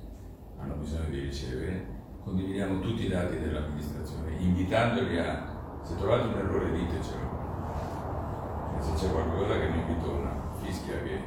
hanno 0.57 0.76
bisogno 0.76 1.09
di 1.09 1.20
ricevere, 1.20 1.84
condividiamo 2.22 2.78
tutti 2.78 3.07
i 3.07 3.09
dati 3.09 3.40
dell'amministrazione, 3.40 4.36
invitandoli 4.38 5.18
a, 5.18 5.55
se 5.87 5.97
trovate 5.97 6.26
un 6.26 6.39
errore 6.39 6.72
ditecelo, 6.72 7.34
e 8.76 8.82
se 8.82 8.93
c'è 8.95 9.12
qualcosa 9.12 9.59
che 9.59 9.68
non 9.68 9.87
vi 9.87 10.03
torna, 10.03 10.32
fischia 10.61 11.03
che 11.03 11.20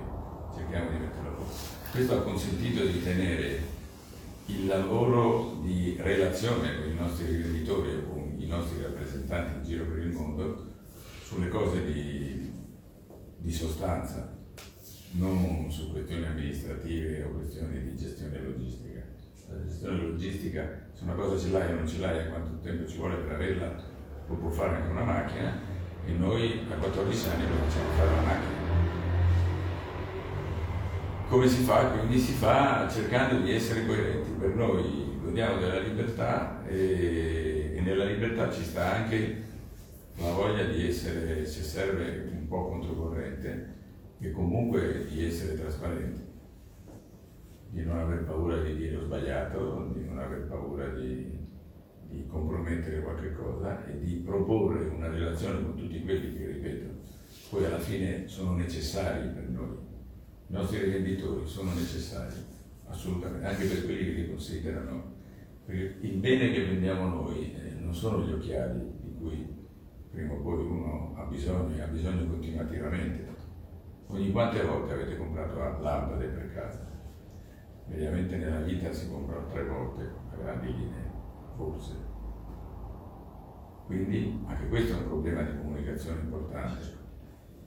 cerchiamo 0.53 0.89
di 0.91 0.97
metterlo 0.97 1.29
a 1.29 1.33
posto. 1.33 1.75
Questo 1.91 2.17
ha 2.17 2.21
consentito 2.21 2.85
di 2.85 3.01
tenere 3.01 3.61
il 4.47 4.65
lavoro 4.65 5.59
di 5.61 5.95
relazione 5.99 6.77
con 6.77 6.89
i 6.89 6.95
nostri 6.95 7.25
rivenditori 7.25 7.91
e 7.91 8.03
con 8.05 8.35
i 8.37 8.47
nostri 8.47 8.81
rappresentanti 8.81 9.57
in 9.59 9.63
giro 9.63 9.85
per 9.85 9.99
il 9.99 10.11
mondo 10.11 10.67
sulle 11.23 11.47
cose 11.47 11.85
di, 11.85 12.51
di 13.37 13.51
sostanza, 13.51 14.35
non 15.11 15.67
su 15.71 15.91
questioni 15.91 16.25
amministrative 16.25 17.23
o 17.23 17.29
questioni 17.31 17.81
di 17.81 17.95
gestione 17.95 18.41
logistica. 18.41 19.05
La 19.47 19.63
gestione 19.63 20.01
logistica, 20.01 20.89
se 20.93 21.03
una 21.03 21.13
cosa 21.13 21.39
ce 21.39 21.51
l'hai 21.51 21.71
o 21.71 21.75
non 21.75 21.87
ce 21.87 21.99
l'hai, 21.99 22.19
e 22.19 22.29
quanto 22.29 22.59
tempo 22.61 22.87
ci 22.87 22.97
vuole 22.97 23.15
per 23.15 23.33
averla, 23.33 23.97
lo 24.29 24.35
può 24.35 24.49
fare 24.49 24.75
anche 24.75 24.91
una 24.91 25.03
macchina 25.03 25.59
e 26.05 26.11
noi 26.11 26.65
a 26.71 26.75
14 26.75 27.29
anni 27.29 27.47
lo 27.47 27.55
facciamo 27.55 27.89
fare 27.97 28.15
la 28.15 28.21
macchina. 28.21 28.59
come 31.29 31.47
si 31.47 31.61
fa? 31.61 31.85
Quindi 31.91 32.17
si 32.17 32.33
fa 32.33 32.87
cercando 32.89 33.43
di 33.43 33.53
essere 33.53 33.85
coerenti. 33.85 34.31
Per 34.31 34.55
noi 34.55 35.19
godiamo 35.21 35.59
della 35.59 35.79
libertà 35.79 36.65
e, 36.65 37.73
e 37.75 37.81
nella 37.81 38.05
libertà 38.05 38.51
ci 38.51 38.63
sta 38.63 38.95
anche 38.95 39.43
la 40.17 40.31
voglia 40.31 40.63
di 40.63 40.87
essere, 40.87 41.45
se 41.45 41.61
serve, 41.61 42.29
un 42.31 42.47
po' 42.47 42.67
controcorrente 42.69 43.77
e 44.19 44.31
comunque 44.31 45.05
di 45.07 45.25
essere 45.25 45.55
trasparenti, 45.55 46.21
di 47.69 47.83
non 47.83 47.99
aver 47.99 48.25
paura 48.25 48.57
di 48.61 48.75
dire 48.75 48.97
ho 48.97 49.01
sbagliato, 49.01 49.91
di 49.93 50.03
non 50.03 50.17
aver 50.17 50.47
paura 50.47 50.87
di, 50.89 51.38
di 52.09 52.25
compromettere 52.27 53.01
qualche 53.01 53.33
cosa 53.33 53.85
e 53.85 53.99
di 53.99 54.15
proporre 54.15 54.87
una 54.87 55.09
relazione 55.09 55.63
con 55.63 55.75
tutti 55.75 56.03
quelli 56.03 56.35
che, 56.35 56.47
ripeto, 56.47 56.87
poi 57.49 57.65
alla 57.65 57.79
fine 57.79 58.27
sono 58.27 58.55
necessari 58.55 59.29
per 59.29 59.47
noi 59.49 59.87
i 60.49 60.53
nostri 60.53 60.79
rivenditori 60.79 61.45
sono 61.45 61.71
necessari, 61.75 62.33
assolutamente, 62.87 63.45
anche 63.45 63.65
per 63.65 63.85
quelli 63.85 64.03
che 64.03 64.11
li 64.13 64.29
considerano. 64.29 65.17
Perché 65.63 66.07
il 66.07 66.17
bene 66.17 66.51
che 66.51 66.65
vendiamo 66.65 67.07
noi 67.07 67.53
eh, 67.53 67.79
non 67.79 67.93
sono 67.93 68.25
gli 68.25 68.31
occhiali 68.31 68.81
di 68.99 69.13
cui 69.15 69.47
prima 70.09 70.33
o 70.33 70.37
poi 70.37 70.65
uno 70.65 71.13
ha 71.15 71.25
bisogno 71.25 71.75
e 71.75 71.81
ha 71.81 71.85
bisogno 71.85 72.25
continuativamente. 72.25 73.27
Ogni 74.07 74.31
quante 74.31 74.63
volte 74.63 74.93
avete 74.93 75.17
comprato 75.17 75.59
lampade 75.59 76.25
per 76.25 76.51
casa? 76.51 76.87
Mediamente 77.85 78.37
nella 78.37 78.61
vita 78.61 78.91
si 78.91 79.07
comprano 79.07 79.45
tre 79.51 79.65
volte 79.65 80.01
a 80.31 80.35
grandi 80.35 80.73
linee, 80.73 81.08
forse. 81.59 81.93
Quindi 83.85 84.43
anche 84.47 84.67
questo 84.69 84.93
è 84.93 84.97
un 84.97 85.07
problema 85.07 85.41
di 85.41 85.57
comunicazione 85.57 86.21
importante, 86.21 86.97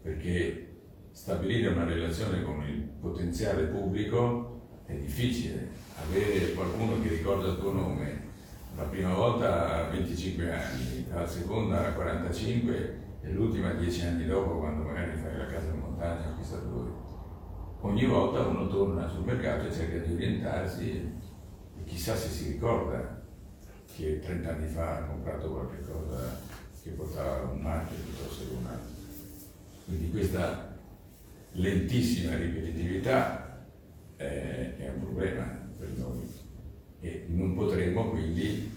perché 0.01 0.69
stabilire 1.11 1.69
una 1.69 1.85
relazione 1.85 2.43
con 2.43 2.63
il 2.63 2.81
potenziale 3.01 3.65
pubblico 3.65 4.81
è 4.87 4.95
difficile. 4.95 5.69
Avere 6.09 6.55
qualcuno 6.55 7.01
che 7.03 7.09
ricorda 7.09 7.49
il 7.49 7.59
tuo 7.59 7.73
nome 7.73 8.31
la 8.75 8.85
prima 8.85 9.13
volta 9.13 9.87
a 9.87 9.91
25 9.91 10.51
anni, 10.51 11.07
la 11.11 11.27
seconda 11.27 11.89
a 11.89 11.93
45 11.93 13.01
e 13.21 13.31
l'ultima 13.31 13.73
10 13.73 14.07
anni 14.07 14.25
dopo 14.25 14.59
quando 14.59 14.85
magari 14.85 15.15
fai 15.19 15.37
la 15.37 15.47
casa 15.47 15.71
in 15.71 15.79
montagna 15.79 16.31
o 16.31 16.37
chissà 16.39 16.57
dove. 16.57 16.91
Ogni 17.81 18.07
volta 18.07 18.47
uno 18.47 18.67
torna 18.69 19.09
sul 19.09 19.25
mercato 19.25 19.67
e 19.67 19.73
cerca 19.73 19.99
di 19.99 20.15
orientarsi 20.15 20.91
e 21.77 21.85
chissà 21.85 22.15
se 22.15 22.29
si 22.29 22.53
ricorda 22.53 23.22
che 23.97 24.21
30 24.21 24.49
anni 24.49 24.69
fa 24.69 24.99
ha 24.99 25.03
comprato 25.05 25.51
qualche 25.51 25.81
cosa 25.81 26.41
che 26.83 26.91
portava 26.91 27.51
un 27.51 27.61
marchio 27.61 27.97
piuttosto 27.97 28.45
che 28.49 28.55
un 28.55 28.67
altro. 28.67 28.91
Quindi 29.85 30.11
questa 30.11 30.77
lentissima 31.53 32.37
ripetitività 32.37 33.67
eh, 34.17 34.77
è 34.79 34.89
un 34.89 35.01
problema 35.01 35.43
per 35.79 35.89
noi 35.97 36.31
e 37.01 37.27
non 37.29 37.55
potremmo 37.55 38.11
quindi 38.11 38.71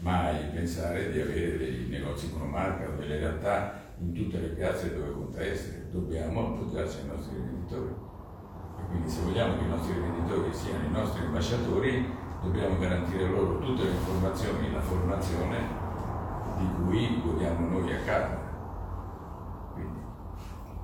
mai 0.00 0.44
pensare 0.52 1.10
di 1.10 1.20
avere 1.20 1.58
dei 1.58 1.86
negozi 1.88 2.28
monomarca 2.32 2.88
o 2.88 2.96
delle 2.96 3.18
realtà 3.18 3.88
in 3.98 4.12
tutte 4.12 4.38
le 4.38 4.48
piazze 4.48 4.94
dove 4.94 5.12
conta 5.12 5.42
essere, 5.42 5.86
dobbiamo 5.90 6.54
appoggiarci 6.54 6.98
ai 7.00 7.06
nostri 7.06 7.36
venditori. 7.36 7.92
E 8.78 8.86
quindi 8.88 9.10
se 9.10 9.20
vogliamo 9.22 9.58
che 9.58 9.64
i 9.64 9.68
nostri 9.68 9.98
venditori 9.98 10.54
siano 10.54 10.84
i 10.86 10.90
nostri 10.90 11.24
ambasciatori, 11.24 12.06
dobbiamo 12.42 12.78
garantire 12.78 13.28
loro 13.28 13.58
tutte 13.58 13.84
le 13.84 13.90
informazioni, 13.90 14.72
la 14.72 14.80
formazione 14.80 15.58
di 16.58 16.68
cui 16.76 17.20
godiamo 17.22 17.68
noi 17.68 17.92
a 17.92 18.00
casa 18.00 18.48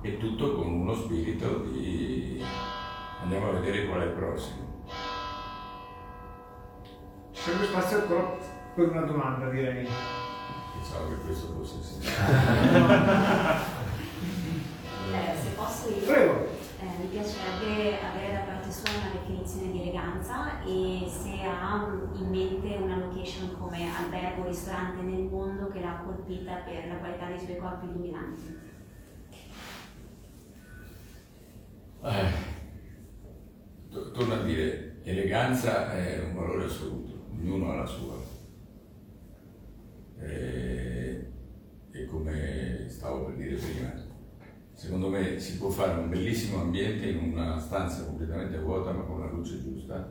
e 0.01 0.17
tutto 0.17 0.55
con 0.55 0.67
uno 0.67 0.93
spirito 0.93 1.57
di 1.59 2.43
andiamo 3.21 3.49
a 3.49 3.51
vedere 3.53 3.87
qual 3.87 4.01
è 4.01 4.05
il 4.05 4.11
prossimo. 4.11 4.85
C'è 7.31 7.41
sempre 7.41 7.65
spazio 7.67 8.01
ancora 8.01 8.37
per 8.75 8.89
una 8.89 9.01
domanda 9.01 9.49
direi. 9.49 9.87
Pensavo 10.73 11.09
che 11.09 11.15
questo 11.25 11.53
fosse 11.53 11.75
il 11.75 12.07
eh, 15.13 15.35
se 15.41 15.49
posso 15.55 15.89
io, 15.89 16.05
Prego. 16.05 16.47
Eh, 16.79 16.85
mi 16.99 17.07
piacerebbe 17.07 17.99
avere 17.99 18.33
da 18.33 18.46
sua 18.77 18.95
una 18.95 19.19
definizione 19.19 19.71
di 19.71 19.81
eleganza 19.81 20.61
e 20.63 21.07
se 21.09 21.41
ha 21.41 21.99
in 22.13 22.29
mente 22.29 22.75
una 22.75 22.97
location 22.97 23.57
come 23.57 23.89
albergo 23.91 24.43
o 24.43 24.47
ristorante 24.47 25.01
nel 25.01 25.23
mondo 25.23 25.67
che 25.69 25.79
l'ha 25.79 26.03
colpita 26.05 26.57
per 26.57 26.87
la 26.87 26.97
qualità 26.97 27.25
dei 27.25 27.39
suoi 27.39 27.57
corpi 27.57 27.85
illuminanti. 27.87 28.55
Eh, 32.03 32.31
torno 34.13 34.33
a 34.35 34.43
dire, 34.43 34.97
eleganza 35.01 35.91
è 35.93 36.23
un 36.23 36.35
valore 36.35 36.65
assoluto, 36.65 37.29
ognuno 37.31 37.71
ha 37.71 37.75
la 37.77 37.85
sua. 37.85 38.15
E, 40.19 41.31
e 41.91 42.05
come 42.05 42.85
stavo 42.87 43.25
per 43.25 43.35
dire 43.37 43.55
prima, 43.55 44.06
secondo 44.77 45.09
me 45.09 45.39
si 45.39 45.57
può 45.57 45.69
fare 45.69 45.99
un 45.99 46.07
bellissimo 46.07 46.61
ambiente 46.61 47.07
in 47.07 47.31
una 47.31 47.57
stanza 47.57 48.03
completamente 48.03 48.59
vuota 48.59 48.91
ma 48.91 49.01
con 49.01 49.19
la 49.19 49.31
luce 49.31 49.59
giusta, 49.59 50.07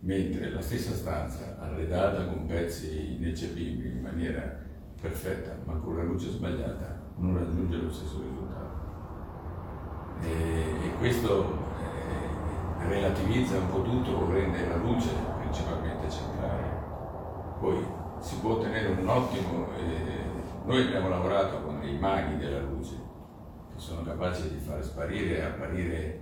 mentre 0.00 0.48
la 0.48 0.62
stessa 0.62 0.94
stanza 0.94 1.58
arredata 1.60 2.24
con 2.24 2.46
pezzi 2.46 3.16
ineccepibili 3.16 3.90
in 3.90 4.00
maniera 4.00 4.58
perfetta 4.98 5.54
ma 5.66 5.74
con 5.74 5.98
la 5.98 6.02
luce 6.02 6.30
sbagliata 6.30 6.98
non 7.18 7.36
raggiunge 7.36 7.76
lo 7.76 7.92
stesso 7.92 8.22
risultato 8.22 8.80
e, 10.22 10.86
e 10.86 10.92
questo 10.96 11.58
eh, 11.78 12.88
relativizza 12.88 13.58
un 13.58 13.68
po' 13.68 13.82
tutto 13.82 14.32
rende 14.32 14.66
la 14.66 14.76
luce 14.76 15.10
principalmente 15.40 16.10
centrale. 16.10 16.80
Poi 17.60 17.84
si 18.18 18.36
può 18.36 18.52
ottenere 18.52 18.88
un 18.88 19.06
ottimo... 19.06 19.68
Eh, 19.76 20.20
noi 20.64 20.86
abbiamo 20.86 21.08
lavorato 21.08 21.60
con 21.62 21.80
dei 21.80 21.98
maghi 21.98 22.36
della 22.38 22.60
luce 22.60 23.01
sono 23.82 24.02
capaci 24.02 24.48
di 24.48 24.58
far 24.58 24.82
sparire 24.84 25.38
e 25.38 25.42
apparire, 25.42 26.20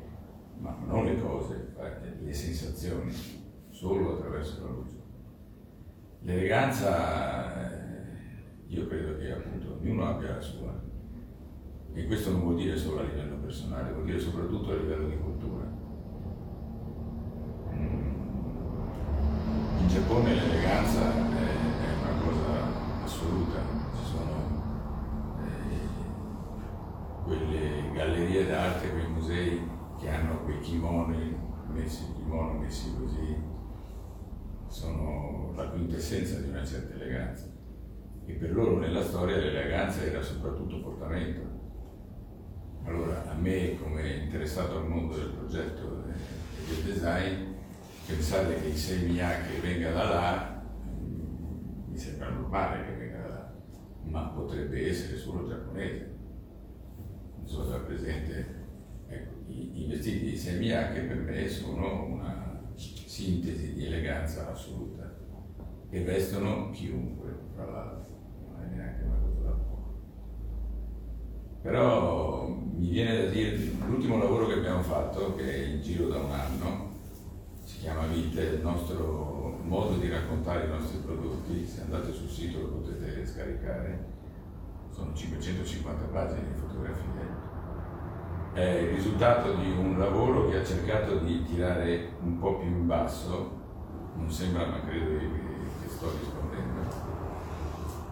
ma 0.60 0.74
non 0.86 1.04
le 1.04 1.20
cose, 1.20 1.74
le 2.20 2.32
sensazioni, 2.32 3.12
solo 3.68 4.14
attraverso 4.14 4.62
la 4.62 4.70
luce. 4.70 4.96
L'eleganza, 6.22 7.70
eh, 7.70 8.06
io 8.68 8.86
credo 8.86 9.18
che 9.18 9.32
appunto 9.32 9.78
ognuno 9.78 10.06
abbia 10.06 10.36
la 10.36 10.40
sua 10.40 10.72
e 11.92 12.06
questo 12.06 12.30
non 12.30 12.40
vuol 12.42 12.56
dire 12.56 12.76
solo 12.76 13.00
a 13.00 13.02
livello 13.02 13.36
personale, 13.36 13.92
vuol 13.92 14.04
dire 14.04 14.18
soprattutto 14.18 14.70
a 14.70 14.76
livello 14.76 15.08
di 15.08 15.18
cultura. 15.18 15.64
Mm. 17.74 18.10
In 19.80 19.88
Giappone 19.88 20.34
l'eleganza 20.34 21.10
è, 21.10 21.42
è 21.82 21.92
una 22.00 22.22
cosa 22.24 23.04
assoluta, 23.04 23.60
ci 23.96 24.04
sono 24.04 24.34
eh, 25.42 26.10
quelle 27.24 27.92
gallerie 27.92 28.46
d'arte, 28.70 28.90
quei 28.90 29.08
musei 29.08 29.60
che 29.98 30.08
hanno 30.08 30.42
quei 30.44 30.60
kimono 30.60 31.14
messi, 31.72 32.12
kimono 32.14 32.58
messi 32.58 32.94
così, 32.98 33.36
sono 34.68 35.52
la 35.56 35.68
quintessenza 35.68 36.40
di 36.40 36.48
una 36.48 36.64
certa 36.64 36.94
eleganza. 36.94 37.46
E 38.26 38.32
per 38.34 38.52
loro 38.52 38.78
nella 38.78 39.02
storia 39.02 39.36
l'eleganza 39.36 40.02
era 40.02 40.22
soprattutto 40.22 40.80
portamento 40.80 41.50
allora, 42.84 43.30
a 43.30 43.34
me, 43.34 43.78
come 43.78 44.24
interessato 44.24 44.78
al 44.78 44.88
mondo 44.88 45.14
del 45.14 45.30
progetto 45.30 46.04
e 46.08 46.74
del 46.74 46.82
design, 46.82 47.54
pensare 48.06 48.60
che 48.60 48.68
il 48.68 48.74
Seimiake 48.74 49.60
venga 49.60 49.92
da 49.92 50.04
là 50.04 50.62
mi 51.88 51.96
sembra 51.96 52.30
normale 52.30 52.84
che 52.86 52.96
venga 52.96 53.18
da 53.18 53.28
là, 53.28 53.52
ma 54.04 54.22
potrebbe 54.28 54.88
essere 54.88 55.16
solo 55.18 55.46
giapponese. 55.46 56.16
Non 57.36 57.46
so 57.46 57.68
se 57.68 57.76
è 57.76 57.80
presente. 57.80 58.59
Ecco, 59.12 59.50
i, 59.50 59.86
vestiti 59.88 60.24
di 60.24 60.36
Seimiake 60.36 61.00
per 61.00 61.16
me 61.16 61.48
sono 61.48 62.04
una 62.04 62.62
sintesi 62.76 63.74
di 63.74 63.86
eleganza 63.86 64.52
assoluta 64.52 65.18
e 65.90 66.02
vestono 66.02 66.70
chiunque, 66.70 67.36
tra 67.56 67.68
l'altro, 67.68 68.14
non 68.46 68.62
è 68.62 68.72
neanche 68.72 69.02
una 69.02 69.16
cosa 69.16 69.40
da 69.40 69.50
poco. 69.50 70.00
Però 71.60 72.46
mi 72.46 72.88
viene 72.88 73.24
da 73.24 73.30
dire, 73.30 73.56
l'ultimo 73.84 74.16
lavoro 74.16 74.46
che 74.46 74.54
abbiamo 74.54 74.82
fatto, 74.82 75.34
che 75.34 75.54
è 75.54 75.66
in 75.66 75.82
giro 75.82 76.08
da 76.08 76.18
un 76.18 76.30
anno, 76.30 76.90
si 77.64 77.80
chiama 77.80 78.06
Vite, 78.06 78.42
il 78.42 78.60
nostro 78.60 79.58
modo 79.64 79.96
di 79.96 80.08
raccontare 80.08 80.66
i 80.66 80.68
nostri 80.68 80.98
prodotti, 80.98 81.66
se 81.66 81.80
andate 81.80 82.12
sul 82.12 82.28
sito 82.28 82.60
lo 82.60 82.68
potete 82.68 83.26
scaricare, 83.26 84.04
sono 84.92 85.12
550 85.12 86.04
pagine 86.04 86.46
di 86.46 86.60
fotografie. 86.60 87.39
È 88.52 88.60
il 88.60 88.88
risultato 88.88 89.54
di 89.54 89.70
un 89.70 89.96
lavoro 89.96 90.48
che 90.48 90.58
ha 90.58 90.64
cercato 90.64 91.18
di 91.18 91.44
tirare 91.44 92.08
un 92.22 92.38
po' 92.38 92.58
più 92.58 92.68
in 92.68 92.86
basso, 92.86 93.58
non 94.16 94.28
sembra 94.28 94.66
ma 94.66 94.80
credo 94.80 95.18
che, 95.18 95.28
che 95.82 95.88
sto 95.88 96.10
rispondendo, 96.18 96.80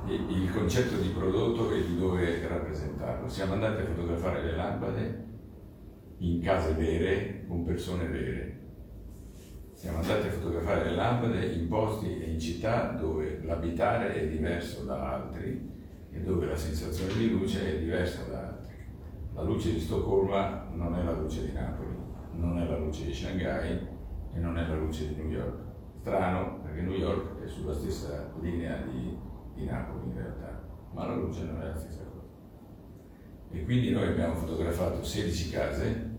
il 0.06 0.50
concetto 0.52 0.96
di 0.96 1.08
prodotto 1.08 1.72
e 1.72 1.84
di 1.84 1.98
dove 1.98 2.46
rappresentarlo. 2.46 3.28
Siamo 3.28 3.54
andati 3.54 3.82
a 3.82 3.86
fotografare 3.86 4.44
le 4.44 4.54
lampade 4.54 5.26
in 6.18 6.40
case 6.40 6.72
vere, 6.72 7.44
con 7.46 7.64
persone 7.64 8.06
vere. 8.06 8.60
Siamo 9.74 9.98
andati 9.98 10.28
a 10.28 10.30
fotografare 10.30 10.84
le 10.84 10.94
lampade 10.94 11.46
in 11.46 11.68
posti 11.68 12.20
e 12.20 12.30
in 12.30 12.38
città 12.38 12.92
dove 12.92 13.40
l'abitare 13.42 14.14
è 14.14 14.28
diverso 14.28 14.84
da 14.84 15.14
altri 15.14 15.68
e 16.10 16.20
dove 16.20 16.46
la 16.46 16.56
sensazione 16.56 17.12
di 17.14 17.30
luce 17.30 17.74
è 17.74 17.78
diversa 17.78 18.22
da 18.30 18.38
altri. 18.38 18.67
La 19.38 19.44
luce 19.44 19.72
di 19.72 19.78
Stoccolma 19.78 20.66
non 20.72 20.96
è 20.96 21.04
la 21.04 21.12
luce 21.12 21.46
di 21.46 21.52
Napoli, 21.52 21.94
non 22.32 22.58
è 22.58 22.66
la 22.66 22.76
luce 22.76 23.04
di 23.04 23.14
Shanghai 23.14 23.86
e 24.34 24.38
non 24.40 24.58
è 24.58 24.66
la 24.66 24.74
luce 24.74 25.06
di 25.06 25.14
New 25.14 25.30
York. 25.30 25.60
Strano 26.00 26.60
perché 26.60 26.80
New 26.80 26.96
York 26.96 27.40
è 27.44 27.46
sulla 27.46 27.72
stessa 27.72 28.32
linea 28.40 28.78
di, 28.78 29.16
di 29.54 29.64
Napoli 29.64 30.06
in 30.06 30.16
realtà, 30.16 30.60
ma 30.92 31.06
la 31.06 31.14
luce 31.14 31.44
non 31.44 31.62
è 31.62 31.68
la 31.68 31.76
stessa 31.76 32.02
cosa. 32.02 32.26
E 33.52 33.62
quindi 33.62 33.90
noi 33.90 34.08
abbiamo 34.08 34.34
fotografato 34.34 35.04
16 35.04 35.50
case 35.50 36.18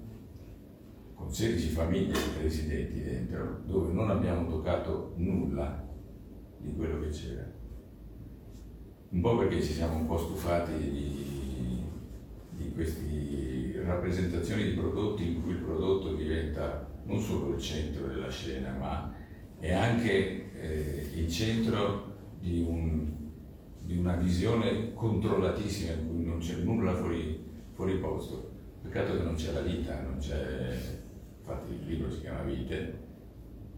con 1.13 1.30
16 1.30 1.67
famiglie 1.72 2.15
residenti 2.39 3.03
dentro, 3.03 3.63
dove 3.65 3.91
non 3.91 4.11
abbiamo 4.11 4.49
toccato 4.49 5.11
nulla 5.17 5.86
di 6.57 6.74
quello 6.74 7.01
che 7.01 7.09
c'era. 7.09 7.45
Un 9.09 9.20
po' 9.20 9.36
perché 9.36 9.61
ci 9.61 9.74
siamo 9.74 9.97
un 9.97 10.05
po' 10.05 10.17
stufati 10.17 10.72
di, 10.78 11.30
di 12.60 12.72
queste 12.74 13.82
rappresentazioni 13.86 14.66
di 14.66 14.72
prodotti 14.72 15.28
in 15.28 15.41
cui 15.41 15.53
il 15.53 15.60
prodotto 15.60 16.14
diventa 16.14 16.88
non 17.05 17.22
solo 17.22 17.55
il 17.55 17.62
centro 17.62 18.07
della 18.07 18.30
scena, 18.30 18.76
ma 18.78 19.16
è 19.57 19.74
anche 19.74 20.51
eh, 20.53 21.10
il 21.16 21.30
centro 21.30 22.18
di, 22.39 22.60
un, 22.68 23.07
di, 23.82 23.97
una 23.97 24.18
visione 24.18 24.93
controllatissima 24.93 25.93
in 25.93 26.07
cui 26.07 26.26
non 26.26 26.39
c'è 26.39 26.55
nulla 26.57 26.93
fuori, 26.93 27.43
fuori 27.74 27.97
posto. 27.97 28.57
Peccato 28.82 29.18
che 29.18 29.24
non 29.24 29.36
c'è 29.36 29.51
la 29.53 29.62
vita, 29.62 30.01
non 30.01 30.18
c'è 30.18 30.78
infatti 31.39 31.74
il 31.74 31.88
libro 31.88 32.12
si 32.12 32.22
chiama 32.22 32.43
Vite, 32.43 32.99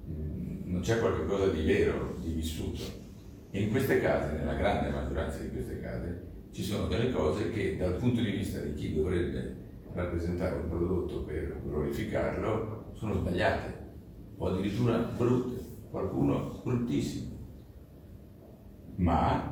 mm, 0.10 0.72
non 0.72 0.82
c'è 0.82 1.00
qualcosa 1.00 1.48
di 1.48 1.64
vero, 1.64 2.18
di 2.20 2.34
vissuto. 2.34 2.82
E 3.50 3.62
in 3.62 3.70
queste 3.70 4.02
case, 4.02 4.38
nella 4.38 4.56
grande 4.56 4.90
maggioranza 4.90 5.40
di 5.40 5.50
queste 5.52 5.80
case, 5.80 6.31
ci 6.52 6.64
sono 6.64 6.88
delle 6.88 7.12
cose 7.12 7.50
che 7.52 7.78
dal 7.78 7.96
punto 7.96 8.22
di 8.22 8.32
vista 8.32 8.60
di 8.60 8.74
chi 8.74 8.94
dovrebbe 8.94 9.56
rappresentare 9.94 10.56
un 10.58 10.70
prodotto 10.70 11.24
per 11.24 11.62
glorificarlo 11.64 12.92
sono 12.94 13.14
sbagliate 13.14 13.80
o 14.38 14.48
addirittura 14.48 14.98
brutte, 14.98 15.64
qualcuno 15.90 16.62
bruttissimo. 16.64 17.30
Ma 18.96 19.52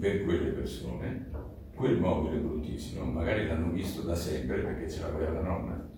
per 0.00 0.24
quelle 0.24 0.50
persone 0.50 1.30
quel 1.74 2.00
mobile 2.00 2.38
bruttissimo 2.38 3.04
magari 3.04 3.46
l'hanno 3.46 3.70
visto 3.70 4.02
da 4.02 4.14
sempre 4.14 4.60
perché 4.60 4.88
ce 4.88 5.02
l'aveva 5.02 5.32
la 5.32 5.42
nonna 5.42 5.90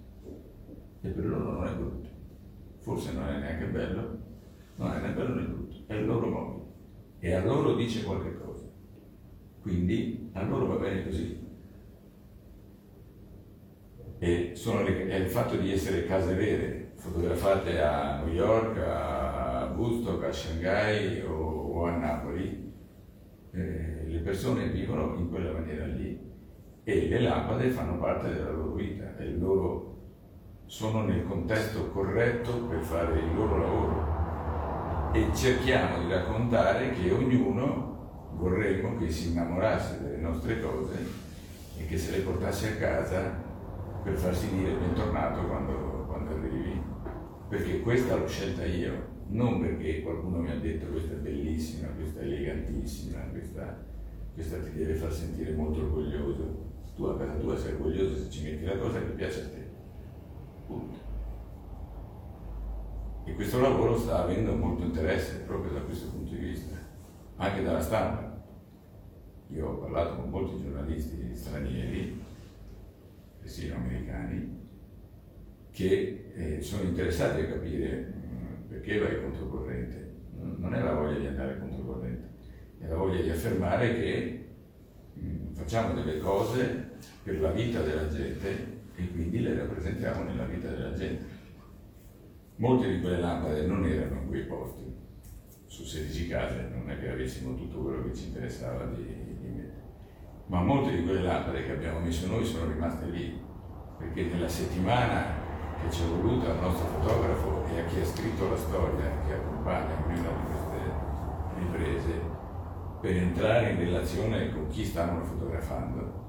e 1.03 1.09
per 1.09 1.25
loro 1.25 1.53
non 1.53 1.67
è 1.67 1.73
brutto. 1.75 2.09
Forse 2.79 3.13
non 3.13 3.29
è 3.29 3.39
neanche 3.39 3.67
bello, 3.67 4.19
non 4.77 4.93
è 4.93 5.01
né 5.01 5.13
bello 5.13 5.35
né 5.35 5.43
brutto, 5.43 5.77
è 5.87 5.95
il 5.95 6.07
loro 6.07 6.27
modo. 6.29 6.75
E 7.21 7.33
a 7.33 7.45
loro 7.45 7.75
dice 7.77 8.03
qualche 8.05 8.37
cosa. 8.37 8.48
Quindi 9.69 10.31
a 10.33 10.43
loro 10.45 10.67
va 10.67 10.77
bene 10.77 11.05
così. 11.05 11.47
E 14.19 14.53
le, 14.55 15.07
è 15.09 15.17
il 15.17 15.29
fatto 15.29 15.57
di 15.57 15.71
essere 15.71 16.07
case 16.07 16.35
vere, 16.35 16.93
fotografate 16.95 17.79
a 17.83 18.23
New 18.25 18.33
York, 18.33 18.79
a 18.79 19.71
Woodstock, 19.77 20.25
a 20.25 20.33
Shanghai 20.33 21.21
o, 21.21 21.35
o 21.35 21.85
a 21.85 21.97
Napoli, 21.97 22.73
eh, 23.53 24.05
le 24.07 24.19
persone 24.21 24.71
vivono 24.71 25.15
in 25.17 25.29
quella 25.29 25.53
maniera 25.53 25.85
lì 25.85 26.19
e 26.83 27.09
le 27.09 27.21
lampade 27.21 27.69
fanno 27.69 27.99
parte 27.99 28.33
della 28.33 28.51
loro 28.51 28.73
vita, 28.73 29.17
il 29.21 29.39
loro 29.39 29.97
sono 30.65 31.03
nel 31.03 31.25
contesto 31.27 31.91
corretto 31.91 32.67
per 32.67 32.81
fare 32.81 33.19
il 33.19 33.35
loro 33.35 33.59
lavoro 33.59 34.17
e 35.13 35.29
cerchiamo 35.35 36.05
di 36.05 36.11
raccontare 36.11 36.91
che 36.93 37.11
ognuno 37.13 37.88
vorremmo 38.39 38.97
che 38.97 39.11
si 39.11 39.31
innamorasse 39.31 40.01
delle 40.03 40.19
nostre 40.19 40.61
cose 40.61 40.97
e 41.77 41.87
che 41.87 41.99
se 41.99 42.13
le 42.13 42.23
portasse 42.23 42.69
a 42.69 42.77
casa 42.77 43.47
per 44.03 44.15
farsi 44.15 44.49
dire 44.55 44.73
bentornato 44.73 45.43
quando, 45.47 46.05
quando 46.07 46.31
arrivi. 46.35 46.81
Perché 47.49 47.81
questa 47.81 48.17
l'ho 48.17 48.29
scelta 48.29 48.65
io, 48.65 49.17
non 49.29 49.61
perché 49.61 50.03
qualcuno 50.03 50.39
mi 50.39 50.51
ha 50.51 50.59
detto 50.59 50.87
questa 50.87 51.15
è 51.15 51.17
bellissima, 51.17 51.89
questa 51.89 52.21
è 52.21 52.25
elegantissima, 52.25 53.21
questa, 53.31 53.85
questa 54.35 54.59
ti 54.59 54.73
deve 54.73 54.95
far 54.95 55.13
sentire 55.13 55.53
molto 55.53 55.81
orgoglioso. 55.81 56.67
Tu 56.95 57.05
a 57.05 57.17
casa 57.17 57.35
tua 57.35 57.57
sei 57.57 57.73
orgoglioso 57.73 58.17
se 58.17 58.31
ci 58.31 58.43
metti 58.45 58.65
la 58.65 58.77
cosa 58.77 58.99
che 58.99 59.13
piace 59.13 59.41
a 59.41 59.49
te. 59.49 59.71
Punto. 60.67 60.97
E 63.25 63.35
questo 63.35 63.61
lavoro 63.61 63.97
sta 63.97 64.23
avendo 64.23 64.55
molto 64.55 64.85
interesse 64.85 65.43
proprio 65.47 65.73
da 65.73 65.81
questo 65.81 66.09
punto 66.09 66.33
di 66.33 66.41
vista, 66.41 66.77
anche 67.37 67.63
dalla 67.63 67.81
stampa. 67.81 68.28
Io 69.51 69.67
ho 69.67 69.79
parlato 69.79 70.17
con 70.17 70.29
molti 70.29 70.63
giornalisti 70.63 71.35
stranieri, 71.35 72.23
persino 73.41 73.77
americani, 73.77 74.57
che 75.71 76.33
eh, 76.35 76.61
sono 76.61 76.83
interessati 76.83 77.41
a 77.41 77.47
capire 77.47 78.13
mm, 78.15 78.69
perché 78.69 78.99
vai 78.99 79.23
controcorrente. 79.23 80.17
Non 80.35 80.75
è 80.75 80.83
la 80.83 80.93
voglia 80.93 81.19
di 81.19 81.27
andare 81.27 81.59
controcorrente, 81.59 82.29
è 82.79 82.89
la 82.89 82.97
voglia 82.97 83.23
di 83.23 83.31
affermare 83.31 83.95
che 83.95 84.49
mh, 85.15 85.27
mm, 85.27 85.53
facciamo 85.55 85.95
delle 85.95 86.19
cose 86.19 86.91
per 87.23 87.41
la 87.41 87.51
vita 87.51 87.81
della 87.81 88.09
gente 88.09 88.77
e 88.97 89.11
quindi 89.13 89.41
le 89.41 89.55
rappresentiamo 89.55 90.25
nella 90.25 90.45
vita 90.45 90.69
della 90.69 90.93
gente. 90.93 91.37
Molte 92.57 92.93
di 92.93 93.01
quelle 93.01 93.21
lampade 93.21 93.65
non 93.67 93.87
erano 93.87 94.21
in 94.21 94.27
quei 94.27 94.43
posti, 94.43 94.85
su 95.67 95.85
16 95.85 96.27
case, 96.27 96.69
non 96.73 96.91
è 96.91 96.99
che 96.99 97.11
avessimo 97.11 97.55
tutto 97.55 97.83
quello 97.83 98.03
che 98.05 98.15
ci 98.15 98.27
interessava 98.27 98.87
di, 98.87 99.28
ma 100.49 100.61
molte 100.63 100.97
di 100.97 101.05
quelle 101.05 101.23
lampade 101.23 101.65
che 101.65 101.73
abbiamo 101.73 102.01
messo 102.01 102.27
noi 102.27 102.45
sono 102.45 102.71
rimaste 102.73 103.07
lì, 103.07 103.39
perché 103.99 104.25
nella 104.25 104.49
settimana 104.49 105.47
che 105.81 105.91
ci 105.91 106.03
è 106.03 106.07
voluta 106.07 106.51
al 106.51 106.61
nostro 106.61 106.87
fotografo 106.87 107.65
e 107.73 107.81
a 107.81 107.85
chi 107.85 108.01
ha 108.01 108.07
scritto 108.07 108.49
la 108.49 108.57
storia 108.57 109.11
che 109.27 109.35
accompagna 109.35 109.95
ognuna 110.05 110.29
di 110.29 110.47
queste 110.47 110.93
riprese, 111.59 112.21
per 113.01 113.17
entrare 113.17 113.71
in 113.71 113.79
relazione 113.79 114.51
con 114.53 114.69
chi 114.69 114.85
stavano 114.85 115.23
fotografando, 115.23 116.27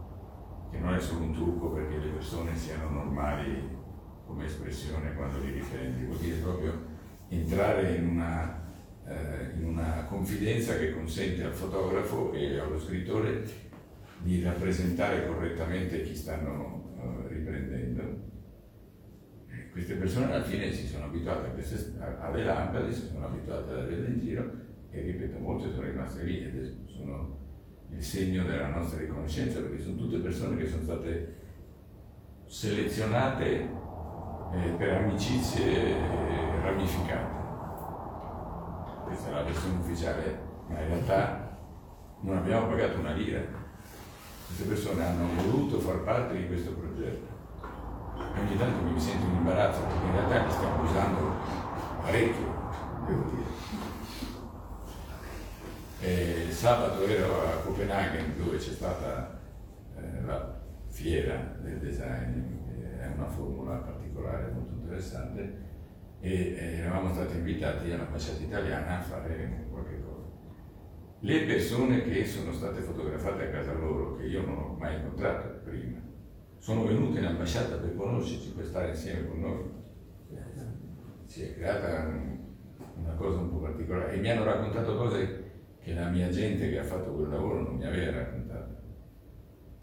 che 0.70 0.78
non 0.80 0.94
è 0.94 1.00
solo 1.00 1.24
un 1.24 1.34
trucco 1.34 1.70
perché 1.70 1.98
le 1.98 2.10
persone 2.10 2.56
siano 2.56 2.90
normali 2.90 3.78
come 4.28 4.46
espressione 4.46 5.16
quando 5.16 5.40
li 5.40 5.52
riprendi, 5.54 6.06
vuol 6.06 6.18
dire 6.18 6.36
proprio 6.38 6.74
entrare 7.30 7.96
in 7.96 8.08
una, 8.10 8.64
eh, 9.08 9.58
in 9.58 9.66
una 9.66 10.06
confidenza 10.08 10.78
che 10.78 10.94
consente 10.94 11.44
al 11.44 11.54
fotografo 11.54 12.34
e 12.34 12.60
allo 12.60 12.78
scrittore 12.78 13.69
di 14.22 14.44
rappresentare 14.44 15.26
correttamente 15.28 16.02
chi 16.04 16.16
stanno 16.16 16.94
uh, 16.96 17.28
riprendendo. 17.28 18.28
Queste 19.72 19.96
persone 19.96 20.26
alla 20.26 20.44
fine 20.44 20.72
si 20.72 20.88
sono 20.88 21.06
abituate 21.06 21.52
queste, 21.52 21.94
alle 22.00 22.44
lampade, 22.44 22.92
si 22.92 23.08
sono 23.08 23.26
abituate 23.26 23.72
ad 23.72 23.80
averle 23.80 24.08
in 24.08 24.20
giro 24.20 24.52
e 24.92 25.02
ripeto, 25.02 25.40
molte 25.40 25.72
sono 25.72 25.84
rimaste 25.84 26.24
lì 26.24 26.44
ed 26.44 26.88
sono 26.88 27.38
il 27.92 28.04
segno 28.04 28.44
della 28.44 28.68
nostra 28.68 29.00
riconoscenza, 29.00 29.62
perché 29.62 29.82
sono 29.82 29.96
tutte 29.96 30.18
persone 30.20 30.58
che 30.58 30.68
sono 30.68 30.84
state 30.84 31.36
selezionate 32.46 33.70
eh, 34.54 34.70
per 34.78 34.94
amicizie 34.96 35.94
ramificate. 36.62 37.38
Questa 39.06 39.30
è 39.30 39.34
la 39.34 39.44
versione 39.44 39.80
ufficiale, 39.80 40.40
ma 40.68 40.82
in 40.82 40.88
realtà 40.88 41.58
non 42.22 42.38
abbiamo 42.38 42.68
pagato 42.68 43.00
una 43.00 43.14
lira. 43.14 43.59
Queste 44.50 44.66
persone 44.66 45.06
hanno 45.06 45.28
voluto 45.36 45.80
far 45.80 46.00
parte 46.00 46.36
di 46.36 46.48
questo 46.48 46.72
progetto. 46.72 47.28
Ogni 48.36 48.58
tanto 48.58 48.84
mi 48.84 49.00
sento 49.00 49.28
in 49.28 49.36
imbarazzo 49.36 49.82
perché 49.82 50.06
in 50.06 50.12
realtà 50.12 50.46
li 50.46 50.52
stiamo 50.52 50.84
usando 50.84 51.34
parecchio, 52.02 52.54
devo 53.08 53.30
dire. 53.30 53.48
E 56.02 56.52
sabato 56.52 57.06
ero 57.06 57.48
a 57.48 57.62
Copenaghen 57.64 58.34
dove 58.44 58.58
c'è 58.58 58.72
stata 58.72 59.40
eh, 59.96 60.22
la 60.26 60.60
fiera 60.88 61.56
del 61.62 61.78
design, 61.78 62.68
che 62.68 63.00
è 63.00 63.08
una 63.16 63.28
formula 63.28 63.76
particolare 63.76 64.52
molto 64.52 64.74
interessante, 64.74 65.68
e 66.20 66.32
eh, 66.32 66.78
eravamo 66.80 67.14
stati 67.14 67.38
invitati 67.38 67.92
all'ambasciata 67.92 68.42
italiana 68.42 68.98
a 68.98 69.02
fare 69.02 69.68
qualche 69.70 70.02
cosa. 70.02 70.09
Le 71.22 71.46
persone 71.46 72.02
che 72.04 72.26
sono 72.26 72.54
state 72.54 72.82
fotografate 72.82 73.48
a 73.48 73.50
casa 73.50 73.74
loro, 73.74 74.16
che 74.16 74.26
io 74.26 74.46
non 74.46 74.58
ho 74.58 74.78
mai 74.80 74.96
incontrato 74.96 75.60
prima, 75.66 76.00
sono 76.58 76.86
venute 76.86 77.20
in 77.20 77.26
ambasciata 77.26 77.76
per 77.76 77.96
conoscerci, 77.96 78.52
per 78.52 78.66
stare 78.66 78.90
insieme 78.90 79.28
con 79.28 79.40
noi. 79.40 79.64
Si 81.26 81.42
è 81.44 81.54
creata 81.56 82.10
una 82.96 83.14
cosa 83.16 83.40
un 83.40 83.50
po' 83.50 83.58
particolare 83.60 84.14
e 84.14 84.20
mi 84.20 84.30
hanno 84.32 84.46
raccontato 84.46 84.96
cose 84.96 85.52
che 85.82 85.94
la 85.94 86.10
mia 86.10 86.30
gente 86.30 86.70
che 86.70 86.80
ha 86.80 86.84
fatto 86.84 87.12
quel 87.14 87.30
lavoro 87.30 87.64
non 87.64 87.76
mi 87.76 87.86
aveva 87.86 88.18
raccontato. 88.20 88.78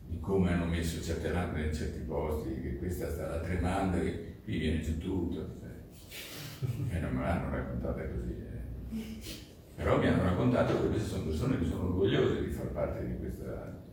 di 0.07 0.20
come 0.20 0.53
hanno 0.53 0.66
messo 0.66 1.03
certe 1.03 1.30
lampe 1.30 1.62
in 1.66 1.74
certi 1.74 2.01
posti, 2.01 2.61
che 2.61 2.76
questa 2.76 3.11
sta 3.11 3.41
tremando 3.41 3.97
e 3.99 4.41
qui 4.45 4.59
viene 4.59 4.80
giù 4.80 4.99
tutto. 4.99 5.55
E 6.91 6.99
non 6.99 7.12
me 7.12 7.22
l'hanno 7.22 7.51
raccontata 7.51 8.03
così. 8.09 8.34
eh. 8.34 9.45
Però 9.76 9.98
mi 9.98 10.08
hanno 10.08 10.22
raccontato 10.22 10.80
che 10.80 10.88
queste 10.88 11.08
sono 11.08 11.24
persone 11.24 11.58
che 11.58 11.66
sono 11.66 11.84
orgogliose 11.84 12.44
di 12.44 12.50
far 12.50 12.68
parte 12.68 13.06
di 13.06 13.18
questa, 13.18 13.84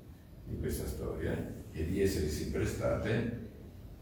di 0.45 0.57
questa 0.57 0.87
storia 0.87 1.53
e 1.71 1.85
di 1.85 2.01
essersi 2.01 2.49
prestate 2.51 3.51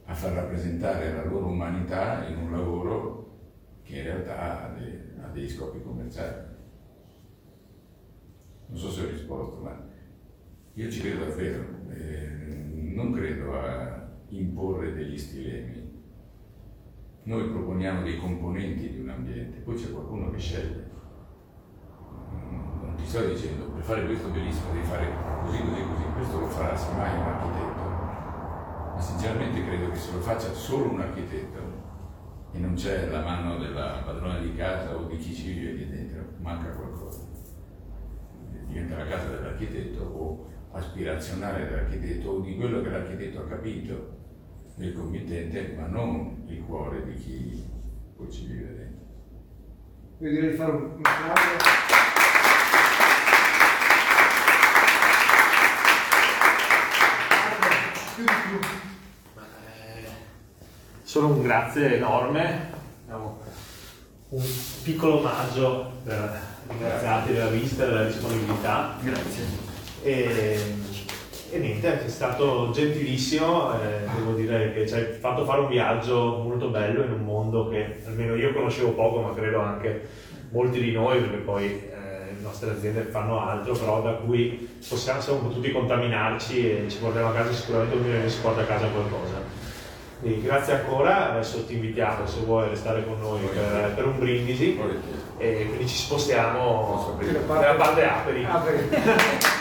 a 0.05 0.13
far 0.13 0.33
rappresentare 0.33 1.11
la 1.11 1.25
loro 1.25 1.47
umanità 1.47 2.27
in 2.27 2.37
un 2.37 2.51
lavoro 2.51 3.39
che 3.81 3.97
in 3.97 4.03
realtà 4.03 4.69
ha, 4.69 4.73
dei, 4.77 4.99
ha 5.21 5.27
degli 5.29 5.49
scopi 5.49 5.81
commerciali. 5.81 6.49
Non 8.67 8.77
so 8.77 8.89
se 8.91 9.03
ho 9.03 9.09
risposto, 9.09 9.61
ma 9.61 9.89
io 10.73 10.89
ci 10.89 11.01
credo 11.01 11.25
davvero, 11.25 11.65
eh, 11.89 12.29
non 12.93 13.11
credo 13.11 13.59
a 13.59 14.09
imporre 14.29 14.93
degli 14.93 15.17
stilemi. 15.17 15.89
Noi 17.23 17.49
proponiamo 17.49 18.03
dei 18.03 18.17
componenti 18.17 18.89
di 18.89 18.99
un 18.99 19.09
ambiente, 19.09 19.59
poi 19.59 19.75
c'è 19.75 19.91
qualcuno 19.91 20.29
che 20.29 20.39
sceglie. 20.39 20.89
Sto 23.11 23.25
dicendo, 23.25 23.65
per 23.65 23.83
fare 23.83 24.05
questo 24.05 24.29
bellissimo 24.29 24.71
devi 24.71 24.85
fare 24.85 25.05
così, 25.43 25.57
così, 25.59 25.83
così, 25.83 26.03
questo 26.13 26.39
lo 26.39 26.45
farà 26.45 26.77
semmai 26.77 27.13
un 27.13 27.23
architetto, 27.23 27.83
ma 28.93 29.01
sinceramente 29.01 29.65
credo 29.65 29.89
che 29.89 29.97
se 29.97 30.13
lo 30.13 30.21
faccia 30.21 30.53
solo 30.53 30.91
un 30.91 31.01
architetto 31.01 31.59
e 32.53 32.57
non 32.57 32.75
c'è 32.75 33.09
la 33.09 33.19
mano 33.19 33.57
della 33.57 34.01
padrona 34.05 34.39
di 34.39 34.55
casa 34.55 34.95
o 34.95 35.07
di 35.07 35.17
chi 35.17 35.33
ci 35.33 35.51
vive 35.51 35.71
lì 35.73 35.89
dentro, 35.89 36.23
manca 36.37 36.69
qualcosa. 36.69 37.27
Diventa 38.67 38.95
la 38.95 39.05
casa 39.05 39.27
dell'architetto 39.27 40.03
o 40.03 40.47
aspirazionale 40.71 41.65
dell'architetto 41.65 42.29
o 42.29 42.39
di 42.39 42.55
quello 42.55 42.81
che 42.81 42.91
l'architetto 42.91 43.39
ha 43.41 43.45
capito 43.45 44.19
del 44.75 44.93
committente, 44.93 45.75
ma 45.77 45.85
non 45.87 46.45
il 46.47 46.63
cuore 46.63 47.03
di 47.03 47.15
chi 47.15 47.69
poi 48.15 48.31
ci 48.31 48.45
vive 48.45 48.73
dentro. 48.73 49.05
Io 50.19 50.29
direi 50.29 50.51
di 50.51 50.55
fare 50.55 50.71
un 50.71 51.01
applauso. 51.01 51.89
Più 58.13 58.25
di 58.25 58.33
più. 58.33 58.35
Ma, 58.35 58.35
eh, 58.35 58.40
Solo 61.03 61.27
un 61.27 61.41
grazie 61.41 61.97
enorme, 61.97 62.69
diciamo, 63.03 63.39
un 64.29 64.43
piccolo 64.83 65.19
omaggio 65.19 65.91
per 66.03 66.39
ringraziarti 66.69 67.33
della 67.33 67.49
visita 67.49 67.83
e 67.83 67.87
della 67.87 68.05
disponibilità. 68.05 68.95
Grazie. 69.01 69.43
E, 70.03 70.75
e 71.51 71.57
niente, 71.59 72.05
è 72.05 72.09
stato 72.09 72.71
gentilissimo, 72.71 73.73
eh, 73.73 74.07
devo 74.15 74.33
dire 74.33 74.73
che 74.73 74.87
ci 74.87 74.93
hai 74.93 75.05
fatto 75.19 75.43
fare 75.43 75.59
un 75.59 75.67
viaggio 75.67 76.41
molto 76.43 76.69
bello 76.69 77.03
in 77.03 77.11
un 77.11 77.25
mondo 77.25 77.67
che 77.67 78.03
almeno 78.05 78.35
io 78.35 78.53
conoscevo 78.53 78.91
poco, 78.91 79.21
ma 79.21 79.33
credo 79.33 79.59
anche 79.59 80.07
molti 80.51 80.81
di 80.81 80.93
noi, 80.93 81.19
perché 81.19 81.37
poi 81.37 81.65
eh, 81.65 82.00
le 82.41 82.47
nostre 82.47 82.71
aziende 82.71 83.03
fanno 83.03 83.39
altro, 83.39 83.73
però 83.73 84.01
da 84.01 84.13
cui 84.13 84.67
possiamo, 84.87 85.21
siamo 85.21 85.39
potuti 85.39 85.71
contaminarci 85.71 86.85
e 86.85 86.89
ci 86.89 86.97
porteremo 86.97 87.29
a 87.29 87.33
casa 87.33 87.53
sicuramente 87.53 87.95
ognuno 87.95 88.13
di 88.13 88.19
noi 88.19 88.29
si 88.29 88.39
porta 88.39 88.61
a 88.61 88.65
casa 88.65 88.87
qualcosa. 88.87 89.59
Quindi 90.19 90.41
grazie 90.41 90.73
ancora, 90.73 91.31
adesso 91.31 91.65
ti 91.65 91.73
invitiamo 91.75 92.27
se 92.27 92.41
vuoi 92.41 92.69
restare 92.69 93.05
con 93.05 93.19
noi 93.19 93.41
per, 93.45 93.93
per 93.95 94.05
un 94.05 94.19
brindisi 94.19 94.79
e 95.37 95.65
quindi 95.67 95.87
ci 95.87 95.95
spostiamo 95.95 97.17
nella 97.19 97.73
parte 97.73 98.03
aperi. 98.03 98.45
Apri. 98.45 99.59